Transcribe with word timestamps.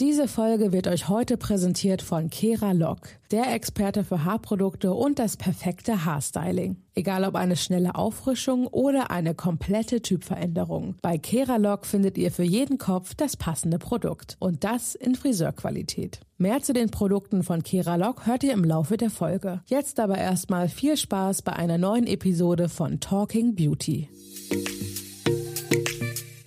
Diese 0.00 0.28
Folge 0.28 0.72
wird 0.72 0.88
euch 0.88 1.10
heute 1.10 1.36
präsentiert 1.36 2.00
von 2.00 2.30
Kera 2.30 2.72
Lock, 2.72 3.00
der 3.32 3.52
Experte 3.52 4.02
für 4.02 4.24
Haarprodukte 4.24 4.94
und 4.94 5.18
das 5.18 5.36
perfekte 5.36 6.06
Haarstyling. 6.06 6.78
Egal 6.94 7.22
ob 7.24 7.34
eine 7.34 7.54
schnelle 7.54 7.96
Auffrischung 7.96 8.66
oder 8.66 9.10
eine 9.10 9.34
komplette 9.34 10.00
Typveränderung. 10.00 10.94
Bei 11.02 11.18
Kera 11.18 11.56
Lock 11.56 11.84
findet 11.84 12.16
ihr 12.16 12.32
für 12.32 12.44
jeden 12.44 12.78
Kopf 12.78 13.14
das 13.14 13.36
passende 13.36 13.78
Produkt. 13.78 14.38
Und 14.40 14.64
das 14.64 14.94
in 14.94 15.16
Friseurqualität. 15.16 16.20
Mehr 16.38 16.62
zu 16.62 16.72
den 16.72 16.88
Produkten 16.88 17.42
von 17.42 17.62
Kera 17.62 17.96
Lock 17.96 18.26
hört 18.26 18.42
ihr 18.42 18.54
im 18.54 18.64
Laufe 18.64 18.96
der 18.96 19.10
Folge. 19.10 19.60
Jetzt 19.66 20.00
aber 20.00 20.16
erstmal 20.16 20.70
viel 20.70 20.96
Spaß 20.96 21.42
bei 21.42 21.52
einer 21.52 21.76
neuen 21.76 22.06
Episode 22.06 22.70
von 22.70 23.00
Talking 23.00 23.54
Beauty. 23.54 24.08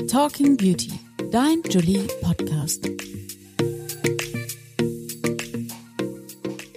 Talking 0.08 0.58
Beauty, 0.58 1.00
dein 1.32 1.62
Julie 1.70 2.08
Podcast. 2.22 2.90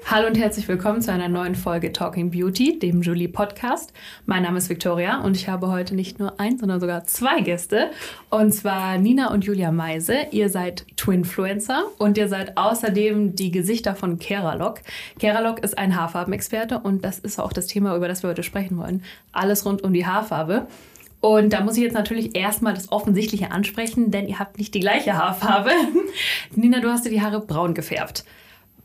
Hallo 0.08 0.28
und 0.28 0.38
herzlich 0.38 0.68
willkommen 0.68 1.02
zu 1.02 1.10
einer 1.10 1.28
neuen 1.28 1.56
Folge 1.56 1.92
Talking 1.92 2.30
Beauty, 2.30 2.78
dem 2.78 3.02
Julie 3.02 3.26
Podcast. 3.26 3.92
Mein 4.24 4.44
Name 4.44 4.58
ist 4.58 4.68
Victoria 4.68 5.20
und 5.20 5.36
ich 5.36 5.48
habe 5.48 5.66
heute 5.66 5.96
nicht 5.96 6.20
nur 6.20 6.38
ein, 6.38 6.58
sondern 6.58 6.78
sogar 6.78 7.06
zwei 7.06 7.40
Gäste. 7.40 7.90
Und 8.30 8.52
zwar 8.52 8.98
Nina 8.98 9.32
und 9.32 9.44
Julia 9.44 9.72
Meise. 9.72 10.14
Ihr 10.30 10.48
seid 10.48 10.86
Twinfluencer 10.96 11.86
und 11.98 12.18
ihr 12.18 12.28
seid 12.28 12.56
außerdem 12.56 13.34
die 13.34 13.50
Gesichter 13.50 13.96
von 13.96 14.20
Keralog. 14.20 14.80
Keralog 15.18 15.58
ist 15.64 15.76
ein 15.76 15.96
Haarfarbenexperte 15.96 16.78
und 16.78 17.04
das 17.04 17.18
ist 17.18 17.40
auch 17.40 17.52
das 17.52 17.66
Thema, 17.66 17.96
über 17.96 18.06
das 18.06 18.22
wir 18.22 18.30
heute 18.30 18.44
sprechen 18.44 18.78
wollen. 18.78 19.02
Alles 19.32 19.66
rund 19.66 19.82
um 19.82 19.92
die 19.92 20.06
Haarfarbe. 20.06 20.68
Und 21.20 21.52
da 21.52 21.62
muss 21.62 21.76
ich 21.76 21.82
jetzt 21.82 21.94
natürlich 21.94 22.36
erstmal 22.36 22.74
das 22.74 22.92
Offensichtliche 22.92 23.50
ansprechen, 23.50 24.12
denn 24.12 24.28
ihr 24.28 24.38
habt 24.38 24.56
nicht 24.58 24.72
die 24.72 24.80
gleiche 24.80 25.14
Haarfarbe. 25.14 25.72
Nina, 26.54 26.78
du 26.78 26.92
hast 26.92 27.04
dir 27.04 27.10
die 27.10 27.22
Haare 27.22 27.40
braun 27.40 27.74
gefärbt. 27.74 28.24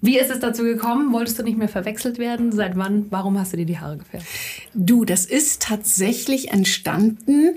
Wie 0.01 0.17
ist 0.17 0.31
es 0.31 0.39
dazu 0.39 0.63
gekommen? 0.63 1.13
Wolltest 1.13 1.37
du 1.37 1.43
nicht 1.43 1.57
mehr 1.57 1.69
verwechselt 1.69 2.17
werden? 2.17 2.51
Seit 2.51 2.75
wann? 2.75 3.05
Warum 3.11 3.39
hast 3.39 3.53
du 3.53 3.57
dir 3.57 3.65
die 3.65 3.77
Haare 3.77 3.97
gefärbt? 3.97 4.25
Du, 4.73 5.05
das 5.05 5.25
ist 5.25 5.61
tatsächlich 5.61 6.49
entstanden 6.49 7.55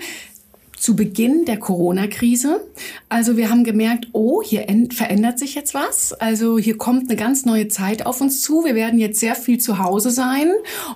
zu 0.85 0.95
Beginn 0.95 1.45
der 1.45 1.57
Corona-Krise. 1.57 2.61
Also 3.09 3.37
wir 3.37 3.49
haben 3.49 3.63
gemerkt, 3.63 4.09
oh, 4.11 4.43
hier 4.43 4.67
verändert 4.91 5.39
sich 5.39 5.55
jetzt 5.55 5.73
was. 5.73 6.13
Also 6.13 6.59
hier 6.59 6.77
kommt 6.77 7.09
eine 7.09 7.15
ganz 7.15 7.43
neue 7.43 7.69
Zeit 7.69 8.05
auf 8.05 8.21
uns 8.21 8.41
zu. 8.41 8.65
Wir 8.65 8.75
werden 8.75 8.99
jetzt 8.99 9.19
sehr 9.19 9.33
viel 9.33 9.57
zu 9.57 9.79
Hause 9.79 10.11
sein 10.11 10.51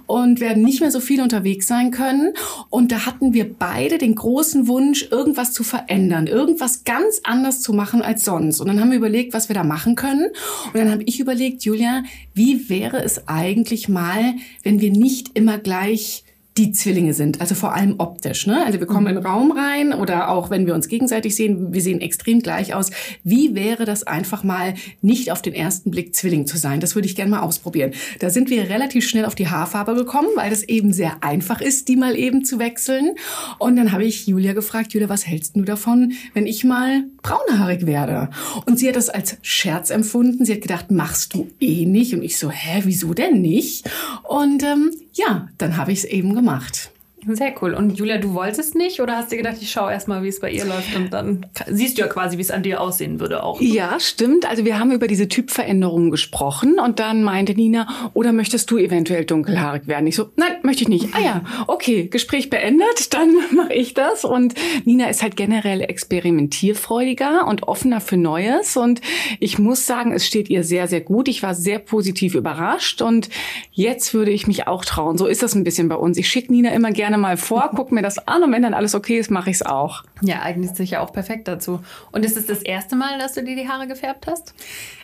und 0.05 0.41
werden 0.41 0.61
nicht 0.61 0.81
mehr 0.81 0.91
so 0.91 0.99
viel 0.99 1.23
unterwegs 1.23 1.65
sein 1.65 1.89
können. 1.89 2.33
Und 2.69 2.91
da 2.91 3.07
hatten 3.07 3.33
wir 3.33 3.51
beide 3.51 3.97
den 3.97 4.13
großen 4.13 4.67
Wunsch, 4.67 5.07
irgendwas 5.09 5.53
zu 5.53 5.63
verändern, 5.63 6.27
irgendwas 6.27 6.83
ganz 6.83 7.21
anders 7.23 7.59
zu 7.61 7.73
machen 7.73 8.03
als 8.03 8.23
sonst. 8.23 8.61
Und 8.61 8.67
dann 8.67 8.79
haben 8.79 8.91
wir 8.91 8.97
überlegt, 8.97 9.33
was 9.33 9.49
wir 9.49 9.55
da 9.55 9.63
machen 9.63 9.95
können. 9.95 10.27
Und 10.67 10.75
dann 10.75 10.91
habe 10.91 11.01
ich 11.07 11.19
überlegt, 11.19 11.63
Julia, 11.63 12.03
wie 12.35 12.69
wäre 12.69 13.01
es 13.01 13.27
eigentlich 13.27 13.89
mal, 13.89 14.35
wenn 14.61 14.81
wir 14.81 14.91
nicht 14.91 15.31
immer 15.33 15.57
gleich 15.57 16.25
die 16.59 16.73
Zwillinge 16.73 17.13
sind, 17.13 17.39
also 17.39 17.55
vor 17.55 17.73
allem 17.73 17.95
optisch. 17.99 18.45
Ne? 18.45 18.65
Also 18.65 18.81
wir 18.81 18.85
kommen 18.85 19.07
in 19.07 19.15
den 19.15 19.25
Raum 19.25 19.53
rein 19.53 19.93
oder 19.93 20.29
auch 20.29 20.49
wenn 20.49 20.67
wir 20.67 20.75
uns 20.75 20.89
gegenseitig 20.89 21.33
sehen, 21.33 21.71
wir 21.73 21.81
sehen 21.81 22.01
extrem 22.01 22.41
gleich 22.41 22.73
aus. 22.73 22.91
Wie 23.23 23.55
wäre 23.55 23.85
das 23.85 24.03
einfach 24.03 24.43
mal 24.43 24.73
nicht 25.01 25.31
auf 25.31 25.41
den 25.41 25.53
ersten 25.53 25.89
Blick 25.89 26.13
Zwilling 26.13 26.47
zu 26.47 26.57
sein? 26.57 26.81
Das 26.81 26.95
würde 26.95 27.07
ich 27.07 27.15
gerne 27.15 27.31
mal 27.31 27.39
ausprobieren. 27.39 27.93
Da 28.19 28.29
sind 28.29 28.49
wir 28.49 28.69
relativ 28.69 29.07
schnell 29.07 29.23
auf 29.23 29.35
die 29.35 29.47
Haarfarbe 29.47 29.95
gekommen, 29.95 30.27
weil 30.35 30.49
das 30.49 30.63
eben 30.63 30.91
sehr 30.91 31.23
einfach 31.23 31.61
ist, 31.61 31.87
die 31.87 31.95
mal 31.95 32.17
eben 32.17 32.43
zu 32.43 32.59
wechseln. 32.59 33.15
Und 33.57 33.77
dann 33.77 33.93
habe 33.93 34.03
ich 34.03 34.27
Julia 34.27 34.51
gefragt, 34.51 34.91
Julia, 34.91 35.07
was 35.07 35.25
hältst 35.25 35.55
du 35.55 35.61
davon, 35.61 36.11
wenn 36.33 36.45
ich 36.45 36.65
mal 36.65 37.05
braunhaarig 37.23 37.85
werde? 37.85 38.31
Und 38.65 38.79
sie 38.79 38.89
hat 38.89 38.97
das 38.97 39.07
als 39.07 39.37
Scherz 39.43 39.91
empfunden. 39.91 40.43
Sie 40.43 40.53
hat 40.53 40.61
gedacht, 40.61 40.91
machst 40.91 41.33
du 41.33 41.47
eh 41.61 41.85
nicht. 41.85 42.13
Und 42.13 42.21
ich 42.21 42.37
so, 42.37 42.51
hä, 42.51 42.81
wieso 42.83 43.13
denn 43.13 43.39
nicht? 43.39 43.89
Und 44.27 44.61
ähm, 44.63 44.91
ja, 45.13 45.49
dann 45.57 45.77
habe 45.77 45.91
ich 45.91 45.99
es 45.99 46.05
eben 46.05 46.35
gemacht. 46.35 46.91
Sehr 47.27 47.53
cool. 47.61 47.73
Und 47.73 47.97
Julia, 47.97 48.17
du 48.17 48.33
wolltest 48.33 48.75
nicht 48.75 49.01
oder 49.01 49.17
hast 49.17 49.31
dir 49.31 49.37
gedacht, 49.37 49.57
ich 49.61 49.71
schaue 49.71 49.91
erstmal, 49.91 50.23
wie 50.23 50.29
es 50.29 50.39
bei 50.39 50.51
ihr 50.51 50.65
läuft 50.65 50.95
und 50.95 51.11
dann 51.11 51.45
siehst 51.67 51.97
du 51.97 52.01
ja 52.01 52.07
quasi, 52.07 52.37
wie 52.37 52.41
es 52.41 52.51
an 52.51 52.63
dir 52.63 52.81
aussehen 52.81 53.19
würde 53.19 53.43
auch. 53.43 53.59
Ja, 53.61 53.99
stimmt. 53.99 54.49
Also 54.49 54.65
wir 54.65 54.79
haben 54.79 54.91
über 54.91 55.07
diese 55.07 55.27
Typveränderungen 55.27 56.11
gesprochen 56.11 56.79
und 56.79 56.99
dann 56.99 57.23
meinte 57.23 57.53
Nina, 57.53 58.11
oder 58.13 58.31
möchtest 58.31 58.71
du 58.71 58.77
eventuell 58.77 59.25
dunkelhaarig 59.25 59.87
werden? 59.87 60.07
Ich 60.07 60.15
so, 60.15 60.29
nein, 60.37 60.53
möchte 60.63 60.83
ich 60.83 60.89
nicht. 60.89 61.09
Ah 61.13 61.19
ja, 61.19 61.43
okay, 61.67 62.07
Gespräch 62.07 62.49
beendet, 62.49 63.13
dann 63.13 63.33
mache 63.55 63.73
ich 63.73 63.93
das. 63.93 64.23
Und 64.23 64.53
Nina 64.85 65.09
ist 65.09 65.21
halt 65.21 65.35
generell 65.35 65.81
experimentierfreudiger 65.81 67.47
und 67.47 67.63
offener 67.63 68.01
für 68.01 68.17
Neues 68.17 68.77
und 68.77 69.01
ich 69.39 69.59
muss 69.59 69.85
sagen, 69.85 70.13
es 70.13 70.25
steht 70.25 70.49
ihr 70.49 70.63
sehr, 70.63 70.87
sehr 70.87 71.01
gut. 71.01 71.27
Ich 71.27 71.43
war 71.43 71.53
sehr 71.53 71.79
positiv 71.79 72.35
überrascht 72.35 73.01
und 73.01 73.29
jetzt 73.71 74.13
würde 74.13 74.31
ich 74.31 74.47
mich 74.47 74.67
auch 74.67 74.85
trauen. 74.85 75.17
So 75.17 75.25
ist 75.27 75.43
das 75.43 75.55
ein 75.55 75.63
bisschen 75.63 75.89
bei 75.89 75.95
uns. 75.95 76.17
Ich 76.17 76.27
schicke 76.29 76.51
Nina 76.51 76.71
immer 76.71 76.91
gerne 76.91 77.08
mal 77.17 77.37
vor, 77.37 77.71
guck 77.75 77.91
mir 77.91 78.01
das 78.01 78.27
an 78.27 78.43
und 78.43 78.51
wenn 78.51 78.61
dann 78.61 78.73
alles 78.73 78.95
okay 78.95 79.19
ist, 79.19 79.31
mache 79.31 79.49
ich 79.49 79.57
es 79.57 79.65
auch. 79.65 80.03
Ja, 80.21 80.41
eignet 80.41 80.75
sich 80.75 80.91
ja 80.91 81.01
auch 81.01 81.13
perfekt 81.13 81.47
dazu. 81.47 81.81
Und 82.11 82.25
ist 82.25 82.37
es 82.37 82.45
das 82.45 82.61
erste 82.61 82.95
Mal, 82.95 83.17
dass 83.19 83.33
du 83.33 83.43
dir 83.43 83.55
die 83.55 83.67
Haare 83.67 83.87
gefärbt 83.87 84.27
hast? 84.27 84.53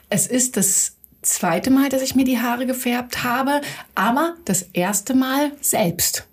Es 0.10 0.28
ist 0.28 0.58
das 0.58 0.96
zweite 1.22 1.72
Mal, 1.72 1.90
dass 1.90 2.02
ich 2.02 2.16
mir 2.16 2.26
die 2.26 2.40
Haare 2.40 2.66
gefärbt 2.66 3.24
habe, 3.24 3.62
aber 3.96 4.36
das 4.46 4.62
erste 4.62 5.16
Mal 5.16 5.52
selbst. 5.62 6.28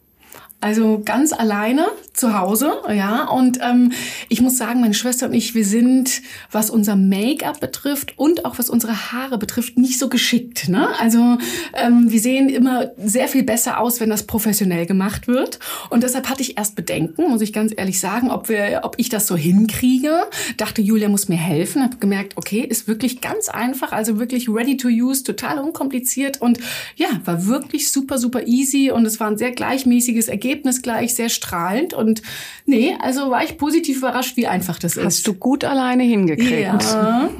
Also 0.62 1.02
ganz 1.04 1.32
alleine 1.32 1.88
zu 2.12 2.38
Hause, 2.38 2.74
ja. 2.88 3.24
Und 3.24 3.58
ähm, 3.60 3.90
ich 4.28 4.40
muss 4.40 4.56
sagen, 4.56 4.80
meine 4.80 4.94
Schwester 4.94 5.26
und 5.26 5.34
ich, 5.34 5.56
wir 5.56 5.64
sind, 5.64 6.22
was 6.52 6.70
unser 6.70 6.94
Make-up 6.94 7.58
betrifft 7.58 8.16
und 8.16 8.44
auch 8.44 8.60
was 8.60 8.70
unsere 8.70 9.10
Haare 9.10 9.38
betrifft, 9.38 9.76
nicht 9.76 9.98
so 9.98 10.08
geschickt. 10.08 10.68
Ne? 10.68 10.86
Also 11.00 11.38
ähm, 11.74 12.12
wir 12.12 12.20
sehen 12.20 12.48
immer 12.48 12.92
sehr 12.96 13.26
viel 13.26 13.42
besser 13.42 13.80
aus, 13.80 13.98
wenn 13.98 14.08
das 14.08 14.22
professionell 14.22 14.86
gemacht 14.86 15.26
wird. 15.26 15.58
Und 15.90 16.04
deshalb 16.04 16.28
hatte 16.28 16.42
ich 16.42 16.56
erst 16.56 16.76
Bedenken, 16.76 17.28
muss 17.28 17.40
ich 17.40 17.52
ganz 17.52 17.74
ehrlich 17.76 17.98
sagen, 17.98 18.30
ob 18.30 18.48
wir, 18.48 18.82
ob 18.84 18.94
ich 18.98 19.08
das 19.08 19.26
so 19.26 19.34
hinkriege. 19.34 20.22
Dachte, 20.58 20.80
Julia 20.80 21.08
muss 21.08 21.28
mir 21.28 21.38
helfen. 21.38 21.82
Habe 21.82 21.96
gemerkt, 21.96 22.36
okay, 22.36 22.60
ist 22.60 22.86
wirklich 22.86 23.20
ganz 23.20 23.48
einfach, 23.48 23.90
also 23.90 24.20
wirklich 24.20 24.48
ready 24.48 24.76
to 24.76 24.86
use, 24.86 25.24
total 25.24 25.58
unkompliziert 25.58 26.40
und 26.40 26.60
ja, 26.94 27.08
war 27.24 27.46
wirklich 27.46 27.90
super, 27.90 28.18
super 28.18 28.46
easy 28.46 28.92
und 28.92 29.06
es 29.06 29.18
war 29.18 29.26
ein 29.26 29.38
sehr 29.38 29.50
gleichmäßiges 29.50 30.28
Ergebnis 30.28 30.51
Ergebnis 30.52 30.82
gleich 30.82 31.14
sehr 31.14 31.28
strahlend. 31.28 31.94
Und 31.94 32.22
nee, 32.66 32.94
also 33.00 33.30
war 33.30 33.42
ich 33.42 33.56
positiv 33.56 33.98
überrascht, 33.98 34.36
wie 34.36 34.46
einfach 34.46 34.78
das 34.78 34.96
ist. 34.96 35.04
Hast 35.04 35.26
du 35.26 35.34
gut 35.34 35.64
alleine 35.64 36.02
hingekriegt. 36.02 36.60
Ja. 36.60 37.30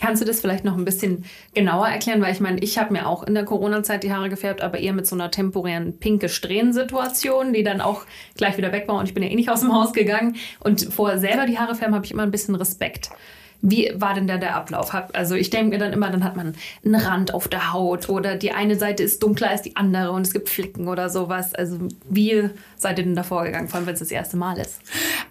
Kannst 0.00 0.20
du 0.20 0.26
das 0.26 0.40
vielleicht 0.40 0.64
noch 0.64 0.76
ein 0.76 0.84
bisschen 0.84 1.24
genauer 1.54 1.88
erklären? 1.88 2.20
Weil 2.20 2.32
ich 2.32 2.40
meine, 2.40 2.60
ich 2.60 2.78
habe 2.78 2.92
mir 2.92 3.06
auch 3.06 3.22
in 3.22 3.34
der 3.34 3.44
Corona-Zeit 3.44 4.02
die 4.02 4.12
Haare 4.12 4.28
gefärbt, 4.28 4.60
aber 4.60 4.78
eher 4.78 4.92
mit 4.92 5.06
so 5.06 5.16
einer 5.16 5.30
temporären 5.30 5.98
pinke 5.98 6.28
Strähnen-Situation, 6.28 7.52
die 7.52 7.62
dann 7.62 7.80
auch 7.80 8.02
gleich 8.36 8.58
wieder 8.58 8.72
weg 8.72 8.86
war 8.86 8.98
und 8.98 9.06
ich 9.06 9.14
bin 9.14 9.22
ja 9.22 9.30
eh 9.30 9.34
nicht 9.34 9.48
aus 9.48 9.60
dem 9.60 9.72
Haus 9.72 9.92
gegangen. 9.92 10.36
Und 10.60 10.92
vor 10.92 11.18
selber 11.18 11.46
die 11.46 11.58
Haare 11.58 11.74
färben 11.74 11.94
habe 11.94 12.04
ich 12.04 12.12
immer 12.12 12.22
ein 12.22 12.30
bisschen 12.30 12.54
Respekt. 12.54 13.10
Wie 13.62 13.90
war 13.94 14.14
denn 14.14 14.26
da 14.26 14.36
der 14.36 14.56
Ablauf? 14.56 14.92
Also 15.12 15.34
ich 15.34 15.50
denke 15.50 15.70
mir 15.70 15.78
dann 15.78 15.92
immer, 15.92 16.10
dann 16.10 16.24
hat 16.24 16.36
man 16.36 16.54
einen 16.84 16.94
Rand 16.94 17.34
auf 17.34 17.48
der 17.48 17.72
Haut 17.72 18.08
oder 18.08 18.36
die 18.36 18.52
eine 18.52 18.76
Seite 18.76 19.02
ist 19.02 19.22
dunkler 19.22 19.50
als 19.50 19.62
die 19.62 19.76
andere 19.76 20.12
und 20.12 20.26
es 20.26 20.32
gibt 20.32 20.48
Flicken 20.48 20.88
oder 20.88 21.08
sowas. 21.08 21.54
Also 21.54 21.78
wie 22.08 22.50
seid 22.76 22.98
ihr 22.98 23.04
denn 23.04 23.16
da 23.16 23.22
vorgegangen, 23.22 23.68
vor 23.68 23.78
allem 23.78 23.86
wenn 23.86 23.94
es 23.94 24.00
das 24.00 24.10
erste 24.10 24.36
Mal 24.36 24.58
ist? 24.58 24.80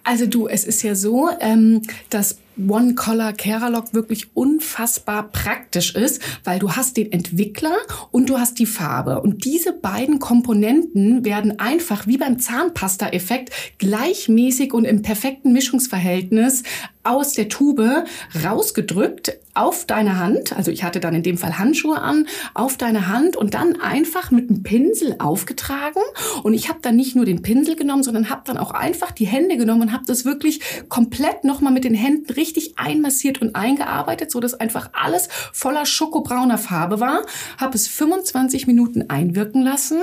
Also 0.04 0.26
du, 0.26 0.48
es 0.48 0.64
ist 0.64 0.82
ja 0.82 0.94
so, 0.94 1.30
ähm, 1.40 1.82
dass 2.10 2.38
One 2.56 2.94
Color 2.94 3.34
Keralog 3.34 3.92
wirklich 3.92 4.28
unfassbar 4.34 5.30
praktisch 5.30 5.94
ist, 5.94 6.22
weil 6.44 6.58
du 6.58 6.72
hast 6.72 6.96
den 6.96 7.12
Entwickler 7.12 7.76
und 8.10 8.30
du 8.30 8.38
hast 8.38 8.58
die 8.58 8.66
Farbe. 8.66 9.20
Und 9.20 9.44
diese 9.44 9.72
beiden 9.72 10.18
Komponenten 10.18 11.24
werden 11.24 11.58
einfach 11.58 12.06
wie 12.06 12.16
beim 12.16 12.38
Zahnpasta-Effekt 12.38 13.50
gleichmäßig 13.78 14.72
und 14.72 14.84
im 14.84 15.02
perfekten 15.02 15.52
Mischungsverhältnis 15.52 16.62
aus 17.02 17.32
der 17.32 17.48
Tube 17.48 18.04
rausgedrückt 18.44 19.38
auf 19.56 19.86
deine 19.86 20.18
Hand, 20.18 20.56
also 20.56 20.70
ich 20.70 20.84
hatte 20.84 21.00
dann 21.00 21.14
in 21.14 21.22
dem 21.22 21.38
Fall 21.38 21.58
Handschuhe 21.58 22.00
an, 22.00 22.26
auf 22.54 22.76
deine 22.76 23.08
Hand 23.08 23.36
und 23.36 23.54
dann 23.54 23.80
einfach 23.80 24.30
mit 24.30 24.50
einem 24.50 24.62
Pinsel 24.62 25.16
aufgetragen. 25.18 26.00
Und 26.42 26.54
ich 26.54 26.68
habe 26.68 26.80
dann 26.82 26.96
nicht 26.96 27.16
nur 27.16 27.24
den 27.24 27.42
Pinsel 27.42 27.76
genommen, 27.76 28.02
sondern 28.02 28.30
habe 28.30 28.42
dann 28.44 28.58
auch 28.58 28.70
einfach 28.70 29.12
die 29.12 29.26
Hände 29.26 29.56
genommen 29.56 29.82
und 29.82 29.92
habe 29.92 30.04
das 30.06 30.24
wirklich 30.24 30.60
komplett 30.88 31.44
nochmal 31.44 31.72
mit 31.72 31.84
den 31.84 31.94
Händen 31.94 32.32
richtig 32.32 32.78
einmassiert 32.78 33.40
und 33.40 33.56
eingearbeitet, 33.56 34.30
so 34.30 34.40
dass 34.40 34.54
einfach 34.54 34.90
alles 34.92 35.28
voller 35.52 35.86
schokobrauner 35.86 36.58
Farbe 36.58 37.00
war. 37.00 37.22
Habe 37.58 37.76
es 37.76 37.88
25 37.88 38.66
Minuten 38.66 39.08
einwirken 39.08 39.62
lassen, 39.62 40.00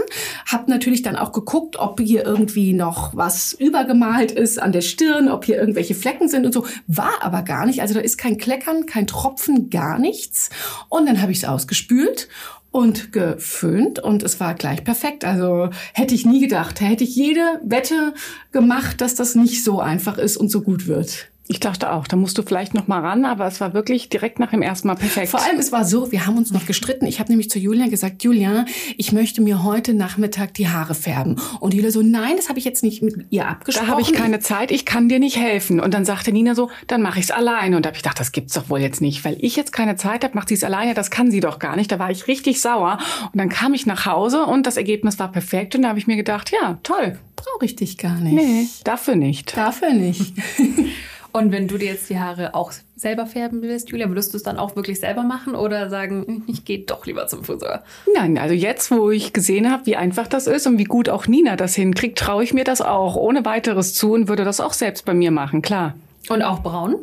habe 0.47 0.69
natürlich 0.69 1.03
dann 1.03 1.15
auch 1.15 1.31
geguckt, 1.31 1.77
ob 1.77 1.99
hier 1.99 2.25
irgendwie 2.25 2.73
noch 2.73 3.15
was 3.15 3.53
übergemalt 3.53 4.31
ist 4.31 4.61
an 4.61 4.71
der 4.71 4.81
Stirn, 4.81 5.29
ob 5.29 5.45
hier 5.45 5.57
irgendwelche 5.57 5.95
Flecken 5.95 6.27
sind 6.27 6.45
und 6.45 6.53
so. 6.53 6.65
War 6.87 7.21
aber 7.21 7.43
gar 7.43 7.65
nicht. 7.65 7.81
Also 7.81 7.93
da 7.93 7.99
ist 7.99 8.17
kein 8.17 8.37
Kleckern, 8.37 8.85
kein 8.85 9.07
Tropfen 9.07 9.42
Tropfen, 9.43 9.69
gar 9.69 9.99
nichts. 9.99 10.49
Und 10.89 11.05
dann 11.05 11.21
habe 11.21 11.31
ich 11.31 11.39
es 11.39 11.45
ausgespült 11.45 12.27
und 12.71 13.11
geföhnt 13.11 13.99
und 13.99 14.23
es 14.23 14.39
war 14.39 14.55
gleich 14.55 14.83
perfekt. 14.83 15.25
Also 15.25 15.69
hätte 15.93 16.15
ich 16.15 16.25
nie 16.25 16.41
gedacht, 16.41 16.81
hätte 16.81 17.03
ich 17.03 17.15
jede 17.15 17.61
Wette 17.63 18.13
gemacht, 18.51 19.01
dass 19.01 19.15
das 19.15 19.35
nicht 19.35 19.63
so 19.63 19.79
einfach 19.79 20.17
ist 20.17 20.37
und 20.37 20.49
so 20.49 20.61
gut 20.61 20.87
wird. 20.87 21.27
Ich 21.47 21.59
dachte 21.59 21.91
auch, 21.91 22.07
da 22.07 22.15
musst 22.15 22.37
du 22.37 22.41
vielleicht 22.41 22.73
noch 22.73 22.87
mal 22.87 23.01
ran, 23.01 23.25
aber 23.25 23.45
es 23.45 23.59
war 23.59 23.73
wirklich 23.73 24.07
direkt 24.07 24.39
nach 24.39 24.51
dem 24.51 24.61
ersten 24.61 24.87
Mal 24.87 24.95
perfekt. 24.95 25.27
Vor 25.27 25.41
allem, 25.41 25.59
es 25.59 25.73
war 25.73 25.83
so, 25.83 26.09
wir 26.09 26.25
haben 26.25 26.37
uns 26.37 26.51
noch 26.51 26.65
gestritten. 26.65 27.05
Ich 27.05 27.19
habe 27.19 27.29
nämlich 27.29 27.49
zu 27.49 27.59
Julia 27.59 27.87
gesagt, 27.87 28.23
Julia, 28.23 28.63
ich 28.95 29.11
möchte 29.11 29.41
mir 29.41 29.61
heute 29.61 29.93
Nachmittag 29.93 30.53
die 30.53 30.69
Haare 30.69 30.95
färben. 30.95 31.35
Und 31.59 31.73
Julia 31.73 31.91
so, 31.91 32.01
nein, 32.01 32.37
das 32.37 32.47
habe 32.47 32.59
ich 32.59 32.65
jetzt 32.65 32.81
nicht 32.81 33.01
mit 33.01 33.25
ihr 33.29 33.45
abgesprochen. 33.45 33.87
Da 33.87 33.91
habe 33.91 34.01
ich 34.01 34.13
keine 34.13 34.39
Zeit, 34.39 34.71
ich 34.71 34.85
kann 34.85 35.09
dir 35.09 35.19
nicht 35.19 35.35
helfen. 35.35 35.81
Und 35.81 35.93
dann 35.93 36.05
sagte 36.05 36.31
Nina 36.31 36.55
so, 36.55 36.69
dann 36.87 37.01
mache 37.01 37.19
ich 37.19 37.25
es 37.25 37.31
alleine. 37.31 37.75
Und 37.75 37.83
da 37.85 37.87
habe 37.87 37.97
ich 37.97 38.03
gedacht, 38.03 38.21
das 38.21 38.31
gibt's 38.31 38.53
doch 38.53 38.69
wohl 38.69 38.79
jetzt 38.79 39.01
nicht, 39.01 39.25
weil 39.25 39.35
ich 39.41 39.57
jetzt 39.57 39.73
keine 39.73 39.97
Zeit 39.97 40.23
habe, 40.23 40.35
macht 40.35 40.47
sie 40.47 40.55
es 40.55 40.63
alleine, 40.63 40.93
das 40.93 41.11
kann 41.11 41.29
sie 41.29 41.41
doch 41.41 41.59
gar 41.59 41.75
nicht. 41.75 41.91
Da 41.91 41.99
war 41.99 42.09
ich 42.09 42.27
richtig 42.27 42.61
sauer. 42.61 42.99
Und 43.33 43.37
dann 43.37 43.49
kam 43.49 43.73
ich 43.73 43.85
nach 43.85 44.05
Hause 44.05 44.45
und 44.45 44.65
das 44.65 44.77
Ergebnis 44.77 45.19
war 45.19 45.29
perfekt. 45.29 45.75
Und 45.75 45.81
da 45.81 45.89
habe 45.89 45.99
ich 45.99 46.07
mir 46.07 46.15
gedacht, 46.15 46.53
ja, 46.53 46.79
toll. 46.83 47.19
Brauche 47.35 47.65
ich 47.65 47.75
dich 47.75 47.97
gar 47.97 48.15
nicht. 48.15 48.33
Nee, 48.33 48.67
dafür 48.85 49.17
nicht. 49.17 49.57
Dafür 49.57 49.91
nicht. 49.91 50.33
Und 51.33 51.51
wenn 51.51 51.67
du 51.67 51.79
dir 51.79 51.87
jetzt 51.87 52.11
die 52.11 52.19
Haare 52.19 52.53
auch 52.53 52.71
selber 52.95 53.25
färben 53.25 53.63
willst, 53.63 53.89
Julia, 53.89 54.07
würdest 54.07 54.33
du 54.33 54.37
es 54.37 54.43
dann 54.43 54.59
auch 54.59 54.75
wirklich 54.75 54.99
selber 54.99 55.23
machen 55.23 55.55
oder 55.55 55.89
sagen, 55.89 56.43
ich 56.47 56.63
gehe 56.63 56.79
doch 56.79 57.07
lieber 57.07 57.25
zum 57.25 57.43
Friseur? 57.43 57.83
Nein, 58.15 58.37
also 58.37 58.53
jetzt, 58.53 58.91
wo 58.91 59.09
ich 59.09 59.33
gesehen 59.33 59.71
habe, 59.71 59.87
wie 59.87 59.95
einfach 59.95 60.27
das 60.27 60.45
ist 60.45 60.67
und 60.67 60.77
wie 60.77 60.83
gut 60.83 61.09
auch 61.09 61.25
Nina 61.25 61.55
das 61.55 61.73
hinkriegt, 61.73 62.19
traue 62.19 62.43
ich 62.43 62.53
mir 62.53 62.63
das 62.63 62.81
auch 62.81 63.15
ohne 63.15 63.43
weiteres 63.45 63.95
zu 63.95 64.13
und 64.13 64.27
würde 64.27 64.45
das 64.45 64.61
auch 64.61 64.73
selbst 64.73 65.05
bei 65.05 65.15
mir 65.15 65.31
machen, 65.31 65.63
klar. 65.63 65.95
Und 66.29 66.43
auch 66.43 66.59
braun? 66.59 66.97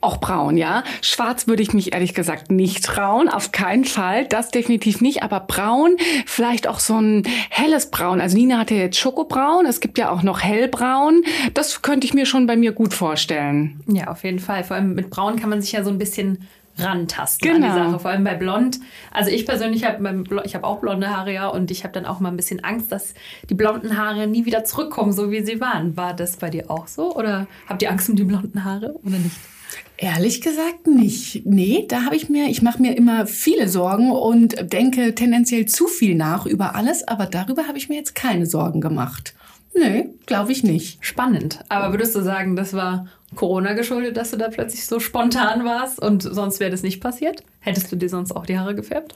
Auch 0.00 0.18
braun, 0.18 0.58
ja. 0.58 0.84
Schwarz 1.00 1.46
würde 1.46 1.62
ich 1.62 1.72
mich 1.72 1.94
ehrlich 1.94 2.12
gesagt 2.12 2.50
nicht 2.50 2.84
trauen, 2.84 3.30
auf 3.30 3.52
keinen 3.52 3.86
Fall. 3.86 4.26
Das 4.26 4.50
definitiv 4.50 5.00
nicht. 5.00 5.22
Aber 5.22 5.40
braun, 5.40 5.96
vielleicht 6.26 6.68
auch 6.68 6.78
so 6.78 7.00
ein 7.00 7.22
helles 7.48 7.90
Braun. 7.90 8.20
Also 8.20 8.36
Nina 8.36 8.58
hatte 8.58 8.74
jetzt 8.74 8.98
Schokobraun, 8.98 9.64
es 9.64 9.80
gibt 9.80 9.96
ja 9.96 10.10
auch 10.10 10.22
noch 10.22 10.42
hellbraun. 10.42 11.24
Das 11.54 11.80
könnte 11.80 12.06
ich 12.06 12.12
mir 12.12 12.26
schon 12.26 12.46
bei 12.46 12.54
mir 12.56 12.72
gut 12.72 12.92
vorstellen. 12.92 13.80
Ja, 13.86 14.08
auf 14.08 14.24
jeden 14.24 14.40
Fall. 14.40 14.62
Vor 14.64 14.76
allem 14.76 14.94
mit 14.94 15.08
braun 15.08 15.36
kann 15.36 15.48
man 15.48 15.62
sich 15.62 15.72
ja 15.72 15.82
so 15.82 15.88
ein 15.88 15.96
bisschen 15.96 16.46
rantasten 16.78 17.52
genau. 17.52 17.66
an 17.66 17.72
die 17.72 17.78
Sache. 17.78 18.00
Vor 18.00 18.10
allem 18.10 18.24
bei 18.24 18.34
blond. 18.34 18.80
Also 19.10 19.30
ich 19.30 19.46
persönlich 19.46 19.84
habe 19.84 20.24
ich 20.44 20.54
habe 20.54 20.66
auch 20.66 20.80
blonde 20.80 21.10
Haare 21.10 21.32
ja 21.32 21.48
und 21.48 21.70
ich 21.70 21.84
habe 21.84 21.92
dann 21.92 22.06
auch 22.06 22.20
mal 22.20 22.30
ein 22.30 22.36
bisschen 22.36 22.62
Angst, 22.64 22.90
dass 22.90 23.14
die 23.48 23.54
blonden 23.54 23.96
Haare 23.96 24.26
nie 24.26 24.44
wieder 24.44 24.64
zurückkommen, 24.64 25.12
so 25.12 25.30
wie 25.30 25.44
sie 25.44 25.60
waren. 25.60 25.96
War 25.96 26.14
das 26.14 26.36
bei 26.36 26.50
dir 26.50 26.70
auch 26.70 26.88
so 26.88 27.14
oder 27.14 27.46
habt 27.68 27.82
ihr 27.82 27.90
Angst 27.90 28.08
um 28.08 28.16
die 28.16 28.24
blonden 28.24 28.64
Haare 28.64 28.94
oder 29.04 29.18
nicht? 29.18 29.36
Ehrlich 29.96 30.40
gesagt 30.40 30.88
nicht. 30.88 31.46
Nee, 31.46 31.86
da 31.88 32.04
habe 32.04 32.16
ich 32.16 32.28
mir, 32.28 32.48
ich 32.48 32.62
mache 32.62 32.82
mir 32.82 32.96
immer 32.96 33.26
viele 33.26 33.68
Sorgen 33.68 34.10
und 34.10 34.72
denke 34.72 35.14
tendenziell 35.14 35.66
zu 35.66 35.86
viel 35.86 36.16
nach 36.16 36.46
über 36.46 36.74
alles, 36.74 37.06
aber 37.06 37.26
darüber 37.26 37.68
habe 37.68 37.78
ich 37.78 37.88
mir 37.88 37.94
jetzt 37.96 38.14
keine 38.14 38.46
Sorgen 38.46 38.80
gemacht. 38.80 39.34
Nee, 39.76 40.10
glaube 40.26 40.52
ich 40.52 40.62
nicht. 40.62 40.98
Spannend. 41.04 41.60
Aber 41.68 41.92
würdest 41.92 42.14
du 42.14 42.22
sagen, 42.22 42.56
das 42.56 42.74
war 42.74 43.06
Corona 43.34 43.72
geschuldet, 43.74 44.16
dass 44.16 44.30
du 44.30 44.36
da 44.36 44.48
plötzlich 44.48 44.86
so 44.86 45.00
spontan 45.00 45.64
warst 45.64 46.00
und 46.00 46.22
sonst 46.22 46.60
wäre 46.60 46.70
das 46.70 46.82
nicht 46.82 47.00
passiert? 47.00 47.42
Hättest 47.60 47.90
du 47.90 47.96
dir 47.96 48.08
sonst 48.08 48.32
auch 48.32 48.46
die 48.46 48.58
Haare 48.58 48.74
gefärbt? 48.74 49.14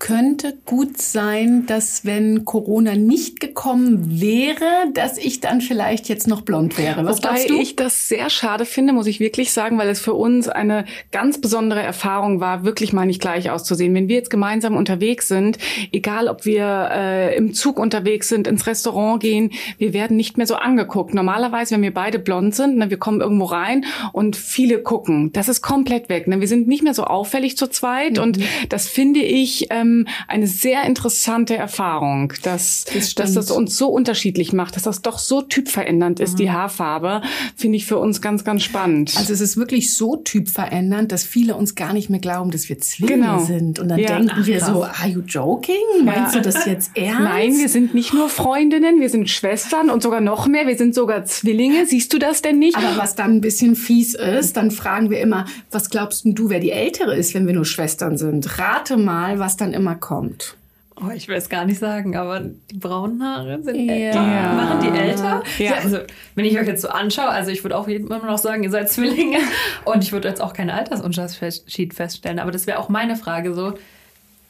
Könnte 0.00 0.54
gut 0.64 1.00
sein, 1.00 1.66
dass 1.66 2.04
wenn 2.04 2.44
Corona 2.46 2.96
nicht 2.96 3.38
gekommen 3.38 4.20
wäre, 4.20 4.64
dass 4.94 5.18
ich 5.18 5.40
dann 5.40 5.60
vielleicht 5.60 6.08
jetzt 6.08 6.26
noch 6.26 6.40
blond 6.40 6.78
wäre. 6.78 7.04
Was 7.04 7.18
Wobei 7.22 7.44
du? 7.46 7.60
ich 7.60 7.76
das 7.76 8.08
sehr 8.08 8.30
schade 8.30 8.64
finde, 8.64 8.94
muss 8.94 9.06
ich 9.06 9.20
wirklich 9.20 9.52
sagen, 9.52 9.78
weil 9.78 9.90
es 9.90 10.00
für 10.00 10.14
uns 10.14 10.48
eine 10.48 10.86
ganz 11.12 11.40
besondere 11.40 11.82
Erfahrung 11.82 12.40
war, 12.40 12.64
wirklich 12.64 12.94
mal 12.94 13.04
nicht 13.04 13.20
gleich 13.20 13.50
auszusehen. 13.50 13.94
Wenn 13.94 14.08
wir 14.08 14.16
jetzt 14.16 14.30
gemeinsam 14.30 14.74
unterwegs 14.74 15.28
sind, 15.28 15.58
egal 15.92 16.28
ob 16.28 16.46
wir 16.46 16.88
äh, 16.92 17.36
im 17.36 17.52
Zug 17.52 17.78
unterwegs 17.78 18.28
sind, 18.28 18.48
ins 18.48 18.66
Restaurant 18.66 19.20
gehen, 19.20 19.52
wir 19.76 19.92
werden 19.92 20.16
nicht 20.16 20.38
mehr 20.38 20.46
so 20.46 20.54
angeguckt. 20.54 21.12
Normalerweise, 21.12 21.74
wenn 21.74 21.82
wir 21.82 21.94
beide 21.94 22.18
blond 22.18 22.54
sind, 22.54 22.78
ne, 22.78 22.88
wir 22.88 22.98
kommen 22.98 23.20
irgendwo 23.20 23.44
rein 23.44 23.84
und 24.12 24.34
viele 24.34 24.82
gucken. 24.82 25.30
Das 25.32 25.48
ist 25.48 25.60
komplett 25.60 26.08
weg. 26.08 26.26
Ne? 26.26 26.40
Wir 26.40 26.48
sind 26.48 26.68
nicht 26.68 26.82
mehr 26.82 26.94
so 26.94 27.04
auffällig 27.04 27.58
zu 27.58 27.66
zweit 27.66 28.16
mhm. 28.16 28.22
und 28.22 28.38
das 28.70 28.88
finde 28.88 29.20
ich 29.20 29.66
ähm, 29.68 29.89
ähm, 29.90 30.06
eine 30.28 30.46
sehr 30.46 30.84
interessante 30.84 31.56
Erfahrung, 31.56 32.32
dass 32.42 32.84
das, 32.92 33.14
dass 33.14 33.34
das 33.34 33.50
uns 33.50 33.76
so 33.76 33.88
unterschiedlich 33.88 34.52
macht, 34.52 34.76
dass 34.76 34.84
das 34.84 35.02
doch 35.02 35.18
so 35.18 35.42
typverändernd 35.42 36.20
ist, 36.20 36.34
mhm. 36.34 36.36
die 36.36 36.50
Haarfarbe, 36.50 37.22
finde 37.56 37.76
ich 37.76 37.86
für 37.86 37.98
uns 37.98 38.20
ganz, 38.20 38.44
ganz 38.44 38.62
spannend. 38.62 39.14
Also 39.16 39.32
es 39.32 39.40
ist 39.40 39.56
wirklich 39.56 39.94
so 39.94 40.16
typverändernd, 40.16 41.12
dass 41.12 41.24
viele 41.24 41.54
uns 41.54 41.74
gar 41.74 41.92
nicht 41.92 42.10
mehr 42.10 42.20
glauben, 42.20 42.50
dass 42.50 42.68
wir 42.68 42.78
Zwillinge 42.78 43.22
genau. 43.22 43.44
sind. 43.44 43.78
Und 43.78 43.88
dann 43.88 43.98
ja. 43.98 44.16
denken 44.16 44.32
Ach, 44.34 44.46
wir 44.46 44.58
krass. 44.58 44.68
so, 44.68 44.84
are 44.84 45.08
you 45.08 45.20
joking? 45.20 45.74
Meinst 46.04 46.34
ja. 46.34 46.40
du 46.40 46.50
das 46.50 46.66
jetzt 46.66 46.90
ernst? 46.96 47.20
Nein, 47.20 47.58
wir 47.58 47.68
sind 47.68 47.94
nicht 47.94 48.14
nur 48.14 48.28
Freundinnen, 48.28 49.00
wir 49.00 49.10
sind 49.10 49.28
Schwestern 49.28 49.90
und 49.90 50.02
sogar 50.02 50.20
noch 50.20 50.46
mehr, 50.46 50.66
wir 50.66 50.76
sind 50.76 50.94
sogar 50.94 51.24
Zwillinge. 51.24 51.86
Siehst 51.86 52.12
du 52.12 52.18
das 52.18 52.42
denn 52.42 52.58
nicht? 52.58 52.76
Aber 52.76 52.96
was 52.96 53.14
dann 53.14 53.36
ein 53.36 53.40
bisschen 53.40 53.76
fies 53.76 54.14
ist, 54.14 54.56
dann 54.56 54.70
fragen 54.70 55.10
wir 55.10 55.20
immer, 55.20 55.46
was 55.70 55.90
glaubst 55.90 56.22
du, 56.24 56.50
wer 56.50 56.60
die 56.60 56.70
Ältere 56.70 57.16
ist, 57.16 57.34
wenn 57.34 57.46
wir 57.46 57.54
nur 57.54 57.64
Schwestern 57.64 58.16
sind? 58.16 58.58
Rate 58.58 58.96
mal, 58.96 59.38
was 59.38 59.56
dann 59.56 59.72
immer 59.72 59.79
kommt. 59.94 60.56
Oh, 61.02 61.10
ich 61.14 61.28
will 61.28 61.36
es 61.36 61.48
gar 61.48 61.64
nicht 61.64 61.78
sagen, 61.78 62.14
aber 62.14 62.40
die 62.40 62.76
braunen 62.76 63.22
Haare 63.22 63.62
sind 63.62 63.74
ja. 63.86 63.92
älter. 63.92 64.22
Machen 64.22 64.80
die 64.82 64.98
älter? 64.98 65.42
Ja. 65.58 65.72
Also, 65.82 65.98
wenn 66.34 66.44
ich 66.44 66.58
euch 66.58 66.66
jetzt 66.66 66.82
so 66.82 66.88
anschaue, 66.88 67.28
also 67.28 67.50
ich 67.50 67.64
würde 67.64 67.76
auch 67.76 67.88
immer 67.88 68.18
noch 68.18 68.36
sagen, 68.36 68.62
ihr 68.64 68.70
seid 68.70 68.90
Zwillinge. 68.90 69.38
Und 69.86 70.04
ich 70.04 70.12
würde 70.12 70.28
jetzt 70.28 70.42
auch 70.42 70.52
keinen 70.52 70.70
Altersunterschied 70.70 71.94
feststellen. 71.94 72.38
Aber 72.38 72.50
das 72.50 72.66
wäre 72.66 72.78
auch 72.78 72.90
meine 72.90 73.16
Frage 73.16 73.54
so. 73.54 73.74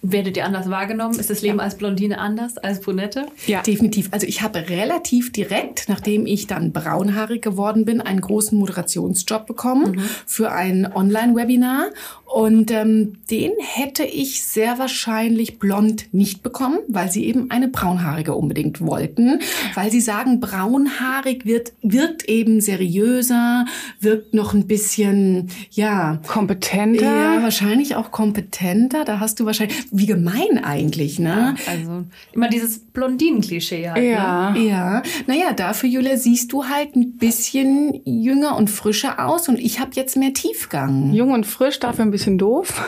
Werdet 0.02 0.36
ihr 0.38 0.46
anders 0.46 0.70
wahrgenommen? 0.70 1.18
Ist 1.18 1.28
das 1.28 1.42
Leben 1.42 1.58
ja. 1.58 1.64
als 1.64 1.76
Blondine 1.76 2.18
anders 2.18 2.56
als 2.56 2.80
Brunette? 2.80 3.26
Ja, 3.46 3.60
definitiv. 3.60 4.08
Also 4.12 4.26
ich 4.26 4.40
habe 4.40 4.70
relativ 4.70 5.30
direkt, 5.30 5.88
nachdem 5.88 6.26
ich 6.26 6.46
dann 6.46 6.72
braunhaarig 6.72 7.42
geworden 7.42 7.84
bin, 7.84 8.00
einen 8.00 8.22
großen 8.22 8.58
Moderationsjob 8.58 9.46
bekommen 9.46 9.96
mhm. 9.96 10.02
für 10.26 10.52
ein 10.52 10.90
Online-Webinar. 10.90 11.90
Und 12.24 12.70
ähm, 12.70 13.18
den 13.28 13.50
hätte 13.58 14.04
ich 14.04 14.44
sehr 14.44 14.78
wahrscheinlich 14.78 15.58
blond 15.58 16.06
nicht 16.12 16.44
bekommen, 16.44 16.78
weil 16.86 17.10
sie 17.10 17.26
eben 17.26 17.50
eine 17.50 17.66
braunhaarige 17.66 18.34
unbedingt 18.34 18.80
wollten. 18.80 19.40
Weil 19.74 19.90
sie 19.90 20.00
sagen, 20.00 20.38
braunhaarig 20.38 21.44
wird, 21.44 21.72
wirkt 21.82 22.28
eben 22.28 22.60
seriöser, 22.60 23.66
wirkt 23.98 24.32
noch 24.32 24.54
ein 24.54 24.68
bisschen, 24.68 25.50
ja. 25.72 26.20
Kompetenter? 26.26 27.04
Ja, 27.04 27.42
wahrscheinlich 27.42 27.96
auch 27.96 28.12
kompetenter. 28.12 29.04
Da 29.04 29.18
hast 29.18 29.40
du 29.40 29.44
wahrscheinlich, 29.44 29.89
wie 29.90 30.06
gemein 30.06 30.62
eigentlich, 30.62 31.18
ne? 31.18 31.56
Ja, 31.66 31.72
also 31.72 32.04
immer 32.32 32.48
dieses 32.48 32.78
Blondinen-Klischee 32.78 33.90
halt. 33.90 34.04
Ja. 34.04 34.50
Ne? 34.50 34.68
Ja. 34.68 35.02
Naja, 35.26 35.52
dafür, 35.52 35.88
Julia, 35.88 36.16
siehst 36.16 36.52
du 36.52 36.64
halt 36.64 36.96
ein 36.96 37.16
bisschen 37.16 38.00
jünger 38.04 38.56
und 38.56 38.70
frischer 38.70 39.26
aus 39.26 39.48
und 39.48 39.58
ich 39.58 39.80
habe 39.80 39.90
jetzt 39.94 40.16
mehr 40.16 40.32
Tiefgang. 40.32 41.12
Jung 41.12 41.32
und 41.32 41.46
frisch, 41.46 41.80
dafür 41.80 42.04
ein 42.04 42.10
bisschen 42.10 42.38
doof. 42.38 42.82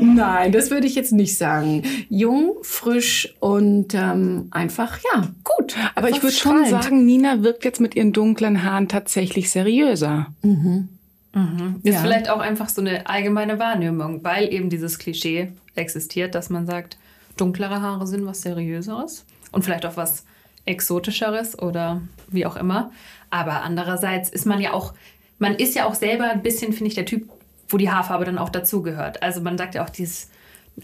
Nein, 0.00 0.52
das 0.52 0.70
würde 0.70 0.86
ich 0.86 0.94
jetzt 0.94 1.12
nicht 1.12 1.36
sagen. 1.36 1.82
Jung, 2.08 2.56
frisch 2.62 3.34
und 3.40 3.94
ähm, 3.94 4.48
einfach, 4.50 4.98
ja, 5.12 5.28
gut. 5.44 5.76
Aber 5.94 6.10
ich 6.10 6.22
würde 6.22 6.34
schon 6.34 6.66
sagen, 6.66 7.04
Nina 7.06 7.42
wirkt 7.42 7.64
jetzt 7.64 7.80
mit 7.80 7.94
ihren 7.94 8.12
dunklen 8.12 8.64
Haaren 8.64 8.88
tatsächlich 8.88 9.50
seriöser. 9.50 10.34
Mhm. 10.42 10.88
Mhm. 11.34 11.80
Ist 11.82 11.94
ja. 11.94 12.00
vielleicht 12.00 12.28
auch 12.28 12.40
einfach 12.40 12.68
so 12.68 12.80
eine 12.80 13.06
allgemeine 13.06 13.58
Wahrnehmung, 13.58 14.22
weil 14.22 14.52
eben 14.52 14.70
dieses 14.70 14.98
Klischee 14.98 15.52
existiert, 15.74 16.34
dass 16.34 16.50
man 16.50 16.66
sagt, 16.66 16.98
dunklere 17.36 17.80
Haare 17.80 18.06
sind 18.06 18.26
was 18.26 18.42
Seriöseres 18.42 19.24
und 19.50 19.64
vielleicht 19.64 19.86
auch 19.86 19.96
was 19.96 20.24
Exotischeres 20.64 21.58
oder 21.58 22.02
wie 22.28 22.46
auch 22.46 22.56
immer. 22.56 22.92
Aber 23.30 23.62
andererseits 23.62 24.28
ist 24.28 24.46
man 24.46 24.60
ja 24.60 24.72
auch, 24.72 24.92
man 25.38 25.54
ist 25.54 25.74
ja 25.74 25.86
auch 25.86 25.94
selber 25.94 26.30
ein 26.30 26.42
bisschen, 26.42 26.72
finde 26.72 26.88
ich, 26.88 26.94
der 26.94 27.06
Typ, 27.06 27.30
wo 27.68 27.78
die 27.78 27.90
Haarfarbe 27.90 28.26
dann 28.26 28.38
auch 28.38 28.50
dazugehört. 28.50 29.22
Also 29.22 29.40
man 29.40 29.56
sagt 29.56 29.74
ja 29.74 29.84
auch, 29.84 29.90
die 29.90 30.02
ist 30.02 30.30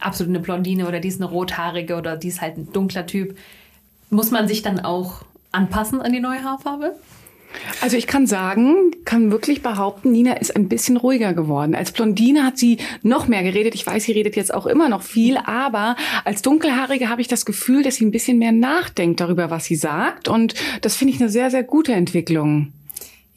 absolut 0.01 0.31
eine 0.31 0.41
Blondine 0.41 0.89
oder 0.89 1.01
die 1.01 1.09
ist 1.09 1.21
eine 1.21 1.31
rothaarige 1.31 1.97
oder 1.97 2.17
die 2.17 2.29
ist 2.29 2.41
halt 2.41 2.57
ein 2.57 2.73
dunkler 2.73 3.07
Typ. 3.07 3.37
Muss 4.11 4.31
man 4.31 4.49
sich 4.49 4.63
dann 4.63 4.81
auch 4.81 5.23
anpassen 5.53 6.01
an 6.01 6.13
die 6.13 6.21
neue 6.21 6.43
Haarfarbe? 6.43 6.97
Also 7.81 7.97
ich 7.97 8.07
kann 8.07 8.27
sagen, 8.27 8.93
kann 9.05 9.31
wirklich 9.31 9.63
behaupten, 9.63 10.13
Nina 10.13 10.35
ist 10.35 10.55
ein 10.55 10.69
bisschen 10.69 10.97
ruhiger 10.97 11.33
geworden. 11.33 11.75
Als 11.75 11.93
Blondine 11.93 12.45
hat 12.45 12.59
sie 12.59 12.79
noch 13.03 13.29
mehr 13.29 13.43
geredet. 13.43 13.75
Ich 13.75 13.87
weiß, 13.87 14.05
sie 14.05 14.13
redet 14.13 14.37
jetzt 14.37 14.53
auch 14.53 14.67
immer 14.67 14.89
noch 14.89 15.03
viel, 15.03 15.37
aber 15.39 15.97
als 16.25 16.43
Dunkelhaarige 16.43 17.09
habe 17.09 17.21
ich 17.21 17.29
das 17.29 17.47
Gefühl, 17.47 17.83
dass 17.83 17.97
sie 17.97 18.07
ein 18.07 18.11
bisschen 18.11 18.39
mehr 18.39 18.53
nachdenkt 18.53 19.21
darüber, 19.21 19.51
was 19.51 19.65
sie 19.65 19.77
sagt. 19.77 20.29
Und 20.29 20.55
das 20.83 20.97
finde 20.97 21.15
ich 21.15 21.21
eine 21.21 21.31
sehr, 21.31 21.51
sehr 21.51 21.63
gute 21.63 21.93
Entwicklung. 21.93 22.73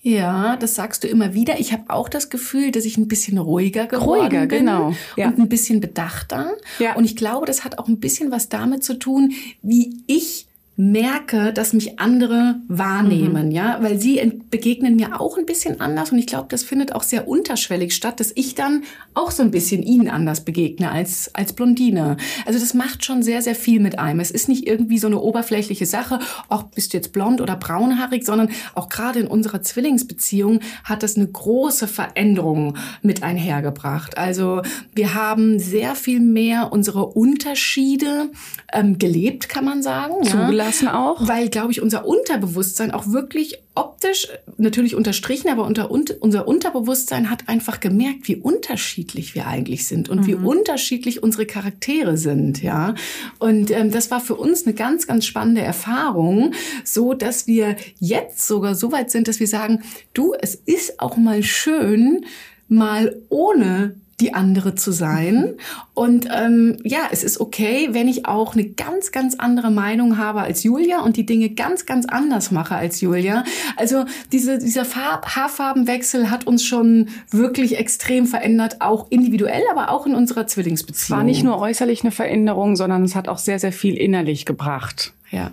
Ja, 0.04 0.58
das 0.58 0.74
sagst 0.76 1.04
du 1.04 1.08
immer 1.08 1.36
wieder. 1.36 1.60
Ich 1.60 1.74
habe 1.74 1.84
auch 1.90 2.10
das 2.10 2.32
Gefühl, 2.32 2.72
dass 2.72 2.86
ich 2.86 2.98
ein 2.98 3.08
bisschen 3.08 3.38
ruhiger 3.38 3.86
geworden 3.86 4.22
ruhiger, 4.22 4.48
bin 4.48 4.66
genau. 4.66 4.96
Ja. 5.16 5.28
und 5.28 5.38
ein 5.38 5.48
bisschen 5.48 5.80
bedachter. 5.80 6.54
Ja. 6.80 6.96
Und 6.96 7.06
ich 7.06 7.16
glaube, 7.16 7.46
das 7.46 7.64
hat 7.64 7.78
auch 7.78 7.88
ein 7.88 8.00
bisschen 8.00 8.32
was 8.32 8.50
damit 8.50 8.84
zu 8.84 8.96
tun, 8.96 9.34
wie 9.62 10.02
ich 10.08 10.48
merke, 10.82 11.54
dass 11.54 11.74
mich 11.74 12.00
andere 12.00 12.56
wahrnehmen, 12.68 13.50
mhm. 13.50 13.52
ja, 13.52 13.78
weil 13.82 14.02
sie 14.02 14.20
begegnen 14.50 14.96
mir 14.96 15.22
auch 15.22 15.38
ein 15.38 15.46
bisschen 15.46 15.80
anders 15.80 16.12
und 16.12 16.18
ich 16.18 16.26
glaube, 16.26 16.48
das 16.50 16.64
findet 16.64 16.96
auch 16.96 17.04
sehr 17.04 17.28
unterschwellig 17.28 17.94
statt, 17.94 18.20
dass 18.20 18.32
ich 18.34 18.56
dann 18.56 18.84
auch 19.14 19.30
so 19.30 19.44
ein 19.44 19.52
bisschen 19.52 19.84
ihnen 19.84 20.10
anders 20.10 20.44
begegne 20.44 20.92
als 20.92 21.30
als 21.36 21.54
Blondine. 21.54 22.18
Also 22.48 22.58
das 22.58 22.74
macht 22.74 23.06
schon 23.06 23.22
sehr 23.22 23.44
sehr 23.44 23.54
viel 23.54 23.80
mit 23.80 24.00
einem. 24.00 24.22
Es 24.22 24.32
ist 24.32 24.50
nicht 24.50 24.66
irgendwie 24.66 24.98
so 24.98 25.06
eine 25.06 25.20
oberflächliche 25.20 25.86
Sache, 25.86 26.18
auch 26.50 26.64
bist 26.64 26.94
du 26.94 26.98
jetzt 26.98 27.14
blond 27.14 27.42
oder 27.42 27.58
braunhaarig, 27.58 28.26
sondern 28.26 28.50
auch 28.74 28.90
gerade 28.90 29.20
in 29.20 29.28
unserer 29.28 29.62
Zwillingsbeziehung 29.62 30.62
hat 30.84 31.04
das 31.04 31.16
eine 31.16 31.28
große 31.28 31.88
Veränderung 31.88 32.76
mit 33.04 33.22
einhergebracht. 33.22 34.18
Also 34.18 34.64
wir 34.96 35.14
haben 35.14 35.60
sehr 35.60 35.94
viel 35.94 36.22
mehr 36.22 36.72
unsere 36.72 37.06
Unterschiede 37.06 38.32
ähm, 38.74 38.98
gelebt, 38.98 39.48
kann 39.48 39.64
man 39.64 39.84
sagen. 39.84 40.24
Zugelassen 40.24 40.71
lassen 40.72 40.88
auch? 40.88 41.28
Weil, 41.28 41.50
glaube 41.50 41.72
ich, 41.72 41.82
unser 41.82 42.06
Unterbewusstsein 42.06 42.92
auch 42.92 43.08
wirklich 43.08 43.62
optisch, 43.76 44.28
natürlich 44.58 44.96
unterstrichen, 44.96 45.50
aber 45.50 45.66
unter, 45.66 45.92
unser 45.92 46.48
Unterbewusstsein 46.48 47.30
hat 47.30 47.50
einfach 47.50 47.80
gemerkt, 47.80 48.28
wie 48.28 48.38
unterschiedlich 48.38 49.36
wir 49.36 49.48
eigentlich 49.48 49.88
sind 49.88 50.08
und 50.10 50.22
mhm. 50.22 50.28
wie 50.28 50.36
unterschiedlich 50.36 51.24
unsere 51.24 51.46
Charaktere 51.46 52.18
sind, 52.18 52.62
ja. 52.62 52.96
Und 53.40 53.72
ähm, 53.72 53.92
das 53.92 54.12
war 54.12 54.22
für 54.22 54.36
uns 54.36 54.66
eine 54.66 54.74
ganz, 54.74 55.08
ganz 55.08 55.26
spannende 55.26 55.62
Erfahrung, 55.62 56.54
so 56.86 57.14
dass 57.14 57.48
wir 57.48 57.76
jetzt 58.00 58.48
sogar 58.48 58.76
so 58.76 58.92
weit 58.92 59.12
sind, 59.12 59.28
dass 59.28 59.40
wir 59.40 59.48
sagen, 59.48 59.84
du, 60.14 60.34
es 60.40 60.56
ist 60.56 61.02
auch 61.02 61.18
mal 61.18 61.44
schön, 61.44 62.26
mal 62.68 63.22
ohne 63.30 63.96
die 64.22 64.34
andere 64.34 64.76
zu 64.76 64.92
sein. 64.92 65.56
Und 65.94 66.28
ähm, 66.34 66.78
ja, 66.84 67.00
es 67.12 67.24
ist 67.24 67.40
okay, 67.40 67.90
wenn 67.92 68.08
ich 68.08 68.26
auch 68.26 68.54
eine 68.54 68.70
ganz, 68.70 69.12
ganz 69.12 69.36
andere 69.36 69.72
Meinung 69.72 70.18
habe 70.18 70.42
als 70.42 70.64
Julia 70.64 71.02
und 71.02 71.18
die 71.18 71.26
Dinge 71.26 71.50
ganz, 71.50 71.86
ganz 71.86 72.06
anders 72.06 72.52
mache 72.52 72.76
als 72.76 73.02
Julia. 73.02 73.44
Also 73.76 74.06
diese, 74.32 74.60
dieser 74.60 74.86
Farb 74.86 75.36
Haarfarbenwechsel 75.36 76.30
hat 76.30 76.48
uns 76.48 76.64
schon 76.64 77.10
wirklich 77.32 77.78
extrem 77.78 78.28
verändert, 78.28 78.78
auch 78.80 79.08
individuell, 79.10 79.64
aber 79.72 79.90
auch 79.90 80.06
in 80.06 80.16
unserer 80.16 80.48
Zwillingsbeziehung. 80.48 81.04
Es 81.04 81.10
war 81.10 81.24
nicht 81.24 81.44
nur 81.44 81.60
äußerlich 81.60 82.04
eine 82.04 82.12
Veränderung, 82.12 82.76
sondern 82.76 83.04
es 83.04 83.16
hat 83.16 83.28
auch 83.28 83.40
sehr, 83.40 83.60
sehr 83.60 83.74
viel 83.74 83.98
innerlich 83.98 84.46
gebracht. 84.46 85.14
Ja. 85.32 85.52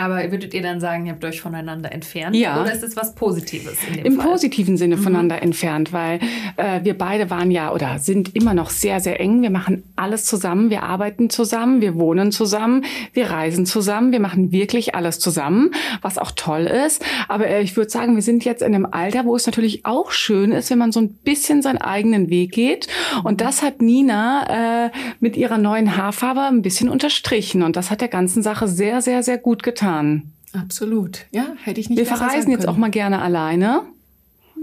Aber 0.00 0.30
würdet 0.30 0.54
ihr 0.54 0.62
dann 0.62 0.80
sagen, 0.80 1.06
ihr 1.06 1.12
habt 1.12 1.24
euch 1.24 1.40
voneinander 1.40 1.92
entfernt? 1.92 2.34
Ja. 2.34 2.60
Oder 2.60 2.72
ist 2.72 2.82
es 2.82 2.96
was 2.96 3.14
Positives? 3.14 3.76
Im 4.02 4.16
Fall? 4.16 4.26
positiven 4.30 4.76
Sinne 4.76 4.96
mhm. 4.96 5.02
voneinander 5.02 5.36
mhm. 5.36 5.42
entfernt, 5.42 5.92
weil 5.92 6.20
äh, 6.56 6.80
wir 6.82 6.96
beide 6.96 7.28
waren 7.30 7.50
ja 7.50 7.72
oder 7.72 7.98
sind 7.98 8.34
immer 8.34 8.54
noch 8.54 8.70
sehr, 8.70 9.00
sehr 9.00 9.20
eng. 9.20 9.42
Wir 9.42 9.50
machen 9.50 9.84
alles 9.96 10.24
zusammen, 10.24 10.70
wir 10.70 10.82
arbeiten 10.82 11.28
zusammen, 11.28 11.80
wir 11.80 11.96
wohnen 11.96 12.32
zusammen, 12.32 12.84
wir 13.12 13.30
reisen 13.30 13.66
zusammen, 13.66 14.12
wir 14.12 14.20
machen 14.20 14.52
wirklich 14.52 14.94
alles 14.94 15.18
zusammen, 15.18 15.72
was 16.00 16.16
auch 16.16 16.30
toll 16.30 16.62
ist. 16.62 17.04
Aber 17.28 17.46
äh, 17.46 17.60
ich 17.62 17.76
würde 17.76 17.90
sagen, 17.90 18.14
wir 18.14 18.22
sind 18.22 18.44
jetzt 18.44 18.62
in 18.62 18.74
einem 18.74 18.86
Alter, 18.90 19.26
wo 19.26 19.36
es 19.36 19.46
natürlich 19.46 19.84
auch 19.84 20.10
schön 20.10 20.52
ist, 20.52 20.70
wenn 20.70 20.78
man 20.78 20.92
so 20.92 21.00
ein 21.00 21.12
bisschen 21.12 21.60
seinen 21.60 21.78
eigenen 21.78 22.30
Weg 22.30 22.52
geht. 22.52 22.88
Und 23.24 23.40
das 23.40 23.62
hat 23.62 23.82
Nina 23.82 24.86
äh, 24.86 24.90
mit 25.20 25.36
ihrer 25.36 25.58
neuen 25.58 25.96
Haarfarbe 25.96 26.42
ein 26.42 26.62
bisschen 26.62 26.88
unterstrichen. 26.88 27.62
Und 27.62 27.76
das 27.76 27.90
hat 27.90 28.00
der 28.00 28.08
ganzen 28.08 28.42
Sache 28.42 28.66
sehr, 28.66 29.02
sehr, 29.02 29.22
sehr 29.22 29.36
gut 29.38 29.62
getan 29.62 29.89
getan. 29.90 30.32
Absolut. 30.52 31.26
Ja, 31.30 31.46
hätte 31.62 31.80
ich 31.80 31.88
nicht 31.88 31.98
Wir 31.98 32.06
verreisen 32.06 32.50
jetzt 32.50 32.66
auch 32.66 32.76
mal 32.76 32.90
gerne 32.90 33.22
alleine. 33.22 33.82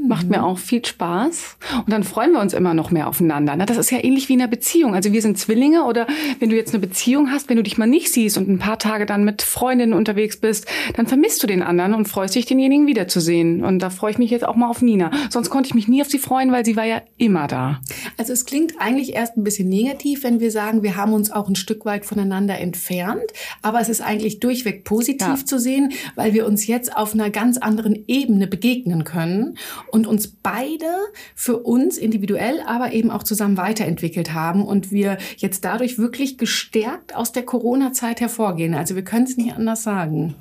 Macht 0.08 0.30
mir 0.30 0.40
mhm. 0.40 0.44
auch 0.44 0.58
viel 0.58 0.84
Spaß. 0.84 1.58
Und 1.78 1.92
dann 1.92 2.04
freuen 2.04 2.32
wir 2.32 2.40
uns 2.40 2.54
immer 2.54 2.74
noch 2.74 2.92
mehr 2.92 3.08
aufeinander. 3.08 3.56
Na, 3.58 3.66
das 3.66 3.78
ist 3.78 3.92
ja 3.92 4.04
ähnlich 4.04 4.30
wie 4.30 4.34
in 4.34 4.42
einer 4.42 4.50
Beziehung. 4.50 4.96
Also 4.96 5.12
wir 5.12 5.22
sind 5.22 5.38
Zwillinge 5.38 5.84
oder 5.84 6.08
wenn 6.40 6.50
du 6.50 6.56
jetzt 6.56 6.74
eine 6.74 6.80
Beziehung 6.80 7.32
hast, 7.32 7.50
wenn 7.50 7.58
du 7.58 7.64
dich 7.64 7.78
mal 7.78 7.88
nicht 7.88 8.14
siehst 8.14 8.38
und 8.38 8.48
ein 8.48 8.60
paar 8.60 8.80
Tage 8.80 9.06
dann 9.06 9.24
mit 9.24 9.42
Freundinnen 9.42 9.94
unterwegs 9.94 10.38
bist, 10.38 10.66
dann 10.96 11.08
vermisst 11.08 11.44
du 11.44 11.48
den 11.48 11.62
anderen 11.62 11.94
und 11.94 12.08
freust 12.08 12.36
dich, 12.36 12.46
denjenigen 12.46 12.88
wiederzusehen. 12.88 13.64
Und 13.64 13.80
da 13.80 13.90
freue 13.90 14.12
ich 14.12 14.18
mich 14.18 14.32
jetzt 14.32 14.46
auch 14.46 14.56
mal 14.56 14.70
auf 14.70 14.82
Nina. 14.82 15.12
Sonst 15.30 15.50
konnte 15.50 15.68
ich 15.68 15.76
mich 15.76 15.88
nie 15.88 16.02
auf 16.02 16.10
sie 16.10 16.20
freuen, 16.20 16.52
weil 16.52 16.66
sie 16.66 16.76
war 16.76 16.86
ja 16.86 17.02
immer 17.18 17.48
da. 17.48 17.82
Also 18.18 18.34
es 18.34 18.46
klingt 18.46 18.76
eigentlich 18.80 19.14
erst 19.14 19.38
ein 19.38 19.44
bisschen 19.44 19.70
negativ, 19.70 20.24
wenn 20.24 20.40
wir 20.40 20.52
sagen, 20.52 20.84
wir 20.84 20.96
haben 20.96 21.14
uns 21.14 21.32
auch 21.32 21.50
ein 21.50 21.56
Stück 21.56 21.86
weit 21.86 22.06
voneinander 22.06 22.58
entfernt. 22.60 23.24
Aber 23.62 23.82
es 23.82 23.90
ist 23.90 24.02
eigentlich 24.02 24.40
durchweg 24.40 24.84
positiv 24.84 25.28
ja. 25.28 25.46
zu 25.46 25.60
sehen, 25.60 25.92
weil 26.16 26.34
wir 26.34 26.46
uns 26.46 26.68
jetzt 26.68 26.96
auf 26.96 27.14
einer 27.14 27.30
ganz 27.30 27.58
anderen 27.58 28.04
Ebene 28.08 28.48
begegnen 28.48 29.04
können 29.04 29.58
und 29.92 29.97
uns 30.06 30.28
beide 30.28 30.86
für 31.34 31.58
uns 31.58 31.98
individuell, 31.98 32.62
aber 32.68 32.92
eben 32.92 33.10
auch 33.10 33.24
zusammen 33.24 33.58
weiterentwickelt 33.58 34.34
haben 34.34 34.66
und 34.66 34.92
wir 34.92 35.18
jetzt 35.38 35.66
dadurch 35.66 35.98
wirklich 35.98 36.38
gestärkt 36.38 37.16
aus 37.16 37.32
der 37.32 37.44
Corona-Zeit 37.44 38.20
hervorgehen. 38.20 38.76
Also 38.76 38.96
wir 38.96 39.04
können 39.04 39.26
es 39.26 39.38
nicht 39.38 39.56
anders 39.56 39.84
sagen. 39.84 40.36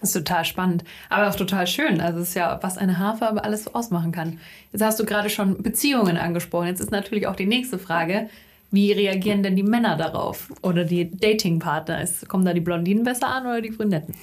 Das 0.00 0.10
ist 0.10 0.14
total 0.14 0.44
spannend, 0.44 0.84
aber 1.08 1.28
auch 1.28 1.34
total 1.34 1.66
schön. 1.66 2.00
Also 2.00 2.20
es 2.20 2.30
ist 2.30 2.34
ja, 2.34 2.58
was 2.62 2.78
eine 2.78 2.98
Haarfarbe 2.98 3.44
alles 3.44 3.64
so 3.64 3.72
ausmachen 3.72 4.12
kann. 4.12 4.38
Jetzt 4.72 4.82
hast 4.82 5.00
du 5.00 5.04
gerade 5.04 5.30
schon 5.30 5.62
Beziehungen 5.62 6.16
angesprochen. 6.16 6.66
Jetzt 6.66 6.80
ist 6.80 6.90
natürlich 6.90 7.26
auch 7.26 7.36
die 7.36 7.46
nächste 7.46 7.78
Frage, 7.78 8.28
wie 8.72 8.92
reagieren 8.92 9.42
denn 9.42 9.56
die 9.56 9.62
Männer 9.62 9.96
darauf 9.96 10.48
oder 10.62 10.84
die 10.84 11.10
Datingpartner? 11.10 12.04
Kommen 12.28 12.44
da 12.44 12.52
die 12.52 12.60
Blondinen 12.60 13.02
besser 13.02 13.28
an 13.28 13.44
oder 13.44 13.60
die 13.60 13.70
Brünetten? 13.70 14.14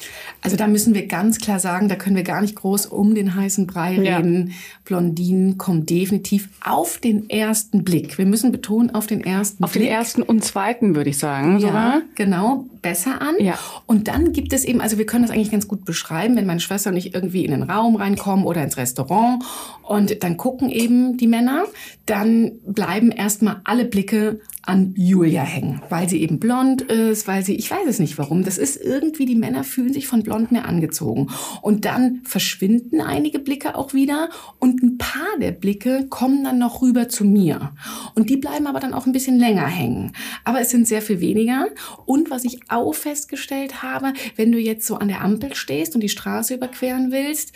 Also 0.42 0.56
da 0.56 0.68
müssen 0.68 0.94
wir 0.94 1.08
ganz 1.08 1.40
klar 1.40 1.60
sagen, 1.60 1.90
da 1.90 1.96
können 1.96 2.16
wir 2.16 2.24
gar 2.24 2.42
nicht 2.42 2.56
groß 2.56 2.86
um 2.86 3.14
den 3.14 3.36
heißen 3.36 3.68
Brei 3.68 3.98
reden. 3.98 4.48
Ja. 4.48 4.54
Blondinen 4.86 5.58
kommen 5.58 5.86
definitiv 5.86 6.50
auf 6.64 6.98
den 6.98 7.30
ersten 7.30 7.84
Blick. 7.84 8.18
Wir 8.18 8.26
müssen 8.26 8.52
betonen, 8.52 8.96
auf 8.96 9.06
den 9.08 9.22
ersten 9.22 9.64
auf 9.64 9.74
Blick. 9.74 9.84
Auf 9.84 9.88
den 9.88 9.96
ersten 9.98 10.22
und 10.22 10.44
zweiten, 10.46 10.96
würde 10.96 11.10
ich 11.10 11.18
sagen. 11.18 11.60
Ja, 11.60 11.68
sogar. 11.68 12.02
genau, 12.16 12.66
besser 12.82 13.22
an. 13.22 13.36
Ja. 13.40 13.60
Und 13.86 14.08
dann 14.08 14.32
gibt 14.32 14.54
es 14.54 14.64
eben, 14.64 14.80
also 14.80 14.98
wir 14.98 15.06
können 15.06 15.24
das 15.24 15.32
eigentlich 15.32 15.52
ganz 15.52 15.68
gut 15.68 15.84
beschreiben, 15.84 16.38
wenn 16.38 16.46
meine 16.46 16.62
Schwester 16.62 16.90
und 16.90 16.96
ich 16.98 17.14
irgendwie 17.14 17.44
in 17.44 17.52
den 17.52 17.64
Raum 17.64 17.98
reinkommen 17.98 18.46
oder 18.46 18.64
ins 18.64 18.78
Restaurant 18.78 19.44
und 19.84 20.24
dann 20.24 20.38
gucken 20.38 20.70
eben 20.70 21.18
die 21.18 21.28
Männer, 21.28 21.66
dann 22.08 22.60
bleiben 22.66 23.12
erstmal 23.12 23.60
alle 23.66 23.86
Blicke 23.86 24.40
an 24.62 24.94
Julia 24.98 25.44
hängen, 25.44 25.82
weil 25.90 26.10
sie 26.10 26.22
eben 26.22 26.40
blond 26.40 26.82
ist, 26.82 27.28
weil 27.28 27.44
sie, 27.44 27.56
ich 27.56 27.70
weiß 27.70 27.88
es 27.88 28.00
nicht 28.00 28.18
warum, 28.18 28.44
das 28.44 28.58
ist 28.58 28.76
irgendwie, 28.78 29.26
die 29.26 29.36
Männer 29.36 29.64
fühlen 29.64 29.94
sich 29.94 30.08
von 30.08 30.24
blond 30.24 30.52
mehr 30.52 30.66
angezogen. 30.66 31.30
Und 31.62 31.86
dann 31.86 32.22
verschwinden 32.24 33.02
einige 33.02 33.40
Blicke 33.40 33.76
auch 33.76 33.94
wieder 33.94 34.30
und 34.60 34.82
ein 34.82 34.98
paar 34.98 35.38
der 35.40 35.52
Blicke 35.52 36.08
kommen 36.10 36.44
dann 36.44 36.60
noch 36.60 36.82
rüber 36.82 37.10
zu 37.10 37.26
mir. 37.26 37.74
Und 38.16 38.30
die 38.30 38.38
bleiben 38.38 38.68
aber 38.68 38.80
dann 38.80 38.94
auch 38.94 39.06
ein 39.06 39.14
bisschen 39.14 39.38
länger 39.38 39.68
hängen. 39.68 40.14
Aber 40.46 40.62
es 40.62 40.70
sind 40.70 40.88
sehr 40.88 41.02
viel 41.02 41.20
weniger. 41.20 41.68
Und 42.06 42.32
was 42.32 42.46
ich 42.46 42.60
auch 42.70 42.94
festgestellt 42.94 43.84
habe, 43.84 44.14
wenn 44.38 44.52
du 44.52 44.60
jetzt 44.60 44.88
so 44.88 44.96
an 44.96 45.10
der 45.10 45.22
Ampel 45.22 45.56
stehst 45.56 45.94
und 45.96 46.02
die 46.02 46.10
Straße 46.10 46.54
überqueren 46.56 47.12
willst, 47.12 47.54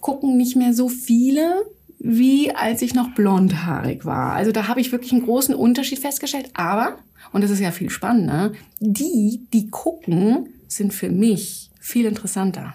gucken 0.00 0.36
nicht 0.36 0.56
mehr 0.56 0.72
so 0.74 0.88
viele 0.88 1.64
wie 2.02 2.50
als 2.54 2.80
ich 2.82 2.94
noch 2.94 3.14
blondhaarig 3.14 4.04
war. 4.04 4.32
Also 4.32 4.52
da 4.52 4.66
habe 4.66 4.80
ich 4.80 4.90
wirklich 4.90 5.12
einen 5.12 5.24
großen 5.24 5.54
Unterschied 5.54 5.98
festgestellt. 5.98 6.50
Aber, 6.54 6.98
und 7.32 7.44
das 7.44 7.50
ist 7.50 7.60
ja 7.60 7.70
viel 7.70 7.90
spannender, 7.90 8.52
die, 8.80 9.46
die 9.52 9.68
gucken, 9.70 10.48
sind 10.66 10.94
für 10.94 11.10
mich 11.10 11.70
viel 11.78 12.06
interessanter. 12.06 12.74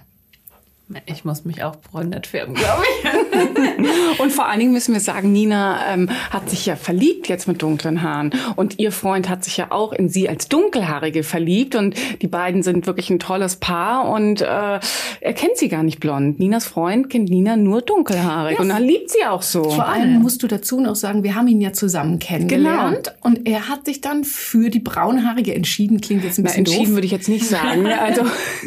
Ich 1.08 1.26
muss 1.26 1.46
mich 1.46 1.64
auch 1.64 1.78
brünett 1.78 2.28
färben, 2.28 2.54
glaube 2.54 2.84
ich. 2.84 4.20
und 4.20 4.32
vor 4.32 4.48
allen 4.48 4.60
Dingen 4.60 4.72
müssen 4.72 4.94
wir 4.94 5.00
sagen, 5.00 5.32
Nina 5.32 5.80
ähm, 5.92 6.10
hat 6.30 6.48
sich 6.52 6.68
ja 6.68 6.76
verliebt 6.76 7.28
jetzt 7.28 7.48
mit 7.48 7.64
dunklen 7.64 8.04
Haaren. 8.04 8.32
Und 8.56 8.78
ihr 8.78 8.92
Freund 8.92 9.28
hat 9.28 9.44
sich 9.44 9.58
ja 9.58 9.72
auch 9.72 9.94
in 9.94 10.10
sie 10.10 10.30
als 10.30 10.48
Dunkelhaarige 10.48 11.24
verliebt. 11.24 11.74
Und 11.74 11.96
die 12.22 12.28
beiden 12.28 12.62
sind 12.62 12.86
wirklich 12.86 13.10
ein 13.10 13.18
tolles 13.18 13.56
Paar. 13.56 14.08
Und 14.10 14.42
äh, 14.42 14.46
er 14.46 15.34
kennt 15.34 15.58
sie 15.58 15.70
gar 15.70 15.82
nicht 15.82 16.00
blond. 16.00 16.38
Ninas 16.38 16.66
Freund 16.66 17.10
kennt 17.10 17.30
Nina 17.30 17.58
nur 17.58 17.82
dunkelhaarig. 17.82 18.58
Ja, 18.58 18.62
und 18.62 18.70
dann 18.70 18.84
liebt 18.84 19.10
sie 19.10 19.26
auch 19.26 19.42
so. 19.42 19.64
Vor 19.64 19.88
allem 19.88 20.22
musst 20.22 20.44
du 20.44 20.48
dazu 20.48 20.80
noch 20.80 20.96
sagen, 20.96 21.24
wir 21.24 21.34
haben 21.34 21.48
ihn 21.48 21.62
ja 21.62 21.74
zusammen 21.74 22.20
kennengelernt. 22.20 23.06
Genau. 23.08 23.18
Und 23.24 23.48
er 23.48 23.70
hat 23.70 23.86
sich 23.86 24.02
dann 24.02 24.24
für 24.24 24.70
die 24.70 24.82
braunhaarige 24.82 25.56
entschieden. 25.56 26.00
Klingt 26.00 26.24
jetzt 26.24 26.38
ein 26.38 26.44
bisschen 26.44 26.64
Na, 26.64 26.70
entschieden 26.70 26.86
doof. 26.90 26.94
würde 26.94 27.06
ich 27.08 27.12
jetzt 27.12 27.28
nicht 27.28 27.48
sagen. 27.48 27.88
Also 28.06 28.24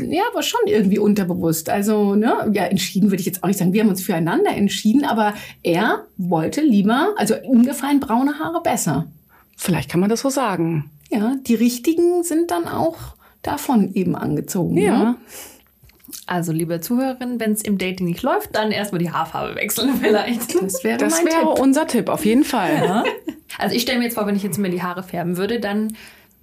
ja, 0.09 0.23
aber 0.33 0.43
schon 0.43 0.61
irgendwie 0.67 0.99
unterbewusst. 0.99 1.69
Also 1.69 2.08
ne, 2.15 2.51
ja, 2.53 2.65
entschieden 2.65 3.11
würde 3.11 3.21
ich 3.21 3.27
jetzt 3.27 3.43
auch 3.43 3.49
nicht 3.49 3.59
sagen. 3.59 3.73
Wir 3.73 3.83
haben 3.83 3.89
uns 3.89 4.03
füreinander 4.03 4.51
entschieden, 4.51 5.05
aber 5.05 5.35
er 5.63 6.07
wollte 6.17 6.61
lieber, 6.61 7.15
also 7.17 7.35
ihm 7.37 7.65
gefallen 7.65 8.01
braune 8.01 8.39
Haare 8.39 8.63
besser. 8.63 9.07
Vielleicht 9.57 9.91
kann 9.91 10.01
man 10.01 10.11
das 10.11 10.21
so 10.21 10.31
sagen. 10.31 10.91
Ja, 11.11 11.37
die 11.47 11.55
richtigen 11.55 12.23
sind 12.23 12.51
dann 12.51 12.69
auch 12.69 12.99
davon 13.43 13.95
eben 13.95 14.15
angezogen. 14.15 14.77
Ja. 14.77 14.99
Ne? 14.99 15.17
Also, 16.27 16.53
liebe 16.53 16.81
Zuhörerinnen, 16.81 17.41
wenn 17.41 17.53
es 17.53 17.63
im 17.63 17.79
Dating 17.79 18.07
nicht 18.07 18.23
läuft, 18.23 18.55
dann 18.55 18.71
erstmal 18.71 18.99
die 18.99 19.11
Haarfarbe 19.11 19.55
wechseln 19.57 19.95
vielleicht. 20.01 20.55
Das 20.63 20.85
wäre, 20.85 20.99
das 20.99 21.25
wäre 21.25 21.49
unser 21.49 21.87
Tipp, 21.87 22.09
auf 22.09 22.25
jeden 22.25 22.45
Fall. 22.45 22.75
Ja. 22.75 23.05
Also 23.57 23.75
ich 23.75 23.83
stelle 23.83 23.99
mir 23.99 24.05
jetzt 24.05 24.15
vor, 24.15 24.27
wenn 24.27 24.37
ich 24.37 24.43
jetzt 24.43 24.59
mir 24.59 24.71
die 24.71 24.83
Haare 24.83 25.03
färben 25.03 25.37
würde, 25.37 25.59
dann 25.59 25.97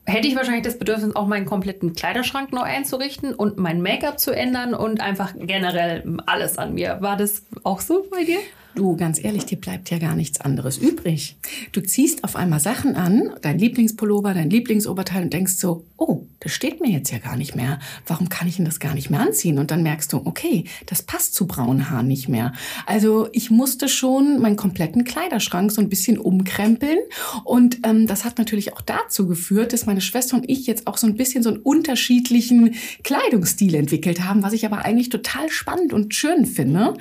hätte 0.06 0.28
ich 0.28 0.36
wahrscheinlich 0.36 0.64
das 0.64 0.78
Bedürfnis, 0.78 1.16
auch 1.16 1.28
meinen 1.28 1.46
kompletten 1.46 1.94
Kleiderschrank 1.94 2.52
neu 2.52 2.62
einzurichten 2.62 3.34
und 3.34 3.58
mein 3.58 3.82
Make-up 3.82 4.20
zu 4.20 4.32
ändern 4.32 4.74
und 4.74 5.02
einfach 5.02 5.34
generell 5.36 6.04
alles 6.26 6.58
an 6.58 6.74
mir. 6.74 6.98
War 7.02 7.18
das 7.18 7.44
auch 7.64 7.82
so 7.82 8.08
bei 8.12 8.24
dir? 8.24 8.40
Du, 8.76 8.98
ganz 8.98 9.24
ehrlich, 9.24 9.46
dir 9.46 9.58
bleibt 9.58 9.90
ja 9.90 10.00
gar 10.00 10.16
nichts 10.16 10.42
anderes 10.42 10.78
übrig. 10.78 11.38
Du 11.72 11.80
ziehst 11.80 12.26
auf 12.26 12.36
einmal 12.36 12.60
Sachen 12.60 12.98
an, 12.98 13.32
dein 13.42 13.58
Lieblingspullover, 13.58 14.34
dein 14.34 14.50
Lieblingsoberteil 14.50 15.24
und 15.24 15.32
denkst 15.32 15.54
so, 15.54 15.86
oh, 15.96 16.28
das 16.42 16.52
steht 16.52 16.82
mir 16.82 16.92
jetzt 16.92 17.10
ja 17.10 17.20
gar 17.20 17.38
nicht 17.38 17.56
mehr. 17.56 17.80
Warum 18.06 18.28
kann 18.28 18.50
ich 18.50 18.58
denn 18.58 18.66
das 18.66 18.82
gar 18.82 18.94
nicht 18.94 19.10
mehr 19.10 19.22
anziehen? 19.22 19.60
Und 19.60 19.72
dann 19.72 19.82
merkst 19.82 20.12
du, 20.12 20.22
okay, 20.26 20.66
das 20.88 21.04
passt 21.04 21.36
zu 21.36 21.48
braunen 21.48 21.90
Haaren 21.90 22.08
nicht 22.08 22.28
mehr. 22.28 22.52
Also 22.86 23.30
ich 23.32 23.50
musste 23.50 23.88
schon 23.88 24.42
meinen 24.42 24.58
kompletten 24.58 25.06
Kleiderschrank 25.06 25.72
so 25.72 25.82
ein 25.82 25.88
bisschen 25.88 26.18
umkrempeln. 26.18 27.00
Und 27.46 27.80
ähm, 27.84 28.08
das 28.08 28.26
hat 28.26 28.38
natürlich 28.38 28.74
auch 28.74 28.82
dazu 28.82 29.26
geführt, 29.26 29.72
dass 29.72 29.86
meine 29.86 30.02
Schwester 30.02 30.36
und 30.36 30.50
ich 30.50 30.68
jetzt 30.68 30.86
auch 30.86 30.98
so 30.98 31.08
ein 31.08 31.16
bisschen 31.16 31.44
so 31.44 31.50
einen 31.50 31.60
unterschiedlichen 31.60 32.76
Kleidungsstil 33.04 33.74
entwickelt 33.74 34.22
haben, 34.26 34.44
was 34.44 34.52
ich 34.52 34.66
aber 34.66 34.84
eigentlich 34.84 35.08
total 35.10 35.50
spannend 35.50 35.94
und 35.94 36.14
schön 36.14 36.46
finde. 36.46 36.96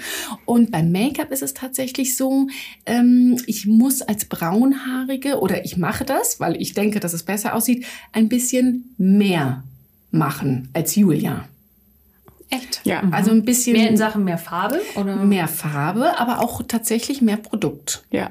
Und 0.44 0.70
beim 0.70 0.92
Make-up 0.92 1.32
ist 1.32 1.42
es 1.42 1.52
tatsächlich 1.52 1.63
so, 2.16 2.48
ähm, 2.86 3.36
ich 3.46 3.66
muss 3.66 4.02
als 4.02 4.24
braunhaarige 4.26 5.38
oder 5.38 5.64
ich 5.64 5.76
mache 5.76 6.04
das, 6.04 6.40
weil 6.40 6.60
ich 6.60 6.74
denke, 6.74 7.00
dass 7.00 7.12
es 7.12 7.22
besser 7.22 7.54
aussieht, 7.54 7.86
ein 8.12 8.28
bisschen 8.28 8.94
mehr 8.98 9.64
machen 10.10 10.68
als 10.72 10.94
Julia. 10.96 11.48
Echt? 12.50 12.80
Ja, 12.84 13.02
also 13.10 13.30
ein 13.30 13.44
bisschen 13.44 13.72
Mehr 13.72 13.88
in 13.88 13.96
Sachen 13.96 14.24
mehr 14.24 14.38
Farbe? 14.38 14.80
Oder? 14.96 15.16
mehr 15.16 15.48
Farbe, 15.48 16.18
aber 16.18 16.40
auch 16.40 16.62
tatsächlich 16.66 17.22
mehr 17.22 17.36
Produkt. 17.36 18.04
Ja. 18.10 18.30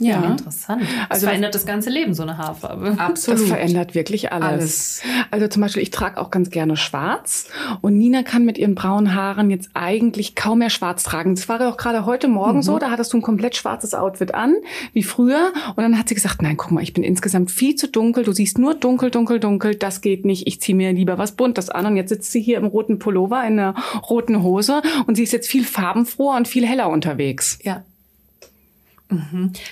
Ja, 0.00 0.22
Ja, 0.22 0.30
interessant. 0.32 0.82
Also 1.08 1.26
verändert 1.26 1.54
das 1.54 1.66
ganze 1.66 1.90
Leben, 1.90 2.14
so 2.14 2.22
eine 2.22 2.38
Haarfarbe. 2.38 2.96
absolut. 2.98 3.40
Das 3.40 3.48
verändert 3.48 3.94
wirklich 3.94 4.32
alles. 4.32 4.50
Alles. 4.50 5.02
Also 5.30 5.46
zum 5.48 5.62
Beispiel, 5.62 5.82
ich 5.82 5.90
trage 5.90 6.18
auch 6.20 6.30
ganz 6.30 6.50
gerne 6.50 6.76
schwarz 6.76 7.46
und 7.80 7.96
Nina 7.98 8.22
kann 8.22 8.44
mit 8.44 8.58
ihren 8.58 8.74
braunen 8.74 9.14
Haaren 9.14 9.50
jetzt 9.50 9.70
eigentlich 9.74 10.34
kaum 10.34 10.58
mehr 10.58 10.70
schwarz 10.70 11.02
tragen. 11.02 11.34
Das 11.34 11.48
war 11.48 11.60
ja 11.60 11.68
auch 11.70 11.76
gerade 11.76 12.06
heute 12.06 12.28
Morgen 12.28 12.62
so, 12.62 12.78
da 12.78 12.90
hattest 12.90 13.12
du 13.12 13.18
ein 13.18 13.22
komplett 13.22 13.56
schwarzes 13.56 13.94
Outfit 13.94 14.34
an, 14.34 14.54
wie 14.92 15.02
früher. 15.02 15.52
Und 15.76 15.82
dann 15.82 15.98
hat 15.98 16.08
sie 16.08 16.14
gesagt, 16.14 16.42
nein, 16.42 16.56
guck 16.56 16.70
mal, 16.72 16.82
ich 16.82 16.92
bin 16.92 17.04
insgesamt 17.04 17.50
viel 17.50 17.74
zu 17.76 17.88
dunkel. 17.88 18.24
Du 18.24 18.32
siehst 18.32 18.58
nur 18.58 18.74
dunkel, 18.74 19.10
dunkel, 19.10 19.38
dunkel. 19.38 19.74
Das 19.74 20.00
geht 20.00 20.24
nicht. 20.24 20.46
Ich 20.46 20.60
ziehe 20.60 20.74
mir 20.76 20.92
lieber 20.92 21.18
was 21.18 21.32
Buntes 21.32 21.68
an. 21.70 21.86
Und 21.86 21.96
jetzt 21.96 22.08
sitzt 22.08 22.32
sie 22.32 22.40
hier 22.40 22.56
im 22.58 22.66
roten 22.66 22.98
Pullover, 22.98 23.40
in 23.46 23.58
einer 23.58 23.74
roten 24.08 24.42
Hose 24.42 24.82
und 25.06 25.16
sie 25.16 25.22
ist 25.24 25.32
jetzt 25.32 25.48
viel 25.48 25.64
farbenfroher 25.64 26.36
und 26.36 26.48
viel 26.48 26.66
heller 26.66 26.88
unterwegs. 26.88 27.58
Ja. 27.62 27.84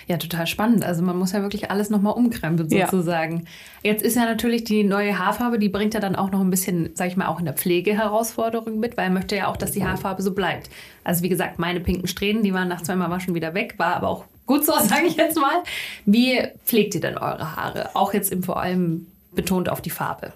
Ja, 0.06 0.16
total 0.16 0.46
spannend. 0.46 0.84
Also 0.84 1.02
man 1.02 1.16
muss 1.16 1.32
ja 1.32 1.42
wirklich 1.42 1.70
alles 1.70 1.90
nochmal 1.90 2.14
umkrempeln 2.14 2.68
Ja. 2.70 2.86
sozusagen. 2.86 3.44
Jetzt 3.82 4.02
ist 4.02 4.16
ja 4.16 4.24
natürlich 4.24 4.64
die 4.64 4.84
neue 4.84 5.18
Haarfarbe, 5.18 5.58
die 5.58 5.68
bringt 5.68 5.94
ja 5.94 6.00
dann 6.00 6.16
auch 6.16 6.30
noch 6.30 6.40
ein 6.40 6.50
bisschen, 6.50 6.90
sag 6.94 7.08
ich 7.08 7.16
mal, 7.16 7.26
auch 7.28 7.38
in 7.38 7.44
der 7.44 7.54
Pflege 7.54 7.92
Herausforderungen 7.96 8.80
mit, 8.80 8.96
weil 8.96 9.04
er 9.04 9.10
möchte 9.10 9.36
ja 9.36 9.46
auch, 9.48 9.56
dass 9.56 9.72
die 9.72 9.84
Haarfarbe 9.84 10.22
so 10.22 10.32
bleibt. 10.34 10.70
Also 11.04 11.22
wie 11.22 11.28
gesagt, 11.28 11.58
meine 11.58 11.80
pinken 11.80 12.08
Strähnen, 12.08 12.42
die 12.42 12.52
waren 12.52 12.68
nach 12.68 12.82
zweimal 12.82 13.10
Waschen 13.10 13.34
wieder 13.34 13.54
weg, 13.54 13.74
war 13.78 13.94
aber 13.96 14.08
auch 14.08 14.24
gut 14.46 14.64
so, 14.64 14.72
sage 14.80 15.06
ich 15.06 15.16
jetzt 15.16 15.38
mal. 15.38 15.62
Wie 16.06 16.40
pflegt 16.64 16.94
ihr 16.94 17.00
denn 17.00 17.16
eure 17.18 17.56
Haare? 17.56 17.90
Auch 17.94 18.12
jetzt 18.14 18.32
im 18.32 18.42
vor 18.42 18.60
allem 18.60 19.06
betont 19.32 19.68
auf 19.68 19.80
die 19.80 19.90
Farbe. 19.90 20.32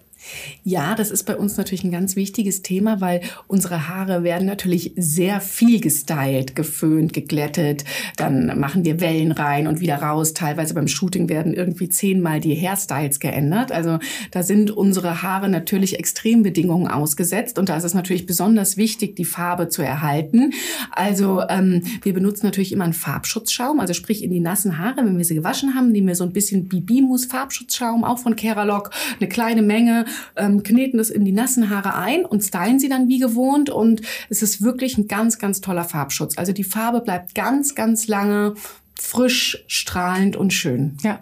Ja, 0.64 0.94
das 0.94 1.10
ist 1.10 1.24
bei 1.24 1.36
uns 1.36 1.56
natürlich 1.56 1.84
ein 1.84 1.90
ganz 1.90 2.16
wichtiges 2.16 2.62
Thema, 2.62 3.00
weil 3.00 3.20
unsere 3.48 3.88
Haare 3.88 4.22
werden 4.22 4.46
natürlich 4.46 4.92
sehr 4.96 5.40
viel 5.40 5.80
gestylt, 5.80 6.54
geföhnt, 6.54 7.12
geglättet. 7.12 7.84
Dann 8.16 8.58
machen 8.58 8.84
wir 8.84 9.00
Wellen 9.00 9.32
rein 9.32 9.66
und 9.66 9.80
wieder 9.80 9.96
raus. 9.96 10.34
Teilweise 10.34 10.74
beim 10.74 10.88
Shooting 10.88 11.28
werden 11.28 11.52
irgendwie 11.52 11.88
zehnmal 11.88 12.40
die 12.40 12.54
Hairstyles 12.54 13.18
geändert. 13.18 13.72
Also 13.72 13.98
da 14.30 14.42
sind 14.42 14.70
unsere 14.70 15.22
Haare 15.22 15.48
natürlich 15.48 15.98
Extrembedingungen 15.98 16.88
ausgesetzt 16.88 17.58
und 17.58 17.68
da 17.68 17.76
ist 17.76 17.84
es 17.84 17.94
natürlich 17.94 18.26
besonders 18.26 18.76
wichtig, 18.76 19.16
die 19.16 19.24
Farbe 19.24 19.68
zu 19.68 19.82
erhalten. 19.82 20.52
Also 20.92 21.42
ähm, 21.48 21.82
wir 22.02 22.12
benutzen 22.12 22.46
natürlich 22.46 22.72
immer 22.72 22.84
einen 22.84 22.92
Farbschutzschaum, 22.92 23.80
also 23.80 23.94
sprich 23.94 24.22
in 24.22 24.30
die 24.30 24.40
nassen 24.40 24.78
Haare, 24.78 24.98
wenn 24.98 25.18
wir 25.18 25.24
sie 25.24 25.34
gewaschen 25.34 25.74
haben, 25.74 25.90
nehmen 25.90 26.06
wir 26.06 26.14
so 26.14 26.24
ein 26.24 26.32
bisschen 26.32 26.68
Bibimus 26.68 27.24
Farbschutzschaum, 27.24 28.04
auch 28.04 28.18
von 28.18 28.36
Keralock, 28.36 28.90
eine 29.18 29.28
kleine 29.28 29.62
Menge, 29.62 30.04
ähm, 30.36 30.62
kneten 30.62 30.98
das 30.98 31.10
in 31.10 31.24
die 31.24 31.32
nassen 31.32 31.70
Haare 31.70 31.94
ein 31.94 32.24
und 32.24 32.42
stylen 32.42 32.78
sie 32.78 32.88
dann 32.88 33.08
wie 33.08 33.18
gewohnt 33.18 33.70
und 33.70 34.02
es 34.28 34.42
ist 34.42 34.62
wirklich 34.62 34.98
ein 34.98 35.08
ganz, 35.08 35.38
ganz 35.38 35.60
toller 35.60 35.84
Farbschutz. 35.84 36.38
Also 36.38 36.52
die 36.52 36.64
Farbe 36.64 37.00
bleibt 37.00 37.34
ganz, 37.34 37.74
ganz 37.74 38.08
lange 38.08 38.54
frisch, 38.98 39.64
strahlend 39.66 40.36
und 40.36 40.52
schön. 40.52 40.96
Ja. 41.02 41.20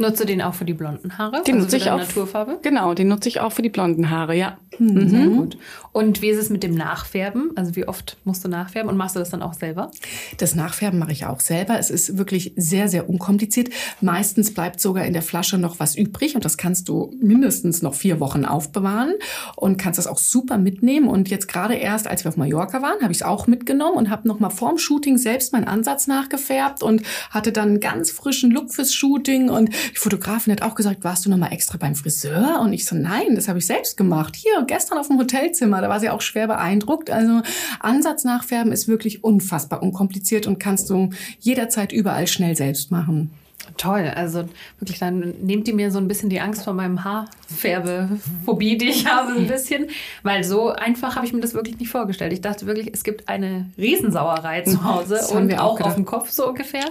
Nutzt 0.00 0.20
du 0.20 0.24
den 0.24 0.40
auch 0.42 0.54
für 0.54 0.64
die 0.64 0.74
blonden 0.74 1.18
Haare? 1.18 1.42
Den 1.42 1.56
also 1.56 1.64
nutze 1.64 1.76
ich 1.76 1.90
auch. 1.90 1.98
Naturfarbe? 1.98 2.60
Genau, 2.62 2.94
den 2.94 3.08
nutze 3.08 3.28
ich 3.28 3.40
auch 3.40 3.50
für 3.50 3.62
die 3.62 3.68
blonden 3.68 4.10
Haare, 4.10 4.36
ja. 4.36 4.56
Sehr 4.78 5.26
gut. 5.26 5.58
Und 5.92 6.22
wie 6.22 6.28
ist 6.28 6.38
es 6.38 6.50
mit 6.50 6.62
dem 6.62 6.74
Nachfärben? 6.74 7.52
Also 7.56 7.74
wie 7.76 7.88
oft 7.88 8.16
musst 8.24 8.44
du 8.44 8.48
nachfärben 8.48 8.90
und 8.90 8.96
machst 8.96 9.16
du 9.16 9.20
das 9.20 9.30
dann 9.30 9.42
auch 9.42 9.54
selber? 9.54 9.90
Das 10.36 10.54
Nachfärben 10.54 10.98
mache 10.98 11.12
ich 11.12 11.26
auch 11.26 11.40
selber. 11.40 11.78
Es 11.78 11.90
ist 11.90 12.18
wirklich 12.18 12.52
sehr, 12.56 12.88
sehr 12.88 13.08
unkompliziert. 13.08 13.70
Meistens 14.00 14.52
bleibt 14.54 14.80
sogar 14.80 15.04
in 15.04 15.12
der 15.12 15.22
Flasche 15.22 15.58
noch 15.58 15.80
was 15.80 15.96
übrig 15.96 16.34
und 16.34 16.44
das 16.44 16.56
kannst 16.56 16.88
du 16.88 17.14
mindestens 17.20 17.82
noch 17.82 17.94
vier 17.94 18.20
Wochen 18.20 18.44
aufbewahren 18.44 19.14
und 19.56 19.78
kannst 19.78 19.98
das 19.98 20.06
auch 20.06 20.18
super 20.18 20.58
mitnehmen. 20.58 21.08
Und 21.08 21.28
jetzt 21.28 21.48
gerade 21.48 21.74
erst, 21.74 22.06
als 22.06 22.24
wir 22.24 22.28
auf 22.28 22.36
Mallorca 22.36 22.82
waren, 22.82 23.00
habe 23.02 23.12
ich 23.12 23.18
es 23.18 23.22
auch 23.22 23.46
mitgenommen 23.46 23.96
und 23.96 24.10
habe 24.10 24.28
noch 24.28 24.40
mal 24.40 24.50
vorm 24.50 24.78
Shooting 24.78 25.18
selbst 25.18 25.52
meinen 25.52 25.66
Ansatz 25.66 26.06
nachgefärbt 26.06 26.82
und 26.82 27.02
hatte 27.30 27.52
dann 27.52 27.68
einen 27.68 27.80
ganz 27.80 28.10
frischen 28.10 28.50
Look 28.50 28.72
fürs 28.72 28.92
Shooting. 28.92 29.48
Und 29.48 29.70
die 29.70 29.98
Fotografin 29.98 30.52
hat 30.52 30.62
auch 30.62 30.74
gesagt, 30.74 31.04
warst 31.04 31.26
du 31.26 31.30
noch 31.30 31.38
mal 31.38 31.52
extra 31.52 31.78
beim 31.78 31.94
Friseur? 31.94 32.60
Und 32.60 32.72
ich 32.72 32.84
so, 32.84 32.96
nein, 32.96 33.34
das 33.34 33.48
habe 33.48 33.58
ich 33.58 33.66
selbst 33.66 33.96
gemacht. 33.96 34.36
Hier, 34.36 34.57
gestern 34.66 34.98
auf 34.98 35.08
dem 35.08 35.18
Hotelzimmer, 35.18 35.80
da 35.80 35.88
war 35.88 36.00
sie 36.00 36.10
auch 36.10 36.20
schwer 36.20 36.46
beeindruckt. 36.46 37.10
Also 37.10 37.42
Ansatz 37.80 38.24
nachfärben 38.24 38.72
ist 38.72 38.88
wirklich 38.88 39.24
unfassbar 39.24 39.82
unkompliziert 39.82 40.46
und 40.46 40.58
kannst 40.58 40.90
du 40.90 41.10
jederzeit 41.40 41.92
überall 41.92 42.26
schnell 42.26 42.56
selbst 42.56 42.90
machen. 42.90 43.30
Toll, 43.76 44.10
also 44.14 44.44
wirklich, 44.80 44.98
dann 44.98 45.34
nehmt 45.42 45.68
ihr 45.68 45.74
mir 45.74 45.90
so 45.90 45.98
ein 45.98 46.08
bisschen 46.08 46.30
die 46.30 46.40
Angst 46.40 46.64
vor 46.64 46.72
meinem 46.72 47.04
Haarfärbephobie, 47.04 48.78
die 48.78 48.88
ich 48.88 49.06
habe, 49.06 49.32
ein 49.32 49.46
bisschen. 49.46 49.88
Weil 50.22 50.42
so 50.42 50.70
einfach 50.70 51.16
habe 51.16 51.26
ich 51.26 51.32
mir 51.32 51.40
das 51.40 51.54
wirklich 51.54 51.78
nicht 51.78 51.90
vorgestellt. 51.90 52.32
Ich 52.32 52.40
dachte 52.40 52.66
wirklich, 52.66 52.90
es 52.92 53.04
gibt 53.04 53.28
eine 53.28 53.70
Riesensauerei 53.76 54.62
zu 54.62 54.82
Hause 54.84 55.16
Das 55.16 55.30
haben 55.30 55.42
und 55.42 55.48
wir 55.48 55.62
auch 55.62 55.80
auch, 55.80 55.86
auf 55.86 55.94
dem 55.94 56.06
Kopf 56.06 56.30
so 56.30 56.48
ungefähr. 56.48 56.84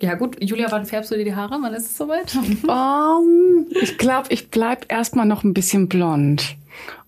Ja 0.00 0.14
gut, 0.14 0.36
Julia, 0.42 0.66
wann 0.70 0.86
färbst 0.86 1.10
du 1.10 1.16
dir 1.16 1.24
die 1.24 1.34
Haare? 1.34 1.58
Wann 1.60 1.74
ist 1.74 1.86
es 1.86 1.96
soweit? 1.96 2.34
Um, 2.36 3.66
ich 3.82 3.98
glaube, 3.98 4.28
ich 4.30 4.50
bleib 4.50 4.90
erstmal 4.90 5.26
noch 5.26 5.42
ein 5.42 5.54
bisschen 5.54 5.88
blond. 5.88 6.56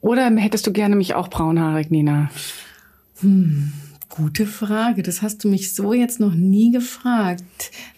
Oder 0.01 0.31
hättest 0.37 0.67
du 0.67 0.73
gerne 0.73 0.97
mich 0.97 1.15
auch 1.15 1.29
braunhaarig, 1.29 1.91
Nina? 1.91 2.31
Gute 4.15 4.45
Frage. 4.45 5.03
Das 5.03 5.23
hast 5.23 5.43
du 5.43 5.49
mich 5.49 5.75
so 5.75 5.95
jetzt 5.95 6.21
noch 6.21 6.35
nie 6.35 6.71
gefragt. 6.71 7.43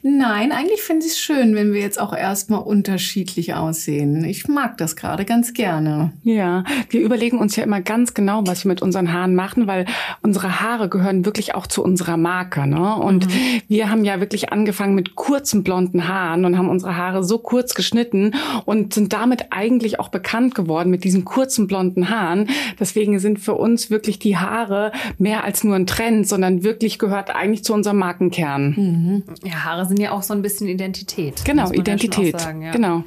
Nein, 0.02 0.52
eigentlich 0.52 0.80
finde 0.80 1.04
ich 1.06 1.12
es 1.12 1.18
schön, 1.18 1.56
wenn 1.56 1.72
wir 1.72 1.80
jetzt 1.80 1.98
auch 1.98 2.14
erstmal 2.14 2.60
unterschiedlich 2.62 3.54
aussehen. 3.54 4.22
Ich 4.22 4.46
mag 4.46 4.78
das 4.78 4.94
gerade 4.94 5.24
ganz 5.24 5.54
gerne. 5.54 6.12
Ja, 6.22 6.62
wir 6.88 7.00
überlegen 7.00 7.40
uns 7.40 7.56
ja 7.56 7.64
immer 7.64 7.80
ganz 7.80 8.14
genau, 8.14 8.46
was 8.46 8.64
wir 8.64 8.68
mit 8.68 8.80
unseren 8.80 9.12
Haaren 9.12 9.34
machen, 9.34 9.66
weil 9.66 9.86
unsere 10.22 10.60
Haare 10.60 10.88
gehören 10.88 11.24
wirklich 11.24 11.56
auch 11.56 11.66
zu 11.66 11.82
unserer 11.82 12.16
Marke. 12.16 12.64
Ne? 12.68 12.94
Und 12.94 13.26
wir 13.66 13.90
haben 13.90 14.04
ja 14.04 14.20
wirklich 14.20 14.52
angefangen 14.52 14.94
mit 14.94 15.16
kurzen 15.16 15.64
blonden 15.64 16.06
Haaren 16.06 16.44
und 16.44 16.56
haben 16.56 16.68
unsere 16.68 16.96
Haare 16.96 17.24
so 17.24 17.38
kurz 17.38 17.74
geschnitten 17.74 18.36
und 18.66 18.94
sind 18.94 19.12
damit 19.12 19.46
eigentlich 19.50 19.98
auch 19.98 20.10
bekannt 20.10 20.54
geworden 20.54 20.90
mit 20.90 21.02
diesen 21.02 21.24
kurzen 21.24 21.66
blonden 21.66 22.08
Haaren. 22.08 22.48
Deswegen 22.78 23.18
sind 23.18 23.40
für 23.40 23.54
uns 23.54 23.90
wirklich 23.90 24.20
die 24.20 24.36
Haare 24.36 24.92
mehr 25.18 25.42
als 25.42 25.64
nur 25.64 25.74
ein 25.74 25.88
Trend, 25.88 26.03
sondern 26.24 26.62
wirklich 26.62 26.98
gehört 26.98 27.34
eigentlich 27.34 27.64
zu 27.64 27.72
unserem 27.74 27.98
Markenkern. 27.98 29.22
Ja, 29.44 29.64
Haare 29.64 29.86
sind 29.86 30.00
ja 30.00 30.12
auch 30.12 30.22
so 30.22 30.34
ein 30.34 30.42
bisschen 30.42 30.68
Identität. 30.68 31.44
Genau, 31.44 31.68
ja 31.68 31.74
Identität. 31.74 32.34
auch 32.34 32.40
sagen, 32.40 32.62
ja. 32.62 32.72
Genau. 32.72 33.04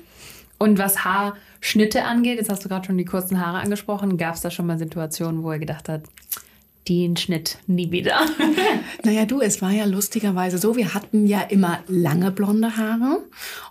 Und 0.57 0.79
was 0.79 1.05
Haarschnitte 1.05 2.03
angeht, 2.03 2.37
jetzt 2.37 2.49
hast 2.49 2.65
du 2.65 2.69
gerade 2.69 2.85
schon 2.85 2.97
die 2.97 3.05
kurzen 3.05 3.45
Haare 3.45 3.59
angesprochen, 3.59 4.17
gab 4.17 4.35
es 4.35 4.41
da 4.41 4.49
schon 4.49 4.65
mal 4.65 4.77
Situationen, 4.79 5.43
wo 5.43 5.51
er 5.51 5.59
gedacht 5.59 5.87
hat, 5.87 6.01
den 6.87 7.17
Schnitt 7.17 7.59
nie 7.67 7.91
wieder? 7.91 8.19
Naja, 9.03 9.25
du, 9.25 9.41
es 9.41 9.61
war 9.61 9.71
ja 9.71 9.85
lustigerweise 9.85 10.57
so, 10.57 10.75
wir 10.75 10.93
hatten 10.93 11.27
ja 11.27 11.41
immer 11.41 11.79
lange 11.87 12.31
blonde 12.31 12.75
Haare 12.77 13.23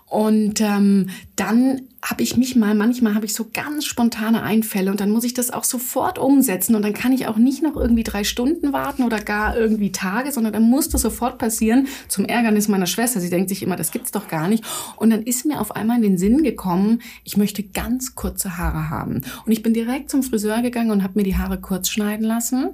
und 0.09 0.61
ähm, 0.61 1.09
dann 1.35 1.81
habe 2.01 2.23
ich 2.23 2.37
mich 2.37 2.55
mal, 2.55 2.75
manchmal 2.75 3.15
habe 3.15 3.25
ich 3.25 3.33
so 3.33 3.47
ganz 3.51 3.85
spontane 3.85 4.41
Einfälle 4.41 4.91
und 4.91 5.01
dann 5.01 5.09
muss 5.09 5.25
ich 5.25 5.33
das 5.33 5.51
auch 5.51 5.65
sofort 5.65 6.17
umsetzen 6.17 6.75
und 6.75 6.83
dann 6.83 6.93
kann 6.93 7.11
ich 7.11 7.27
auch 7.27 7.35
nicht 7.35 7.61
noch 7.61 7.75
irgendwie 7.75 8.03
drei 8.03 8.23
Stunden 8.23 8.71
warten 8.71 9.03
oder 9.03 9.19
gar 9.19 9.57
irgendwie 9.57 9.91
Tage, 9.91 10.31
sondern 10.31 10.53
dann 10.53 10.63
muss 10.63 10.87
das 10.87 11.01
sofort 11.01 11.37
passieren 11.37 11.87
zum 12.07 12.23
Ärgernis 12.23 12.69
meiner 12.69 12.85
Schwester. 12.85 13.19
Sie 13.19 13.29
denkt 13.29 13.49
sich 13.49 13.61
immer, 13.63 13.75
das 13.75 13.91
gibt's 13.91 14.11
doch 14.11 14.29
gar 14.29 14.47
nicht. 14.47 14.63
Und 14.95 15.09
dann 15.09 15.23
ist 15.23 15.45
mir 15.45 15.59
auf 15.59 15.75
einmal 15.75 15.97
in 15.97 16.03
den 16.03 16.17
Sinn 16.17 16.43
gekommen, 16.43 17.01
ich 17.25 17.35
möchte 17.35 17.63
ganz 17.63 18.15
kurze 18.15 18.57
Haare 18.57 18.89
haben. 18.89 19.21
Und 19.45 19.51
ich 19.51 19.63
bin 19.63 19.73
direkt 19.73 20.09
zum 20.09 20.23
Friseur 20.23 20.61
gegangen 20.61 20.91
und 20.91 21.03
habe 21.03 21.13
mir 21.15 21.23
die 21.23 21.37
Haare 21.37 21.59
kurz 21.59 21.89
schneiden 21.89 22.25
lassen 22.25 22.69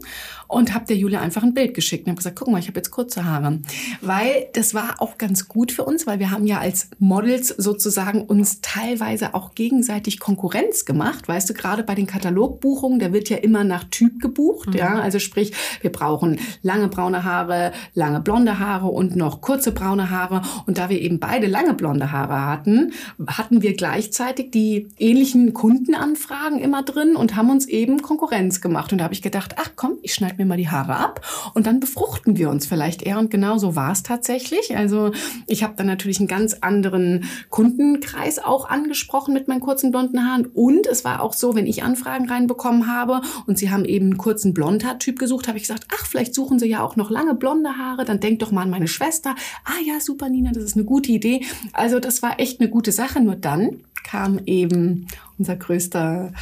und 0.53 0.73
habe 0.73 0.85
der 0.85 0.97
Julia 0.97 1.21
einfach 1.21 1.43
ein 1.43 1.53
Bild 1.53 1.73
geschickt 1.73 2.05
und 2.05 2.11
habe 2.11 2.17
gesagt, 2.17 2.37
guck 2.37 2.47
mal, 2.47 2.59
ich 2.59 2.67
habe 2.67 2.77
jetzt 2.77 2.91
kurze 2.91 3.25
Haare. 3.25 3.59
Weil 4.01 4.47
das 4.53 4.73
war 4.73 4.95
auch 4.99 5.17
ganz 5.17 5.47
gut 5.47 5.71
für 5.71 5.83
uns, 5.83 6.07
weil 6.07 6.19
wir 6.19 6.31
haben 6.31 6.45
ja 6.45 6.59
als 6.59 6.89
Models 6.99 7.49
sozusagen 7.49 8.21
uns 8.21 8.61
teilweise 8.61 9.33
auch 9.33 9.55
gegenseitig 9.55 10.19
Konkurrenz 10.19 10.85
gemacht. 10.85 11.27
Weißt 11.27 11.49
du, 11.49 11.53
gerade 11.53 11.83
bei 11.83 11.95
den 11.95 12.07
Katalogbuchungen, 12.07 12.99
da 12.99 13.13
wird 13.13 13.29
ja 13.29 13.37
immer 13.37 13.63
nach 13.63 13.83
Typ 13.85 14.21
gebucht. 14.21 14.69
Mhm. 14.69 14.75
Ja, 14.75 14.99
also 14.99 15.19
sprich, 15.19 15.53
wir 15.81 15.91
brauchen 15.91 16.39
lange 16.61 16.87
braune 16.87 17.23
Haare, 17.23 17.71
lange 17.93 18.21
blonde 18.21 18.59
Haare 18.59 18.87
und 18.87 19.15
noch 19.15 19.41
kurze 19.41 19.71
braune 19.71 20.09
Haare. 20.09 20.41
Und 20.65 20.77
da 20.77 20.89
wir 20.89 20.99
eben 21.01 21.19
beide 21.19 21.47
lange 21.47 21.73
blonde 21.73 22.11
Haare 22.11 22.45
hatten, 22.45 22.93
hatten 23.27 23.61
wir 23.61 23.75
gleichzeitig 23.75 24.51
die 24.51 24.89
ähnlichen 24.97 25.53
Kundenanfragen 25.53 26.59
immer 26.59 26.83
drin 26.83 27.15
und 27.15 27.35
haben 27.35 27.49
uns 27.49 27.67
eben 27.67 28.01
Konkurrenz 28.01 28.61
gemacht. 28.61 28.91
Und 28.91 28.99
da 28.99 29.05
habe 29.05 29.13
ich 29.13 29.21
gedacht, 29.21 29.55
ach 29.57 29.71
komm, 29.75 29.97
ich 30.01 30.13
schneide 30.13 30.35
mir 30.37 30.42
mal 30.45 30.57
die 30.57 30.69
Haare 30.69 30.95
ab 30.95 31.21
und 31.53 31.67
dann 31.67 31.79
befruchten 31.79 32.37
wir 32.37 32.49
uns 32.49 32.65
vielleicht 32.65 33.01
eher. 33.01 33.19
Und 33.19 33.31
genau 33.31 33.57
so 33.57 33.75
war 33.75 33.91
es 33.91 34.03
tatsächlich. 34.03 34.75
Also 34.75 35.11
ich 35.47 35.63
habe 35.63 35.73
dann 35.75 35.87
natürlich 35.87 36.19
einen 36.19 36.27
ganz 36.27 36.57
anderen 36.61 37.25
Kundenkreis 37.49 38.39
auch 38.39 38.69
angesprochen 38.69 39.33
mit 39.33 39.47
meinen 39.47 39.61
kurzen 39.61 39.91
blonden 39.91 40.25
Haaren. 40.25 40.45
Und 40.45 40.87
es 40.87 41.05
war 41.05 41.21
auch 41.21 41.33
so, 41.33 41.55
wenn 41.55 41.67
ich 41.67 41.83
Anfragen 41.83 42.29
reinbekommen 42.29 42.87
habe 42.87 43.21
und 43.47 43.57
sie 43.57 43.71
haben 43.71 43.85
eben 43.85 44.05
einen 44.05 44.17
kurzen 44.17 44.53
Blondhaartyp 44.53 45.19
gesucht, 45.19 45.47
habe 45.47 45.57
ich 45.57 45.63
gesagt, 45.63 45.87
ach, 45.93 46.05
vielleicht 46.05 46.33
suchen 46.33 46.59
sie 46.59 46.67
ja 46.67 46.81
auch 46.81 46.95
noch 46.95 47.09
lange 47.09 47.35
blonde 47.35 47.77
Haare. 47.77 48.05
Dann 48.05 48.19
denk 48.19 48.39
doch 48.39 48.51
mal 48.51 48.63
an 48.63 48.69
meine 48.69 48.87
Schwester. 48.87 49.35
Ah 49.65 49.81
ja, 49.85 49.99
super, 49.99 50.29
Nina, 50.29 50.51
das 50.51 50.63
ist 50.63 50.75
eine 50.75 50.85
gute 50.85 51.11
Idee. 51.11 51.45
Also 51.73 51.99
das 51.99 52.21
war 52.21 52.39
echt 52.39 52.59
eine 52.59 52.69
gute 52.69 52.91
Sache. 52.91 53.21
Nur 53.21 53.35
dann 53.35 53.81
kam 54.03 54.39
eben 54.45 55.07
unser 55.37 55.55
größter, 55.55 56.33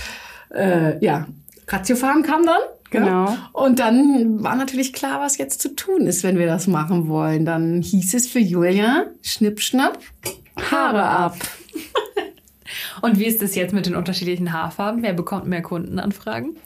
äh, 0.53 1.03
ja, 1.03 1.27
Ratiofarm 1.67 2.23
kam 2.23 2.45
dann. 2.45 2.61
Genau. 2.91 3.25
Ja? 3.25 3.49
Und 3.53 3.79
dann 3.79 4.43
war 4.43 4.55
natürlich 4.55 4.93
klar, 4.93 5.19
was 5.21 5.37
jetzt 5.37 5.61
zu 5.61 5.75
tun 5.75 6.05
ist, 6.05 6.23
wenn 6.23 6.37
wir 6.37 6.45
das 6.45 6.67
machen 6.67 7.07
wollen. 7.07 7.45
Dann 7.45 7.81
hieß 7.81 8.13
es 8.13 8.27
für 8.27 8.39
Julia, 8.39 9.05
schnipp, 9.21 9.61
schnapp, 9.61 9.97
Haare 10.69 11.03
ab. 11.03 11.37
Und 13.01 13.17
wie 13.17 13.25
ist 13.25 13.41
es 13.41 13.55
jetzt 13.55 13.73
mit 13.73 13.85
den 13.85 13.95
unterschiedlichen 13.95 14.53
Haarfarben? 14.53 15.01
Wer 15.01 15.13
bekommt 15.13 15.47
mehr 15.47 15.61
Kundenanfragen? 15.61 16.57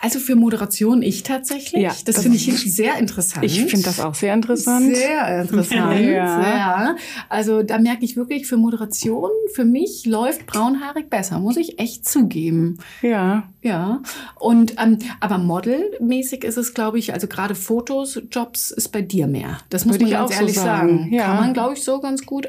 Also 0.00 0.18
für 0.18 0.34
Moderation 0.34 1.00
ich 1.00 1.22
tatsächlich. 1.22 1.80
Ja, 1.80 1.90
das, 1.90 2.02
das 2.04 2.22
finde 2.22 2.36
ich 2.36 2.74
sehr 2.74 2.98
interessant. 2.98 3.44
Ich 3.44 3.64
finde 3.66 3.84
das 3.84 4.00
auch 4.00 4.14
sehr 4.14 4.34
interessant. 4.34 4.96
Sehr 4.96 5.42
interessant. 5.42 6.00
ja. 6.00 6.40
ja. 6.40 6.96
Also 7.28 7.62
da 7.62 7.78
merke 7.78 8.04
ich 8.04 8.16
wirklich, 8.16 8.46
für 8.46 8.56
Moderation, 8.56 9.30
für 9.54 9.64
mich 9.64 10.04
läuft 10.04 10.46
braunhaarig 10.46 11.08
besser, 11.08 11.38
muss 11.38 11.56
ich 11.56 11.78
echt 11.78 12.08
zugeben. 12.08 12.78
Ja. 13.00 13.44
Ja. 13.62 14.02
Und 14.40 14.74
ähm, 14.82 14.98
aber 15.20 15.38
modelmäßig 15.38 16.42
ist 16.42 16.56
es, 16.56 16.74
glaube 16.74 16.98
ich, 16.98 17.12
also 17.14 17.28
gerade 17.28 17.54
Fotos, 17.54 18.20
Jobs 18.30 18.72
ist 18.72 18.88
bei 18.88 19.02
dir 19.02 19.28
mehr. 19.28 19.58
Das 19.70 19.84
muss 19.84 19.94
Würde 19.94 20.06
man 20.06 20.14
ganz 20.14 20.34
ehrlich 20.34 20.56
so 20.56 20.62
sagen. 20.62 20.98
sagen. 20.98 21.12
Ja. 21.12 21.26
Kann 21.26 21.36
man, 21.36 21.54
glaube 21.54 21.74
ich, 21.74 21.84
so 21.84 22.00
ganz 22.00 22.26
gut 22.26 22.48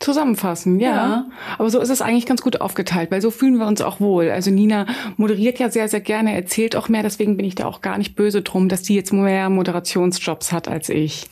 Zusammenfassen, 0.00 0.80
ja. 0.80 0.90
ja. 0.90 1.26
Aber 1.56 1.70
so 1.70 1.80
ist 1.80 1.88
es 1.88 2.02
eigentlich 2.02 2.26
ganz 2.26 2.42
gut 2.42 2.60
aufgeteilt, 2.60 3.10
weil 3.10 3.22
so 3.22 3.30
fühlen 3.30 3.56
wir 3.56 3.66
uns 3.66 3.80
auch 3.80 4.00
wohl. 4.00 4.30
Also 4.30 4.50
Nina 4.50 4.86
moderiert 5.16 5.58
ja 5.58 5.70
sehr, 5.70 5.88
sehr 5.88 6.00
gerne, 6.00 6.34
erzählt 6.34 6.76
auch 6.76 6.88
mehr, 6.88 7.02
deswegen 7.02 7.36
bin 7.36 7.46
ich 7.46 7.54
da 7.54 7.66
auch 7.66 7.80
gar 7.80 7.96
nicht 7.96 8.16
böse 8.16 8.42
drum, 8.42 8.68
dass 8.68 8.82
die 8.82 8.94
jetzt 8.94 9.12
mehr 9.12 9.50
Moderationsjobs 9.50 10.52
hat 10.52 10.68
als 10.68 10.88
ich. 10.88 11.26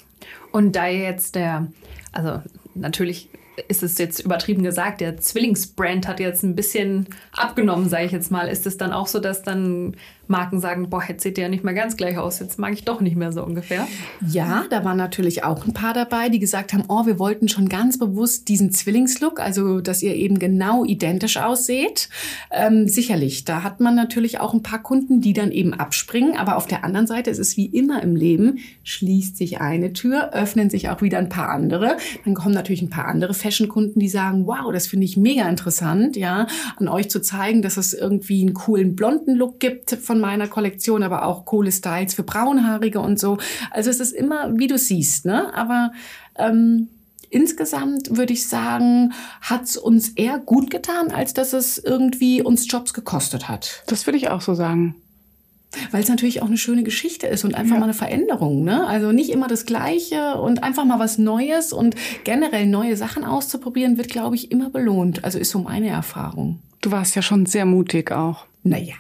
Und 0.53 0.77
da 0.77 0.87
jetzt 0.87 1.35
der, 1.35 1.69
also 2.13 2.41
natürlich 2.75 3.29
ist 3.69 3.83
es 3.83 3.99
jetzt 3.99 4.21
übertrieben 4.21 4.63
gesagt, 4.63 5.01
der 5.01 5.19
Zwillingsbrand 5.19 6.09
hat 6.09 6.21
jetzt 6.21 6.43
ein 6.43 6.57
bisschen 6.57 7.07
abgenommen, 7.33 7.89
sage 7.89 8.07
ich 8.07 8.13
jetzt 8.13 8.31
mal. 8.31 8.49
Ist 8.49 8.67
es 8.67 8.77
dann 8.77 8.93
auch 8.93 9.07
so, 9.07 9.19
dass 9.19 9.43
dann 9.43 9.97
Marken 10.29 10.61
sagen, 10.61 10.89
boah, 10.89 11.03
jetzt 11.07 11.23
seht 11.23 11.39
ihr 11.39 11.45
ja 11.45 11.49
nicht 11.49 11.65
mehr 11.65 11.75
ganz 11.75 11.97
gleich 11.97 12.17
aus, 12.17 12.39
jetzt 12.39 12.59
mag 12.59 12.73
ich 12.73 12.85
doch 12.85 13.01
nicht 13.01 13.17
mehr 13.17 13.33
so 13.33 13.45
ungefähr? 13.45 13.87
Ja, 14.29 14.65
da 14.71 14.85
waren 14.85 14.97
natürlich 14.97 15.45
auch 15.45 15.67
ein 15.67 15.75
paar 15.75 15.95
dabei, 15.95 16.29
die 16.29 16.39
gesagt 16.39 16.73
haben, 16.73 16.85
oh, 16.89 17.07
wir 17.07 17.19
wollten 17.19 17.49
schon 17.49 17.69
ganz 17.69 17.99
bewusst 17.99 18.49
diesen 18.49 18.71
Zwillingslook, 18.71 19.41
also 19.41 19.81
dass 19.81 20.03
ihr 20.03 20.15
eben 20.15 20.39
genau 20.39 20.85
identisch 20.85 21.37
ausseht. 21.37 22.09
Ähm, 22.51 22.89
sicherlich, 22.89 23.45
da 23.45 23.63
hat 23.63 23.81
man 23.81 23.95
natürlich 23.95 24.41
auch 24.41 24.55
ein 24.55 24.63
paar 24.63 24.83
Kunden, 24.83 25.21
die 25.21 25.33
dann 25.33 25.51
eben 25.51 25.75
abspringen, 25.75 26.37
aber 26.37 26.57
auf 26.57 26.67
der 26.67 26.85
anderen 26.85 27.07
Seite 27.07 27.31
ist 27.31 27.39
es 27.39 27.57
wie 27.57 27.67
immer 27.67 28.03
im 28.03 28.17
Leben, 28.17 28.59
schließt 28.85 29.37
sich 29.37 29.61
eine 29.61 29.93
Tür, 29.93 30.33
öffnen 30.33 30.71
sich 30.71 30.89
auch 30.89 31.03
wieder 31.03 31.19
ein 31.19 31.29
paar 31.29 31.49
andere. 31.49 31.97
Dann 32.25 32.35
kommen 32.35 32.55
natürlich 32.55 32.83
ein 32.83 32.91
paar 32.91 33.07
andere 33.07 33.35
Fashion-Kunden, 33.35 33.99
die 34.01 34.09
sagen, 34.09 34.47
wow, 34.47 34.73
das 34.73 34.87
finde 34.87 35.05
ich 35.05 35.17
mega 35.17 35.49
interessant, 35.49 36.17
ja, 36.17 36.47
an 36.77 36.89
euch 36.89 37.11
zu 37.11 37.21
zeigen, 37.21 37.63
dass 37.63 37.77
es 37.77 37.93
irgendwie 37.93 38.43
einen 38.43 38.55
coolen 38.55 38.97
blonden 38.97 39.35
Look 39.35 39.61
gibt 39.61 39.91
von 40.13 40.21
meiner 40.21 40.47
Kollektion, 40.47 41.03
aber 41.03 41.25
auch 41.25 41.47
coole 41.47 41.73
Styles 41.73 42.13
für 42.13 42.23
Braunhaarige 42.23 43.01
und 43.01 43.19
so. 43.19 43.39
Also 43.71 43.89
es 43.89 43.99
ist 43.99 44.13
immer, 44.13 44.59
wie 44.59 44.67
du 44.67 44.77
siehst, 44.77 45.25
ne? 45.25 45.55
Aber 45.55 45.93
ähm, 46.37 46.89
insgesamt 47.31 48.15
würde 48.15 48.35
ich 48.35 48.47
sagen, 48.47 49.15
hat 49.41 49.63
es 49.63 49.79
uns 49.79 50.11
eher 50.11 50.39
gut 50.39 50.71
getan, 50.71 51.11
als 51.11 51.33
dass 51.33 51.55
es 51.55 51.79
irgendwie 51.79 52.43
uns 52.43 52.71
Jobs 52.71 52.93
gekostet 52.93 53.49
hat. 53.49 53.85
Das 53.87 54.07
würde 54.07 54.19
ich 54.19 54.29
auch 54.29 54.43
so 54.43 54.53
sagen. 54.53 54.97
Weil 55.93 56.03
es 56.03 56.11
natürlich 56.11 56.43
auch 56.43 56.49
eine 56.49 56.59
schöne 56.59 56.83
Geschichte 56.83 57.27
ist 57.27 57.47
und 57.47 57.55
einfach 57.55 57.77
ja. 57.77 57.81
mal 57.81 57.87
eine 57.87 57.95
Veränderung. 57.95 58.65
Ne? 58.65 58.87
Also 58.87 59.13
nicht 59.13 59.31
immer 59.31 59.49
das 59.49 59.65
Gleiche 59.65 60.35
und 60.35 60.63
einfach 60.63 60.85
mal 60.85 60.99
was 60.99 61.17
Neues 61.17 61.73
und 61.73 61.95
generell 62.25 62.67
neue 62.67 62.99
Sachen 62.99 63.25
auszuprobieren, 63.25 63.97
wird, 63.97 64.11
glaube 64.11 64.37
ich, 64.37 64.51
immer 64.51 64.69
belohnt. 64.69 65.25
Also 65.25 65.39
ist 65.39 65.49
so 65.49 65.61
meine 65.61 65.89
Erfahrung. 65.89 66.59
Du 66.83 66.91
warst 66.91 67.17
ja 67.17 67.23
schon 67.23 67.47
sehr 67.47 67.65
mutig 67.65 68.13
auch. 68.13 68.45
Naja. 68.63 68.97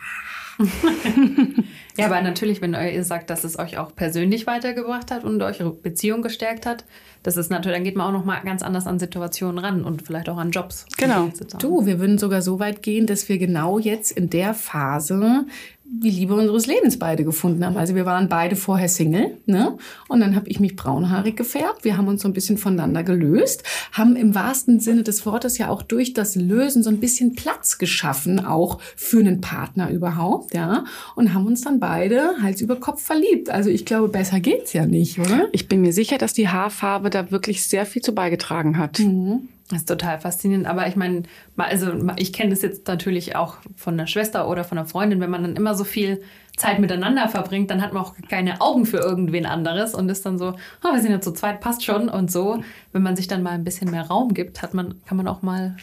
ja, 1.96 2.06
aber 2.06 2.20
natürlich, 2.20 2.60
wenn 2.60 2.74
ihr 2.74 3.04
sagt, 3.04 3.30
dass 3.30 3.44
es 3.44 3.58
euch 3.58 3.78
auch 3.78 3.94
persönlich 3.94 4.46
weitergebracht 4.46 5.10
hat 5.10 5.24
und 5.24 5.42
eure 5.42 5.70
Beziehung 5.70 6.22
gestärkt 6.22 6.66
hat, 6.66 6.84
das 7.22 7.36
ist 7.36 7.50
natürlich, 7.50 7.76
dann 7.76 7.84
geht 7.84 7.96
man 7.96 8.08
auch 8.08 8.18
noch 8.18 8.24
mal 8.24 8.40
ganz 8.40 8.62
anders 8.62 8.86
an 8.86 8.98
Situationen 8.98 9.58
ran 9.58 9.84
und 9.84 10.02
vielleicht 10.02 10.28
auch 10.28 10.38
an 10.38 10.50
Jobs. 10.50 10.86
Genau. 10.98 11.30
Du, 11.58 11.86
wir 11.86 12.00
würden 12.00 12.18
sogar 12.18 12.42
so 12.42 12.58
weit 12.58 12.82
gehen, 12.82 13.06
dass 13.06 13.28
wir 13.28 13.38
genau 13.38 13.78
jetzt 13.78 14.12
in 14.12 14.28
der 14.30 14.54
Phase 14.54 15.46
die 15.94 16.10
Liebe 16.10 16.34
unseres 16.34 16.66
Lebens 16.66 16.98
beide 16.98 17.22
gefunden 17.22 17.64
haben. 17.64 17.76
Also 17.76 17.94
wir 17.94 18.06
waren 18.06 18.28
beide 18.28 18.56
vorher 18.56 18.88
Single, 18.88 19.36
ne? 19.44 19.76
Und 20.08 20.20
dann 20.20 20.34
habe 20.34 20.48
ich 20.48 20.58
mich 20.58 20.74
braunhaarig 20.74 21.36
gefärbt. 21.36 21.84
Wir 21.84 21.98
haben 21.98 22.08
uns 22.08 22.22
so 22.22 22.28
ein 22.28 22.32
bisschen 22.32 22.56
voneinander 22.56 23.02
gelöst, 23.02 23.62
haben 23.92 24.16
im 24.16 24.34
wahrsten 24.34 24.80
Sinne 24.80 25.02
des 25.02 25.26
Wortes 25.26 25.58
ja 25.58 25.68
auch 25.68 25.82
durch 25.82 26.14
das 26.14 26.34
Lösen 26.34 26.82
so 26.82 26.88
ein 26.88 26.98
bisschen 26.98 27.34
Platz 27.34 27.76
geschaffen, 27.76 28.44
auch 28.44 28.80
für 28.96 29.20
einen 29.20 29.42
Partner 29.42 29.90
überhaupt, 29.90 30.54
ja? 30.54 30.84
Und 31.14 31.34
haben 31.34 31.46
uns 31.46 31.60
dann 31.60 31.78
beide 31.78 32.36
Hals 32.40 32.62
über 32.62 32.76
Kopf 32.76 33.02
verliebt. 33.02 33.50
Also 33.50 33.68
ich 33.68 33.84
glaube, 33.84 34.08
besser 34.08 34.40
geht's 34.40 34.72
ja 34.72 34.86
nicht, 34.86 35.18
oder? 35.18 35.48
Ich 35.52 35.68
bin 35.68 35.82
mir 35.82 35.92
sicher, 35.92 36.16
dass 36.16 36.32
die 36.32 36.48
Haarfarbe 36.48 37.10
da 37.10 37.30
wirklich 37.30 37.64
sehr 37.64 37.84
viel 37.84 38.00
zu 38.00 38.14
beigetragen 38.14 38.78
hat. 38.78 38.98
Mhm. 38.98 39.48
Das 39.72 39.80
ist 39.82 39.88
total 39.88 40.20
faszinierend. 40.20 40.66
Aber 40.66 40.86
ich 40.86 40.96
meine, 40.96 41.22
also 41.56 41.92
ich 42.16 42.34
kenne 42.34 42.50
das 42.50 42.60
jetzt 42.60 42.86
natürlich 42.88 43.36
auch 43.36 43.56
von 43.74 43.96
der 43.96 44.06
Schwester 44.06 44.48
oder 44.48 44.64
von 44.64 44.76
einer 44.76 44.86
Freundin, 44.86 45.20
wenn 45.20 45.30
man 45.30 45.42
dann 45.42 45.56
immer 45.56 45.74
so 45.74 45.84
viel 45.84 46.22
Zeit 46.58 46.78
miteinander 46.78 47.28
verbringt, 47.28 47.70
dann 47.70 47.80
hat 47.80 47.94
man 47.94 48.02
auch 48.02 48.14
keine 48.28 48.60
Augen 48.60 48.84
für 48.84 48.98
irgendwen 48.98 49.46
anderes 49.46 49.94
und 49.94 50.10
ist 50.10 50.26
dann 50.26 50.38
so, 50.38 50.54
oh, 50.84 50.92
wir 50.92 51.00
sind 51.00 51.10
ja 51.10 51.22
zu 51.22 51.32
zweit, 51.32 51.60
passt 51.60 51.84
schon 51.84 52.10
und 52.10 52.30
so. 52.30 52.62
Wenn 52.92 53.02
man 53.02 53.16
sich 53.16 53.28
dann 53.28 53.42
mal 53.42 53.52
ein 53.52 53.64
bisschen 53.64 53.90
mehr 53.90 54.06
Raum 54.06 54.34
gibt, 54.34 54.60
hat 54.60 54.74
man, 54.74 55.02
kann 55.06 55.16
man 55.16 55.26
auch 55.26 55.40
mal 55.40 55.76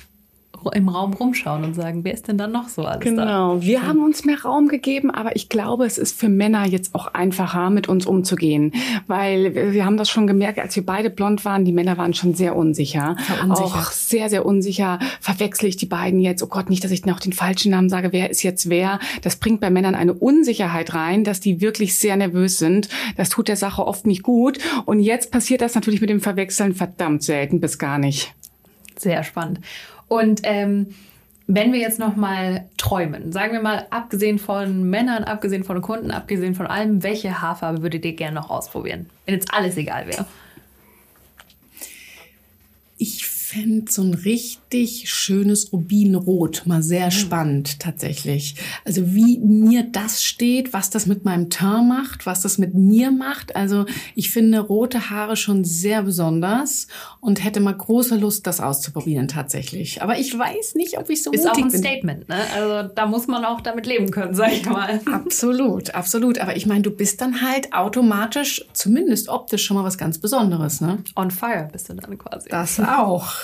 im 0.73 0.89
Raum 0.89 1.13
rumschauen 1.13 1.63
und 1.63 1.73
sagen, 1.73 2.03
wer 2.03 2.13
ist 2.13 2.27
denn 2.27 2.37
dann 2.37 2.51
noch 2.51 2.69
so 2.69 2.83
alles 2.83 3.01
genau. 3.01 3.23
da? 3.23 3.25
Genau, 3.25 3.61
wir 3.61 3.85
haben 3.85 4.03
uns 4.03 4.25
mehr 4.25 4.41
Raum 4.41 4.67
gegeben, 4.67 5.11
aber 5.11 5.35
ich 5.35 5.49
glaube, 5.49 5.85
es 5.85 5.97
ist 5.97 6.19
für 6.19 6.29
Männer 6.29 6.65
jetzt 6.65 6.95
auch 6.95 7.07
einfacher, 7.13 7.69
mit 7.69 7.87
uns 7.87 8.05
umzugehen, 8.05 8.73
weil 9.07 9.73
wir 9.73 9.85
haben 9.85 9.97
das 9.97 10.09
schon 10.09 10.27
gemerkt, 10.27 10.59
als 10.59 10.75
wir 10.75 10.85
beide 10.85 11.09
blond 11.09 11.45
waren, 11.45 11.65
die 11.65 11.71
Männer 11.71 11.97
waren 11.97 12.13
schon 12.13 12.33
sehr 12.33 12.55
unsicher, 12.55 13.15
unsicher. 13.43 13.63
auch 13.63 13.91
sehr, 13.91 14.29
sehr 14.29 14.45
unsicher. 14.45 14.99
Verwechsel 15.19 15.69
ich 15.69 15.77
die 15.77 15.85
beiden 15.85 16.19
jetzt? 16.19 16.43
Oh 16.43 16.47
Gott, 16.47 16.69
nicht, 16.69 16.83
dass 16.83 16.91
ich 16.91 17.05
noch 17.05 17.19
den 17.19 17.33
falschen 17.33 17.71
Namen 17.71 17.89
sage. 17.89 18.11
Wer 18.11 18.29
ist 18.29 18.43
jetzt 18.43 18.69
wer? 18.69 18.99
Das 19.21 19.37
bringt 19.37 19.61
bei 19.61 19.69
Männern 19.69 19.95
eine 19.95 20.13
Unsicherheit 20.13 20.93
rein, 20.93 21.23
dass 21.23 21.39
die 21.39 21.61
wirklich 21.61 21.97
sehr 21.97 22.15
nervös 22.15 22.57
sind. 22.57 22.89
Das 23.17 23.29
tut 23.29 23.47
der 23.47 23.55
Sache 23.55 23.85
oft 23.85 24.05
nicht 24.05 24.23
gut. 24.23 24.59
Und 24.85 24.99
jetzt 24.99 25.31
passiert 25.31 25.61
das 25.61 25.75
natürlich 25.75 26.01
mit 26.01 26.09
dem 26.09 26.21
Verwechseln 26.21 26.73
verdammt 26.73 27.23
selten 27.23 27.59
bis 27.59 27.77
gar 27.77 27.97
nicht. 27.97 28.33
Sehr 28.97 29.23
spannend. 29.23 29.61
Und 30.09 30.41
ähm, 30.43 30.87
wenn 31.47 31.71
wir 31.71 31.79
jetzt 31.79 31.97
noch 31.97 32.15
mal 32.15 32.65
träumen, 32.77 33.31
sagen 33.31 33.53
wir 33.53 33.61
mal, 33.61 33.87
abgesehen 33.89 34.37
von 34.37 34.89
Männern, 34.89 35.23
abgesehen 35.23 35.63
von 35.63 35.81
Kunden, 35.81 36.11
abgesehen 36.11 36.53
von 36.53 36.67
allem, 36.67 37.01
welche 37.01 37.41
Haarfarbe 37.41 37.81
würdet 37.81 38.05
ihr 38.05 38.13
gerne 38.13 38.35
noch 38.35 38.49
ausprobieren? 38.49 39.09
Wenn 39.25 39.35
jetzt 39.35 39.53
alles 39.53 39.77
egal 39.77 40.07
wäre. 40.07 40.25
Ich 42.97 43.25
fände 43.49 43.91
so 43.91 44.03
ein 44.03 44.13
richtig 44.13 45.09
schönes 45.09 45.73
Rubinrot 45.73 46.63
mal 46.65 46.83
sehr 46.83 47.07
mhm. 47.07 47.11
spannend 47.11 47.79
tatsächlich. 47.79 48.55
Also 48.85 49.15
wie 49.15 49.39
mir 49.39 49.83
das 49.91 50.23
steht, 50.23 50.71
was 50.71 50.91
das 50.91 51.07
mit 51.07 51.25
meinem 51.25 51.49
Teint 51.49 51.69
macht, 51.87 52.25
was 52.25 52.41
das 52.41 52.57
mit 52.57 52.73
mir 52.73 53.11
macht. 53.11 53.55
Also 53.55 53.85
ich 54.15 54.31
finde 54.31 54.59
rote 54.59 55.09
Haare 55.09 55.35
schon 55.35 55.63
sehr 55.63 56.03
besonders 56.03 56.87
und 57.21 57.43
hätte 57.43 57.59
mal 57.59 57.75
große 57.75 58.15
Lust, 58.17 58.45
das 58.47 58.59
auszuprobieren 58.59 59.27
tatsächlich. 59.27 60.01
Aber 60.01 60.17
ich 60.19 60.37
weiß 60.37 60.75
nicht, 60.75 60.97
ob 60.97 61.09
ich 61.09 61.23
so 61.23 61.31
Ist 61.31 61.49
auch 61.49 61.57
ein 61.57 61.71
Statement, 61.71 62.29
ne? 62.29 62.37
Also 62.55 62.93
da 62.93 63.05
muss 63.07 63.27
man 63.27 63.45
auch 63.45 63.61
damit 63.61 63.85
leben 63.85 64.11
können, 64.11 64.35
sag 64.35 64.51
ich 64.51 64.65
mal. 64.65 65.01
Absolut, 65.11 65.93
absolut. 65.95 66.39
Aber 66.39 66.55
ich 66.55 66.65
meine, 66.65 66.81
du 66.81 66.91
bist 66.91 67.21
dann 67.21 67.41
halt 67.41 67.73
automatisch, 67.73 68.65
zumindest 68.73 69.29
optisch, 69.29 69.65
schon 69.65 69.77
mal 69.77 69.83
was 69.83 69.97
ganz 69.97 70.17
Besonderes, 70.17 70.81
ne? 70.81 71.03
On 71.15 71.31
fire 71.31 71.67
bist 71.71 71.89
du 71.89 71.93
dann 71.93 72.17
quasi. 72.17 72.49
Das 72.49 72.79
auch. 72.79 73.38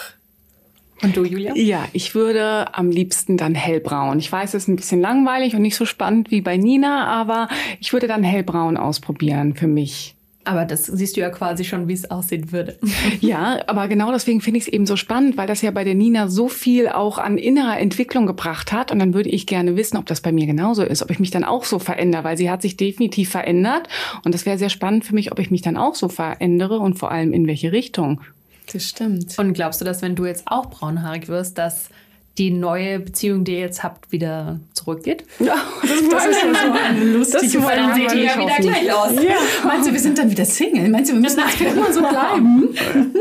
Und 1.01 1.17
du, 1.17 1.23
Julia? 1.23 1.53
Ja, 1.55 1.85
ich 1.93 2.15
würde 2.15 2.73
am 2.73 2.89
liebsten 2.89 3.37
dann 3.37 3.53
hellbraun. 3.53 4.19
Ich 4.19 4.31
weiß, 4.31 4.53
es 4.53 4.63
ist 4.63 4.67
ein 4.67 4.75
bisschen 4.75 5.01
langweilig 5.01 5.55
und 5.55 5.61
nicht 5.61 5.75
so 5.75 5.85
spannend 5.85 6.31
wie 6.31 6.41
bei 6.41 6.57
Nina, 6.57 7.07
aber 7.07 7.49
ich 7.79 7.91
würde 7.93 8.07
dann 8.07 8.23
hellbraun 8.23 8.77
ausprobieren 8.77 9.55
für 9.55 9.67
mich. 9.67 10.15
Aber 10.45 10.65
das 10.65 10.85
siehst 10.85 11.17
du 11.17 11.21
ja 11.21 11.29
quasi 11.29 11.63
schon, 11.63 11.87
wie 11.87 11.93
es 11.93 12.09
aussehen 12.09 12.51
würde. 12.51 12.77
Ja, 13.19 13.59
aber 13.67 13.87
genau 13.87 14.11
deswegen 14.11 14.41
finde 14.41 14.59
ich 14.59 14.67
es 14.67 14.73
eben 14.73 14.85
so 14.85 14.95
spannend, 14.95 15.37
weil 15.37 15.47
das 15.47 15.61
ja 15.61 15.71
bei 15.71 15.83
der 15.83 15.95
Nina 15.95 16.27
so 16.27 16.47
viel 16.47 16.89
auch 16.89 17.17
an 17.17 17.37
innerer 17.37 17.79
Entwicklung 17.79 18.27
gebracht 18.27 18.71
hat. 18.71 18.91
Und 18.91 18.99
dann 18.99 19.13
würde 19.13 19.29
ich 19.29 19.47
gerne 19.47 19.75
wissen, 19.75 19.97
ob 19.97 20.05
das 20.05 20.21
bei 20.21 20.31
mir 20.31 20.45
genauso 20.45 20.83
ist, 20.83 21.01
ob 21.01 21.09
ich 21.09 21.19
mich 21.19 21.31
dann 21.31 21.43
auch 21.43 21.63
so 21.63 21.79
verändere, 21.79 22.23
weil 22.23 22.37
sie 22.37 22.49
hat 22.49 22.61
sich 22.61 22.77
definitiv 22.77 23.29
verändert. 23.29 23.89
Und 24.23 24.35
das 24.35 24.45
wäre 24.45 24.57
sehr 24.57 24.69
spannend 24.69 25.05
für 25.05 25.15
mich, 25.15 25.31
ob 25.31 25.39
ich 25.39 25.49
mich 25.49 25.61
dann 25.61 25.77
auch 25.77 25.95
so 25.95 26.09
verändere 26.09 26.79
und 26.79 26.99
vor 26.99 27.11
allem 27.11 27.33
in 27.33 27.47
welche 27.47 27.71
Richtung. 27.71 28.21
Das 28.71 28.83
stimmt. 28.83 29.37
Und 29.37 29.53
glaubst 29.53 29.81
du, 29.81 29.85
dass 29.85 30.01
wenn 30.01 30.15
du 30.15 30.25
jetzt 30.25 30.43
auch 30.47 30.67
braunhaarig 30.69 31.27
wirst, 31.27 31.57
dass 31.57 31.89
die 32.37 32.51
neue 32.51 32.99
Beziehung, 32.99 33.45
die 33.45 33.53
ihr 33.53 33.59
jetzt 33.59 33.81
habt, 33.81 34.11
wieder 34.11 34.59
zurückgeht? 34.73 35.23
Ja, 35.39 35.55
das, 35.81 36.09
das 36.09 36.25
ist 36.25 36.43
ja 36.43 36.53
so 36.53 36.71
eine 36.73 37.03
lustige 37.05 37.63
Weil 37.63 37.77
dann 37.77 37.95
seht 37.95 38.11
ihr 38.13 38.23
ja 38.25 38.37
wieder 38.37 38.57
gleich 38.59 38.93
aus. 38.93 39.11
Ja. 39.15 39.35
Meinst 39.63 39.87
du, 39.87 39.93
wir 39.93 39.99
sind 39.99 40.17
dann 40.17 40.29
wieder 40.29 40.43
Single? 40.43 40.89
Meinst 40.89 41.11
du, 41.11 41.15
wir 41.15 41.21
müssen 41.21 41.39
jetzt 41.39 41.61
immer 41.61 41.93
so 41.93 42.01
bleiben? 42.01 42.75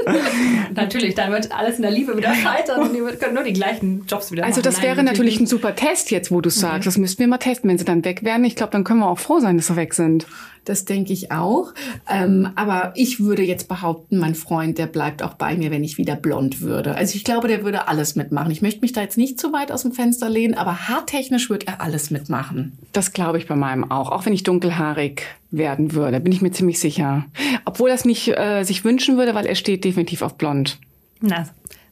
Natürlich, 0.74 1.14
dann 1.14 1.30
wird 1.32 1.52
alles 1.52 1.76
in 1.76 1.82
der 1.82 1.90
Liebe 1.90 2.16
wieder 2.16 2.34
scheitern 2.34 2.80
und 2.88 2.94
ihr 2.94 3.04
könnt 3.16 3.34
nur 3.34 3.44
die 3.44 3.52
gleichen 3.52 4.04
Jobs 4.08 4.32
wieder 4.32 4.44
Also 4.44 4.56
machen. 4.60 4.64
das 4.64 4.76
Nein, 4.78 4.84
wäre 4.86 5.02
natürlich 5.04 5.38
ein 5.38 5.46
super 5.46 5.74
Test 5.76 6.10
jetzt, 6.10 6.30
wo 6.32 6.40
du 6.40 6.50
sagst. 6.50 6.86
Das 6.86 6.98
müssten 6.98 7.20
wir 7.20 7.28
mal 7.28 7.38
testen. 7.38 7.70
Wenn 7.70 7.78
sie 7.78 7.84
dann 7.84 8.04
weg 8.04 8.24
wären, 8.24 8.44
ich 8.44 8.56
glaube, 8.56 8.72
dann 8.72 8.84
können 8.84 9.00
wir 9.00 9.08
auch 9.08 9.18
froh 9.18 9.38
sein, 9.40 9.56
dass 9.56 9.68
sie 9.68 9.76
weg 9.76 9.94
sind. 9.94 10.26
Das 10.64 10.84
denke 10.84 11.12
ich 11.12 11.30
auch. 11.30 11.72
Ähm, 12.10 12.50
aber 12.54 12.92
ich 12.96 13.20
würde 13.20 13.42
jetzt 13.42 13.68
behaupten, 13.68 14.18
mein 14.18 14.34
Freund, 14.34 14.78
der 14.78 14.86
bleibt 14.86 15.22
auch 15.22 15.34
bei 15.34 15.56
mir, 15.56 15.70
wenn 15.70 15.84
ich 15.84 15.98
wieder 15.98 16.16
blond 16.16 16.60
würde. 16.60 16.94
Also 16.94 17.16
ich 17.16 17.24
glaube, 17.24 17.48
der 17.48 17.64
würde 17.64 17.88
alles 17.88 18.16
mitmachen. 18.16 18.50
Ich 18.50 18.62
möchte 18.62 18.80
mich 18.80 18.92
da 18.92 19.02
jetzt 19.02 19.18
nicht 19.18 19.38
zu 19.38 19.52
weit 19.52 19.70
aus 19.70 19.82
dem 19.82 19.92
Fenster 19.92 20.30
lehnen, 20.30 20.54
aber 20.54 20.88
haartechnisch 20.88 21.50
würde 21.50 21.66
er 21.66 21.80
alles 21.80 22.10
mitmachen. 22.10 22.78
Das 22.92 23.12
glaube 23.12 23.38
ich 23.38 23.46
bei 23.46 23.56
meinem 23.56 23.90
auch. 23.90 24.10
Auch 24.10 24.24
wenn 24.24 24.32
ich 24.32 24.42
dunkelhaarig 24.42 25.22
werden 25.50 25.92
würde, 25.92 26.20
bin 26.20 26.32
ich 26.32 26.42
mir 26.42 26.50
ziemlich 26.50 26.78
sicher. 26.78 27.26
Obwohl 27.64 27.90
er 27.90 27.94
es 27.94 28.04
nicht 28.04 28.28
äh, 28.28 28.64
sich 28.64 28.84
wünschen 28.84 29.16
würde, 29.18 29.34
weil 29.34 29.46
er 29.46 29.54
steht 29.54 29.84
definitiv 29.84 30.22
auf 30.22 30.36
blond. 30.36 30.78
Na, 31.20 31.46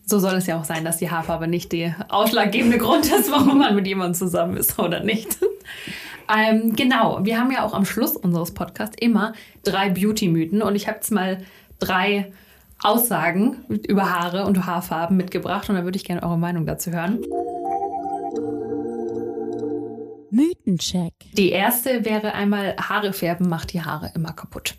so 0.04 0.18
soll 0.18 0.34
es 0.34 0.46
ja 0.46 0.58
auch 0.58 0.64
sein, 0.64 0.84
dass 0.84 0.96
die 0.96 1.10
Haarfarbe 1.10 1.46
nicht 1.46 1.72
der 1.72 2.06
ausschlaggebende 2.08 2.78
Grund 2.78 3.06
ist, 3.06 3.30
warum 3.30 3.58
man 3.58 3.74
mit 3.74 3.86
jemandem 3.86 4.14
zusammen 4.14 4.56
ist 4.56 4.78
oder 4.78 5.02
nicht. 5.02 5.38
Ähm, 6.34 6.74
genau, 6.74 7.24
wir 7.24 7.38
haben 7.38 7.50
ja 7.50 7.64
auch 7.64 7.74
am 7.74 7.84
Schluss 7.84 8.16
unseres 8.16 8.52
Podcasts 8.52 8.96
immer 9.00 9.32
drei 9.62 9.90
Beauty-Mythen 9.90 10.62
und 10.62 10.74
ich 10.76 10.88
habe 10.88 10.96
jetzt 10.96 11.10
mal 11.10 11.38
drei 11.78 12.32
Aussagen 12.82 13.64
über 13.68 14.10
Haare 14.10 14.46
und 14.46 14.66
Haarfarben 14.66 15.16
mitgebracht 15.16 15.68
und 15.68 15.76
da 15.76 15.84
würde 15.84 15.96
ich 15.96 16.04
gerne 16.04 16.22
eure 16.22 16.38
Meinung 16.38 16.66
dazu 16.66 16.90
hören. 16.90 17.20
Mythencheck. 20.30 21.12
Die 21.34 21.50
erste 21.50 22.04
wäre 22.04 22.32
einmal, 22.32 22.74
Haare 22.76 23.12
färben 23.12 23.48
macht 23.48 23.72
die 23.72 23.82
Haare 23.82 24.10
immer 24.14 24.32
kaputt. 24.32 24.76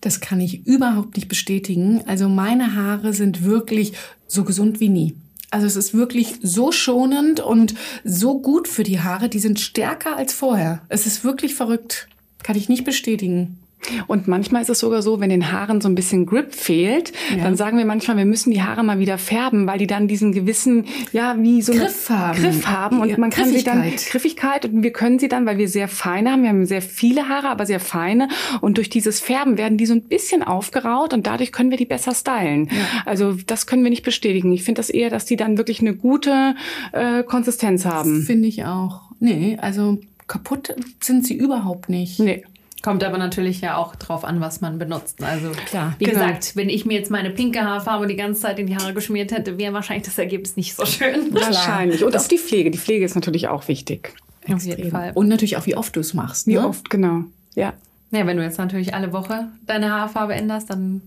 Das 0.00 0.20
kann 0.20 0.40
ich 0.40 0.66
überhaupt 0.66 1.16
nicht 1.16 1.28
bestätigen. 1.28 2.02
Also 2.06 2.28
meine 2.28 2.74
Haare 2.74 3.12
sind 3.12 3.44
wirklich 3.44 3.92
so 4.26 4.44
gesund 4.44 4.80
wie 4.80 4.88
nie. 4.88 5.16
Also 5.50 5.66
es 5.66 5.76
ist 5.76 5.94
wirklich 5.94 6.38
so 6.42 6.70
schonend 6.70 7.40
und 7.40 7.74
so 8.04 8.40
gut 8.40 8.68
für 8.68 8.84
die 8.84 9.00
Haare. 9.00 9.28
Die 9.28 9.40
sind 9.40 9.58
stärker 9.58 10.16
als 10.16 10.32
vorher. 10.32 10.82
Es 10.88 11.06
ist 11.06 11.24
wirklich 11.24 11.54
verrückt. 11.54 12.08
Kann 12.42 12.56
ich 12.56 12.68
nicht 12.68 12.84
bestätigen. 12.84 13.58
Und 14.06 14.28
manchmal 14.28 14.62
ist 14.62 14.68
es 14.70 14.78
sogar 14.80 15.02
so, 15.02 15.20
wenn 15.20 15.30
den 15.30 15.50
Haaren 15.52 15.80
so 15.80 15.88
ein 15.88 15.94
bisschen 15.94 16.26
Grip 16.26 16.54
fehlt, 16.54 17.12
Ja. 17.36 17.44
dann 17.44 17.56
sagen 17.56 17.78
wir 17.78 17.84
manchmal, 17.84 18.16
wir 18.16 18.24
müssen 18.26 18.50
die 18.50 18.62
Haare 18.62 18.82
mal 18.84 18.98
wieder 18.98 19.16
färben, 19.18 19.66
weil 19.66 19.78
die 19.78 19.86
dann 19.86 20.06
diesen 20.06 20.32
gewissen, 20.32 20.84
ja, 21.12 21.34
wie 21.38 21.62
so 21.62 21.72
Griff 21.72 22.08
haben. 22.10 22.38
Griff 22.38 22.66
haben 22.66 23.00
und 23.00 23.08
Ja, 23.08 23.18
man 23.18 23.30
kann 23.30 23.48
sie 23.48 23.62
dann 23.64 23.80
Griffigkeit. 23.82 24.10
Griffigkeit 24.10 24.64
und 24.66 24.82
wir 24.82 24.92
können 24.92 25.18
sie 25.18 25.28
dann, 25.28 25.46
weil 25.46 25.58
wir 25.58 25.68
sehr 25.68 25.88
feine 25.88 26.30
haben, 26.32 26.42
wir 26.42 26.50
haben 26.50 26.66
sehr 26.66 26.82
viele 26.82 27.28
Haare, 27.28 27.48
aber 27.48 27.66
sehr 27.66 27.80
feine 27.80 28.28
und 28.60 28.76
durch 28.76 28.90
dieses 28.90 29.20
Färben 29.20 29.56
werden 29.58 29.78
die 29.78 29.86
so 29.86 29.94
ein 29.94 30.02
bisschen 30.02 30.42
aufgeraut 30.42 31.14
und 31.14 31.26
dadurch 31.26 31.50
können 31.52 31.70
wir 31.70 31.78
die 31.78 31.86
besser 31.86 32.14
stylen. 32.14 32.68
Also 33.06 33.32
das 33.46 33.66
können 33.66 33.82
wir 33.82 33.90
nicht 33.90 34.04
bestätigen. 34.04 34.52
Ich 34.52 34.62
finde 34.62 34.78
das 34.80 34.90
eher, 34.90 35.10
dass 35.10 35.24
die 35.24 35.36
dann 35.36 35.56
wirklich 35.58 35.80
eine 35.80 35.94
gute 35.94 36.54
äh, 36.92 37.22
Konsistenz 37.22 37.84
haben. 37.86 38.22
Finde 38.22 38.46
ich 38.48 38.64
auch. 38.64 39.02
Nee, 39.20 39.58
also 39.60 39.98
kaputt 40.26 40.74
sind 41.00 41.26
sie 41.26 41.34
überhaupt 41.34 41.88
nicht. 41.88 42.20
Nee. 42.20 42.44
Kommt 42.82 43.04
aber 43.04 43.18
natürlich 43.18 43.60
ja 43.60 43.76
auch 43.76 43.94
drauf 43.94 44.24
an, 44.24 44.40
was 44.40 44.62
man 44.62 44.78
benutzt. 44.78 45.22
Also 45.22 45.50
Klar, 45.66 45.94
wie 45.98 46.04
genau. 46.04 46.20
gesagt, 46.20 46.56
wenn 46.56 46.70
ich 46.70 46.86
mir 46.86 46.94
jetzt 46.98 47.10
meine 47.10 47.30
pinke 47.30 47.60
Haarfarbe 47.62 48.06
die 48.06 48.16
ganze 48.16 48.40
Zeit 48.40 48.58
in 48.58 48.66
die 48.66 48.76
Haare 48.76 48.94
geschmiert 48.94 49.32
hätte, 49.32 49.58
wäre 49.58 49.74
wahrscheinlich 49.74 50.06
das 50.06 50.16
Ergebnis 50.16 50.56
nicht 50.56 50.74
so 50.74 50.86
schön. 50.86 51.32
Wahrscheinlich. 51.34 52.02
Und 52.02 52.16
auch 52.16 52.26
die 52.26 52.38
Pflege. 52.38 52.70
Die 52.70 52.78
Pflege 52.78 53.04
ist 53.04 53.14
natürlich 53.14 53.48
auch 53.48 53.68
wichtig. 53.68 54.14
Auf 54.50 54.62
jeden 54.64 54.90
Fall. 54.90 55.12
Und 55.14 55.28
natürlich 55.28 55.56
auch, 55.58 55.66
wie 55.66 55.76
oft 55.76 55.94
du 55.94 56.00
es 56.00 56.14
machst. 56.14 56.46
Wie 56.46 56.54
ne? 56.54 56.66
oft, 56.66 56.88
genau. 56.88 57.24
Ja. 57.54 57.74
Ja, 58.12 58.26
wenn 58.26 58.38
du 58.38 58.42
jetzt 58.42 58.58
natürlich 58.58 58.94
alle 58.94 59.12
Woche 59.12 59.48
deine 59.66 59.92
Haarfarbe 59.92 60.34
änderst, 60.34 60.70
dann 60.70 61.02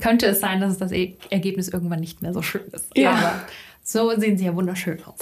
könnte 0.00 0.26
es 0.26 0.40
sein, 0.40 0.60
dass 0.60 0.78
das 0.78 0.92
E- 0.92 1.14
Ergebnis 1.30 1.68
irgendwann 1.68 2.00
nicht 2.00 2.22
mehr 2.22 2.32
so 2.32 2.40
schön 2.42 2.62
ist. 2.72 2.86
Ja. 2.96 3.10
Aber 3.10 3.32
so 3.84 4.18
sehen 4.18 4.38
sie 4.38 4.46
ja 4.46 4.56
wunderschön 4.56 4.98
aus. 5.04 5.18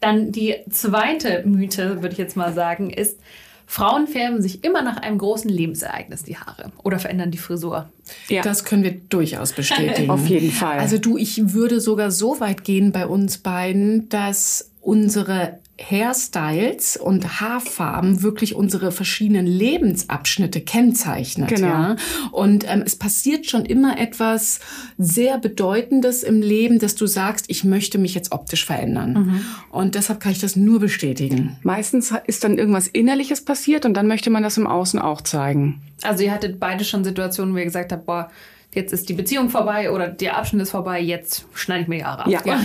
Dann 0.00 0.30
die 0.30 0.54
zweite 0.70 1.42
Mythe, 1.46 1.96
würde 2.02 2.12
ich 2.12 2.18
jetzt 2.18 2.36
mal 2.36 2.52
sagen, 2.52 2.90
ist, 2.90 3.18
Frauen 3.66 4.06
färben 4.06 4.40
sich 4.40 4.62
immer 4.64 4.82
nach 4.82 4.98
einem 4.98 5.18
großen 5.18 5.50
Lebensereignis 5.50 6.22
die 6.22 6.36
Haare 6.36 6.70
oder 6.84 6.98
verändern 6.98 7.32
die 7.32 7.38
Frisur. 7.38 7.90
Ja. 8.28 8.42
Das 8.42 8.64
können 8.64 8.84
wir 8.84 8.92
durchaus 8.92 9.52
bestätigen. 9.52 10.10
Auf 10.16 10.26
jeden 10.28 10.52
Fall. 10.52 10.78
Also 10.78 10.98
du, 10.98 11.18
ich 11.18 11.52
würde 11.52 11.80
sogar 11.80 12.12
so 12.12 12.38
weit 12.40 12.64
gehen 12.64 12.92
bei 12.92 13.06
uns 13.06 13.38
beiden, 13.38 14.08
dass 14.08 14.70
unsere 14.80 15.58
Hairstyles 15.78 16.96
und 16.96 17.40
Haarfarben 17.40 18.22
wirklich 18.22 18.54
unsere 18.54 18.92
verschiedenen 18.92 19.46
Lebensabschnitte 19.46 20.60
kennzeichnet. 20.62 21.48
Genau. 21.50 21.66
Ja? 21.66 21.96
Und 22.32 22.64
ähm, 22.68 22.82
es 22.84 22.96
passiert 22.96 23.46
schon 23.46 23.64
immer 23.66 23.98
etwas 23.98 24.60
sehr 24.96 25.38
Bedeutendes 25.38 26.22
im 26.22 26.40
Leben, 26.40 26.78
dass 26.78 26.94
du 26.94 27.06
sagst, 27.06 27.46
ich 27.48 27.64
möchte 27.64 27.98
mich 27.98 28.14
jetzt 28.14 28.32
optisch 28.32 28.64
verändern. 28.64 29.44
Und 29.70 29.94
deshalb 29.94 30.20
kann 30.20 30.32
ich 30.32 30.40
das 30.40 30.56
nur 30.56 30.80
bestätigen. 30.80 31.56
Meistens 31.62 32.14
ist 32.26 32.44
dann 32.44 32.58
irgendwas 32.58 32.88
Innerliches 32.88 33.44
passiert 33.44 33.84
und 33.84 33.94
dann 33.94 34.06
möchte 34.06 34.30
man 34.30 34.42
das 34.42 34.56
im 34.56 34.66
Außen 34.66 34.98
auch 34.98 35.20
zeigen. 35.20 35.82
Also 36.02 36.24
ihr 36.24 36.32
hattet 36.32 36.58
beide 36.58 36.84
schon 36.84 37.04
Situationen, 37.04 37.54
wo 37.54 37.58
ihr 37.58 37.64
gesagt 37.64 37.92
habt, 37.92 38.06
boah, 38.06 38.30
jetzt 38.76 38.92
ist 38.92 39.08
die 39.08 39.14
Beziehung 39.14 39.50
vorbei 39.50 39.90
oder 39.90 40.06
der 40.08 40.36
Abschnitt 40.36 40.62
ist 40.62 40.70
vorbei, 40.70 41.00
jetzt 41.00 41.46
schneide 41.54 41.82
ich 41.82 41.88
mir 41.88 41.96
die 41.98 42.04
Haare 42.04 42.26
ab. 42.26 42.28
Ja. 42.30 42.40
Ja. 42.44 42.58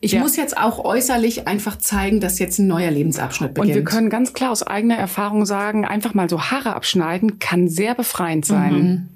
Ich 0.00 0.12
Ja. 0.12 0.20
muss 0.20 0.36
jetzt 0.36 0.56
auch 0.56 0.84
äußerlich 0.84 1.46
einfach 1.46 1.76
zeigen, 1.76 2.20
dass 2.20 2.38
jetzt 2.38 2.58
ein 2.58 2.66
neuer 2.68 2.90
Lebensabschnitt 2.90 3.54
beginnt. 3.54 3.72
Und 3.76 3.76
wir 3.76 3.84
können 3.84 4.08
ganz 4.10 4.32
klar 4.32 4.50
aus 4.50 4.62
eigener 4.62 4.96
Erfahrung 4.96 5.44
sagen, 5.44 5.84
einfach 5.84 6.14
mal 6.14 6.30
so 6.30 6.40
Haare 6.40 6.74
abschneiden 6.74 7.38
kann 7.38 7.68
sehr 7.68 7.94
befreiend 7.94 8.46
sein. 8.46 9.08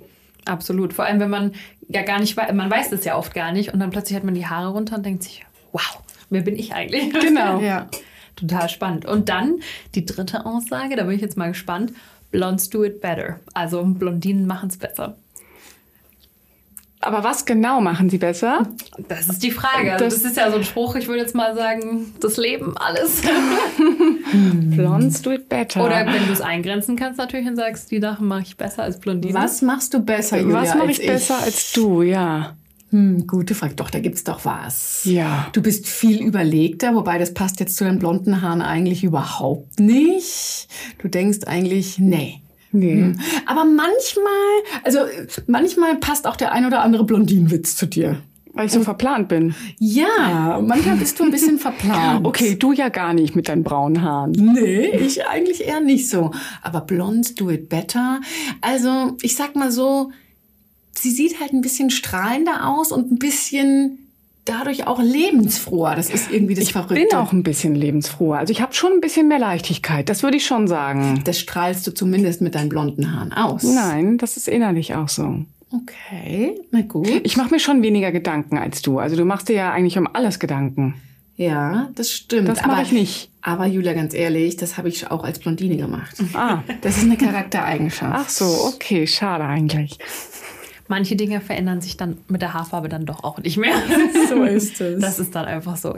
Absolut. 0.45 0.93
Vor 0.93 1.05
allem, 1.05 1.21
wenn 1.21 1.31
man 1.31 1.53
ja 1.88 2.03
gar 2.03 2.19
nicht 2.21 2.37
weiß, 2.37 2.53
man 2.53 2.71
weiß 2.71 2.91
das 2.91 3.05
ja 3.05 3.17
oft 3.17 3.33
gar 3.35 3.53
nicht 3.53 3.73
und 3.73 3.81
dann 3.81 3.91
plötzlich 3.91 4.17
hat 4.17 4.25
man 4.25 4.35
die 4.35 4.47
Haare 4.47 4.71
runter 4.73 4.97
und 4.97 5.07
denkt 5.07 5.23
sich, 5.23 5.45
wow, 5.73 6.03
wer 6.31 6.43
bin 6.43 6.57
ich 6.57 6.75
eigentlich? 6.75 7.12
Genau. 7.21 7.61
ja. 7.61 7.87
Total 8.35 8.69
spannend. 8.69 9.05
Und 9.05 9.29
dann 9.29 9.57
die 9.95 10.05
dritte 10.07 10.47
Aussage, 10.47 10.97
da 10.97 11.05
bin 11.05 11.15
ich 11.15 11.21
jetzt 11.21 11.37
mal 11.37 11.49
gespannt. 11.49 11.93
Blondes 12.33 12.71
do 12.71 12.83
it 12.83 13.01
better. 13.03 13.38
Also 13.53 13.85
Blondinen 13.85 14.47
machen 14.47 14.71
es 14.71 14.79
besser. 14.79 15.17
Aber 17.05 17.25
was 17.25 17.45
genau 17.45 17.81
machen 17.81 18.09
sie 18.09 18.19
besser? 18.19 18.67
Das 19.09 19.29
ist 19.29 19.43
die 19.43 19.51
Frage. 19.51 19.93
Also 19.95 20.05
das, 20.05 20.23
Das- 20.23 20.31
ist 20.31 20.37
ja 20.37 20.51
so 20.51 20.57
ein 20.59 20.65
Spruch, 20.65 20.95
ich 20.95 21.09
würde 21.09 21.21
jetzt 21.21 21.35
mal 21.35 21.55
sagen, 21.55 22.15
das 22.21 22.37
Leben, 22.37 22.77
alles. 22.77 23.23
Blondes 24.33 25.21
do 25.23 25.33
it 25.33 25.49
better. 25.49 25.85
Oder 25.85 26.07
wenn 26.07 26.27
du 26.27 26.33
es 26.33 26.41
eingrenzen 26.41 26.97
kannst 26.97 27.19
natürlich 27.19 27.47
und 27.47 27.57
sagst, 27.57 27.91
die 27.91 28.01
Sachen 28.01 28.27
mache 28.29 28.43
ich 28.43 28.57
besser 28.57 28.85
als 28.85 28.99
Blondinen. 29.01 29.35
Was 29.35 29.62
machst 29.62 29.95
du 29.95 30.01
besser, 30.01 30.38
Julia, 30.41 30.62
was 30.62 30.75
mache 30.75 30.88
als 30.88 30.99
ich 30.99 31.07
besser 31.07 31.38
als 31.43 31.73
du? 31.73 32.03
Ja. 32.03 32.57
Hm, 32.91 33.27
gute 33.27 33.55
Frage. 33.55 33.75
Doch, 33.75 33.91
da 33.91 34.01
gibt's 34.01 34.23
doch 34.25 34.45
was. 34.45 35.01
Ja. 35.05 35.49
Du 35.53 35.62
bist 35.62 35.88
viel 35.88 36.23
überlegter, 36.23 36.95
wobei 36.95 37.19
das 37.19 37.33
passt 37.35 37.59
jetzt 37.61 37.77
zu 37.77 37.85
deinen 37.85 37.99
blonden 37.99 38.43
Haaren 38.43 38.62
eigentlich 38.62 39.03
überhaupt 39.03 39.81
nicht. 39.81 40.69
Du 40.99 41.09
denkst 41.09 41.38
eigentlich, 41.47 41.99
nee. 41.99 42.43
Nee. 42.73 42.95
Hm. 42.95 43.21
Aber 43.47 43.65
manchmal, 43.65 44.33
also 44.83 44.99
äh, 45.01 45.27
manchmal 45.47 45.97
passt 45.97 46.27
auch 46.27 46.37
der 46.37 46.53
ein 46.53 46.67
oder 46.67 46.83
andere 46.83 47.05
Blondinenwitz 47.05 47.77
zu 47.77 47.87
dir. 47.87 48.23
Weil 48.55 48.67
ich 48.67 48.73
so 48.73 48.83
verplant 48.83 49.29
bin. 49.29 49.55
Ja, 49.79 50.61
manchmal 50.63 50.97
bist 50.97 51.19
du 51.19 51.25
ein 51.25 51.31
bisschen 51.31 51.59
verplant. 51.59 52.27
Okay, 52.27 52.55
du 52.57 52.73
ja 52.73 52.91
gar 52.91 53.15
nicht 53.15 53.35
mit 53.35 53.49
deinen 53.49 53.63
braunen 53.63 54.03
Haaren. 54.03 54.33
Nee, 54.33 54.89
ich 54.89 55.27
eigentlich 55.27 55.67
eher 55.67 55.81
nicht 55.81 56.11
so. 56.11 56.33
Aber 56.61 56.83
blond 56.83 57.41
do 57.41 57.49
it 57.51 57.71
better. 57.71 58.21
Also, 58.61 59.17
ich 59.23 59.37
sag 59.37 59.57
mal 59.57 59.71
so, 59.71 60.11
sie 60.93 61.11
sieht 61.11 61.41
halt 61.41 61.55
ein 61.55 61.63
bisschen 61.63 61.89
strahlender 61.89 62.69
aus 62.69 62.93
und 62.93 63.11
ein 63.11 63.19
bisschen 63.19 63.99
dadurch 64.44 64.87
auch 64.87 65.00
lebensfroher. 65.00 65.94
Das 65.94 66.11
ist 66.11 66.31
irgendwie 66.31 66.55
das 66.55 66.64
Ich 66.64 66.72
Verrückte. 66.72 66.94
bin 66.94 67.14
auch 67.14 67.33
ein 67.33 67.42
bisschen 67.42 67.74
lebensfroher. 67.74 68.38
Also 68.38 68.52
ich 68.52 68.61
habe 68.61 68.74
schon 68.74 68.92
ein 68.92 69.00
bisschen 69.00 69.28
mehr 69.28 69.38
Leichtigkeit. 69.38 70.09
Das 70.09 70.22
würde 70.22 70.37
ich 70.37 70.46
schon 70.46 70.68
sagen. 70.68 71.20
Das 71.24 71.38
strahlst 71.38 71.87
du 71.87 71.92
zumindest 71.94 72.40
mit 72.40 72.55
deinen 72.55 72.68
blonden 72.68 73.14
Haaren 73.14 73.33
aus. 73.33 73.62
Nein, 73.62 74.18
das 74.18 74.37
ist 74.37 74.48
innerlich 74.48 74.94
auch 74.94 75.09
so. 75.09 75.44
Okay, 75.72 76.61
na 76.70 76.83
gut. 76.83 77.09
Ich 77.24 77.37
mache 77.37 77.50
mir 77.50 77.61
schon 77.61 77.83
weniger 77.83 78.12
Gedanken 78.12 78.59
als 78.59 78.83
du. 78.83 78.98
Also 78.98 79.16
du 79.16 79.24
machst 79.24 79.48
dir 79.48 79.55
ja 79.57 79.72
eigentlich 79.72 79.96
um 79.96 80.07
alles 80.12 80.38
Gedanken. 80.38 80.94
Ja, 81.37 81.88
das 81.94 82.11
stimmt. 82.12 82.48
Das 82.48 82.64
mache 82.66 82.83
ich 82.83 82.92
nicht. 82.92 83.31
Aber 83.40 83.66
Julia, 83.66 83.94
ganz 83.94 84.12
ehrlich, 84.12 84.57
das 84.57 84.76
habe 84.76 84.88
ich 84.88 85.11
auch 85.11 85.24
als 85.24 85.38
Blondine 85.38 85.76
gemacht. 85.76 86.14
Ah. 86.35 86.62
Das 86.83 86.98
ist 86.98 87.05
eine 87.05 87.16
Charaktereigenschaft. 87.16 88.14
Ach 88.14 88.28
so, 88.28 88.44
okay, 88.66 89.07
schade 89.07 89.44
eigentlich. 89.44 89.98
Manche 90.88 91.16
Dinge 91.16 91.40
verändern 91.40 91.81
sich 91.81 91.97
dann 91.97 92.18
mit 92.29 92.42
der 92.42 92.55
Haarfarbe 92.55 92.88
dann 92.88 93.07
doch 93.07 93.25
auch 93.25 93.38
nicht 93.38 93.57
mehr. 93.57 93.75
So 94.29 94.45
ist 94.45 94.81
es. 94.81 95.01
Das 95.01 95.18
ist 95.18 95.35
dann 95.35 95.45
einfach 95.45 95.77
so. 95.77 95.97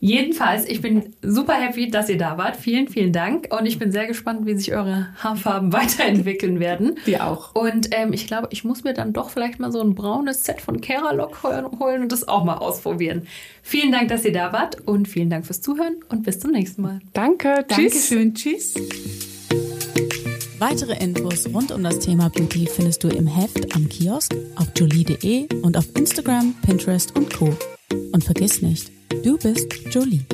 Jedenfalls, 0.00 0.66
ich 0.66 0.80
bin 0.80 1.14
super 1.22 1.54
happy, 1.54 1.90
dass 1.90 2.08
ihr 2.08 2.18
da 2.18 2.36
wart. 2.38 2.56
Vielen, 2.56 2.88
vielen 2.88 3.12
Dank. 3.12 3.48
Und 3.56 3.66
ich 3.66 3.78
bin 3.78 3.92
sehr 3.92 4.06
gespannt, 4.06 4.46
wie 4.46 4.56
sich 4.56 4.74
eure 4.74 5.08
Haarfarben 5.18 5.72
weiterentwickeln 5.72 6.60
werden. 6.60 6.96
Wir 7.04 7.26
auch. 7.26 7.54
Und 7.54 7.88
ähm, 7.92 8.12
ich 8.12 8.26
glaube, 8.26 8.48
ich 8.50 8.64
muss 8.64 8.84
mir 8.84 8.94
dann 8.94 9.12
doch 9.12 9.30
vielleicht 9.30 9.60
mal 9.60 9.70
so 9.70 9.80
ein 9.80 9.94
braunes 9.94 10.44
Set 10.44 10.60
von 10.60 10.80
Keralock 10.80 11.42
holen 11.42 12.02
und 12.02 12.12
das 12.12 12.26
auch 12.26 12.44
mal 12.44 12.56
ausprobieren. 12.56 13.26
Vielen 13.62 13.92
Dank, 13.92 14.08
dass 14.08 14.24
ihr 14.24 14.32
da 14.32 14.52
wart 14.52 14.80
und 14.86 15.08
vielen 15.08 15.30
Dank 15.30 15.46
fürs 15.46 15.60
Zuhören 15.60 15.96
und 16.08 16.22
bis 16.22 16.38
zum 16.38 16.52
nächsten 16.52 16.82
Mal. 16.82 17.00
Danke, 17.12 17.64
tschüss. 17.68 18.08
Dankeschön, 18.08 18.34
tschüss. 18.34 18.74
Weitere 20.58 20.94
Infos 21.04 21.46
rund 21.52 21.70
um 21.70 21.82
das 21.82 21.98
Thema 21.98 22.30
Beauty 22.30 22.66
findest 22.66 23.04
du 23.04 23.08
im 23.08 23.26
Heft 23.26 23.76
am 23.76 23.90
Kiosk, 23.90 24.34
auf 24.56 24.68
jolie.de 24.74 25.48
und 25.60 25.76
auf 25.76 25.84
Instagram, 25.94 26.54
Pinterest 26.62 27.14
und 27.14 27.30
Co. 27.34 27.54
Und 28.12 28.24
vergiss 28.24 28.62
nicht, 28.62 28.90
du 29.22 29.36
bist 29.36 29.70
Jolie. 29.90 30.24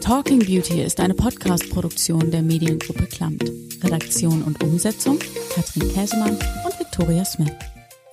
Talking 0.00 0.38
Beauty 0.38 0.82
ist 0.82 1.00
eine 1.00 1.14
Podcast-Produktion 1.14 2.30
der 2.30 2.42
Mediengruppe 2.42 3.06
Klamt. 3.06 3.50
Redaktion 3.82 4.42
und 4.42 4.62
Umsetzung 4.62 5.18
Katrin 5.52 5.92
Käsemann 5.92 6.36
und 6.64 6.78
Victoria 6.78 7.24
Smith. 7.24 7.52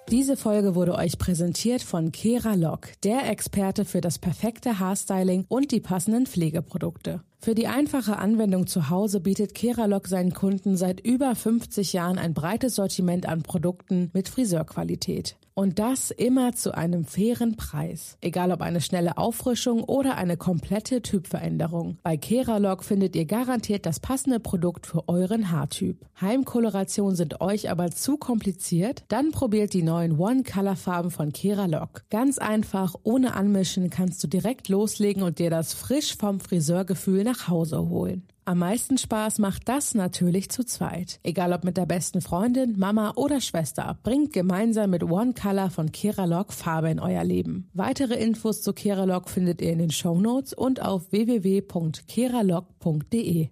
Diese 0.10 0.36
Folge 0.36 0.74
wurde 0.74 0.96
euch 0.96 1.20
präsentiert 1.20 1.84
von 1.84 2.12
Kera 2.12 2.56
Lock, 2.56 2.90
der 3.04 3.30
Experte 3.30 3.86
für 3.86 4.02
das 4.02 4.18
perfekte 4.18 4.80
Haarstyling 4.80 5.46
und 5.50 5.72
die 5.72 5.82
passenden 5.82 6.26
Pflegeprodukte. 6.26 7.22
Für 7.44 7.56
die 7.56 7.68
einfache 7.68 8.20
Anwendung 8.20 8.68
zu 8.68 8.90
Hause 8.90 9.20
bietet 9.20 9.54
Keralock 9.54 10.08
seinen 10.08 10.34
Kunden 10.34 10.78
seit 10.78 11.06
über 11.06 11.36
50 11.36 11.92
Jahren 11.92 12.18
ein 12.18 12.34
breites 12.34 12.76
Sortiment 12.76 13.28
an 13.28 13.44
Produkten 13.44 14.10
mit 14.14 14.30
Friseurqualität. 14.30 15.36
Und 15.56 15.78
das 15.78 16.10
immer 16.10 16.54
zu 16.54 16.76
einem 16.76 17.06
fairen 17.06 17.56
Preis. 17.56 18.18
Egal 18.22 18.52
ob 18.52 18.62
eine 18.62 18.82
schnelle 18.82 19.18
Auffrischung 19.18 19.84
oder 19.84 20.16
eine 20.16 20.36
komplette 20.36 21.02
Typveränderung. 21.02 21.98
Bei 22.02 22.18
Keralock 22.18 22.84
findet 22.84 23.16
ihr 23.16 23.26
garantiert 23.26 23.86
das 23.86 24.00
passende 24.00 24.40
Produkt 24.40 24.88
für 24.88 25.08
euren 25.08 25.52
Haartyp. 25.52 26.06
Heimkolorationen 26.20 27.16
sind 27.16 27.42
euch 27.42 27.70
aber 27.70 27.92
zu 27.92 28.18
kompliziert? 28.18 29.04
Dann 29.10 29.32
probiert 29.32 29.74
die 29.74 29.84
neuen 29.84 30.18
One-Color-Farben 30.18 31.12
von 31.12 31.32
Keralock. 31.32 32.04
Ganz 32.10 32.40
einfach, 32.40 32.96
ohne 33.04 33.36
Anmischen 33.36 33.92
kannst 33.92 34.24
du 34.24 34.28
direkt 34.28 34.70
loslegen 34.70 35.22
und 35.22 35.38
dir 35.38 35.52
das 35.52 35.74
frisch 35.74 36.18
vom 36.18 36.40
Friseurgefühl 36.40 37.24
nach 37.24 37.48
Hause 37.48 37.90
holen. 37.90 38.28
Am 38.46 38.60
meisten 38.60 38.98
Spaß 38.98 39.40
macht 39.40 39.70
das 39.70 39.96
natürlich 39.96 40.50
zu 40.50 40.66
zweit. 40.66 41.22
Egal 41.24 41.54
ob 41.54 41.64
mit 41.64 41.78
der 41.78 41.86
besten 41.86 42.20
Freundin, 42.20 42.78
Mama 42.78 43.14
oder 43.16 43.40
Schwester, 43.40 43.98
bringt 44.04 44.34
gemeinsam 44.34 44.90
mit 44.90 45.04
One 45.04 45.34
Color 45.34 45.70
von 45.70 45.94
Keralock 45.94 46.52
Farbe 46.52 46.90
in 46.90 47.00
euer 47.00 47.24
Leben. 47.24 47.70
Weitere 47.74 48.16
Infos 48.16 48.62
zu 48.62 48.74
Keralock 48.74 49.30
findet 49.30 49.62
ihr 49.62 49.72
in 49.72 49.80
den 49.80 49.92
Show 49.92 50.20
Notes 50.20 50.54
und 50.54 50.82
auf 50.82 51.14
www.keralock.de. 51.14 53.48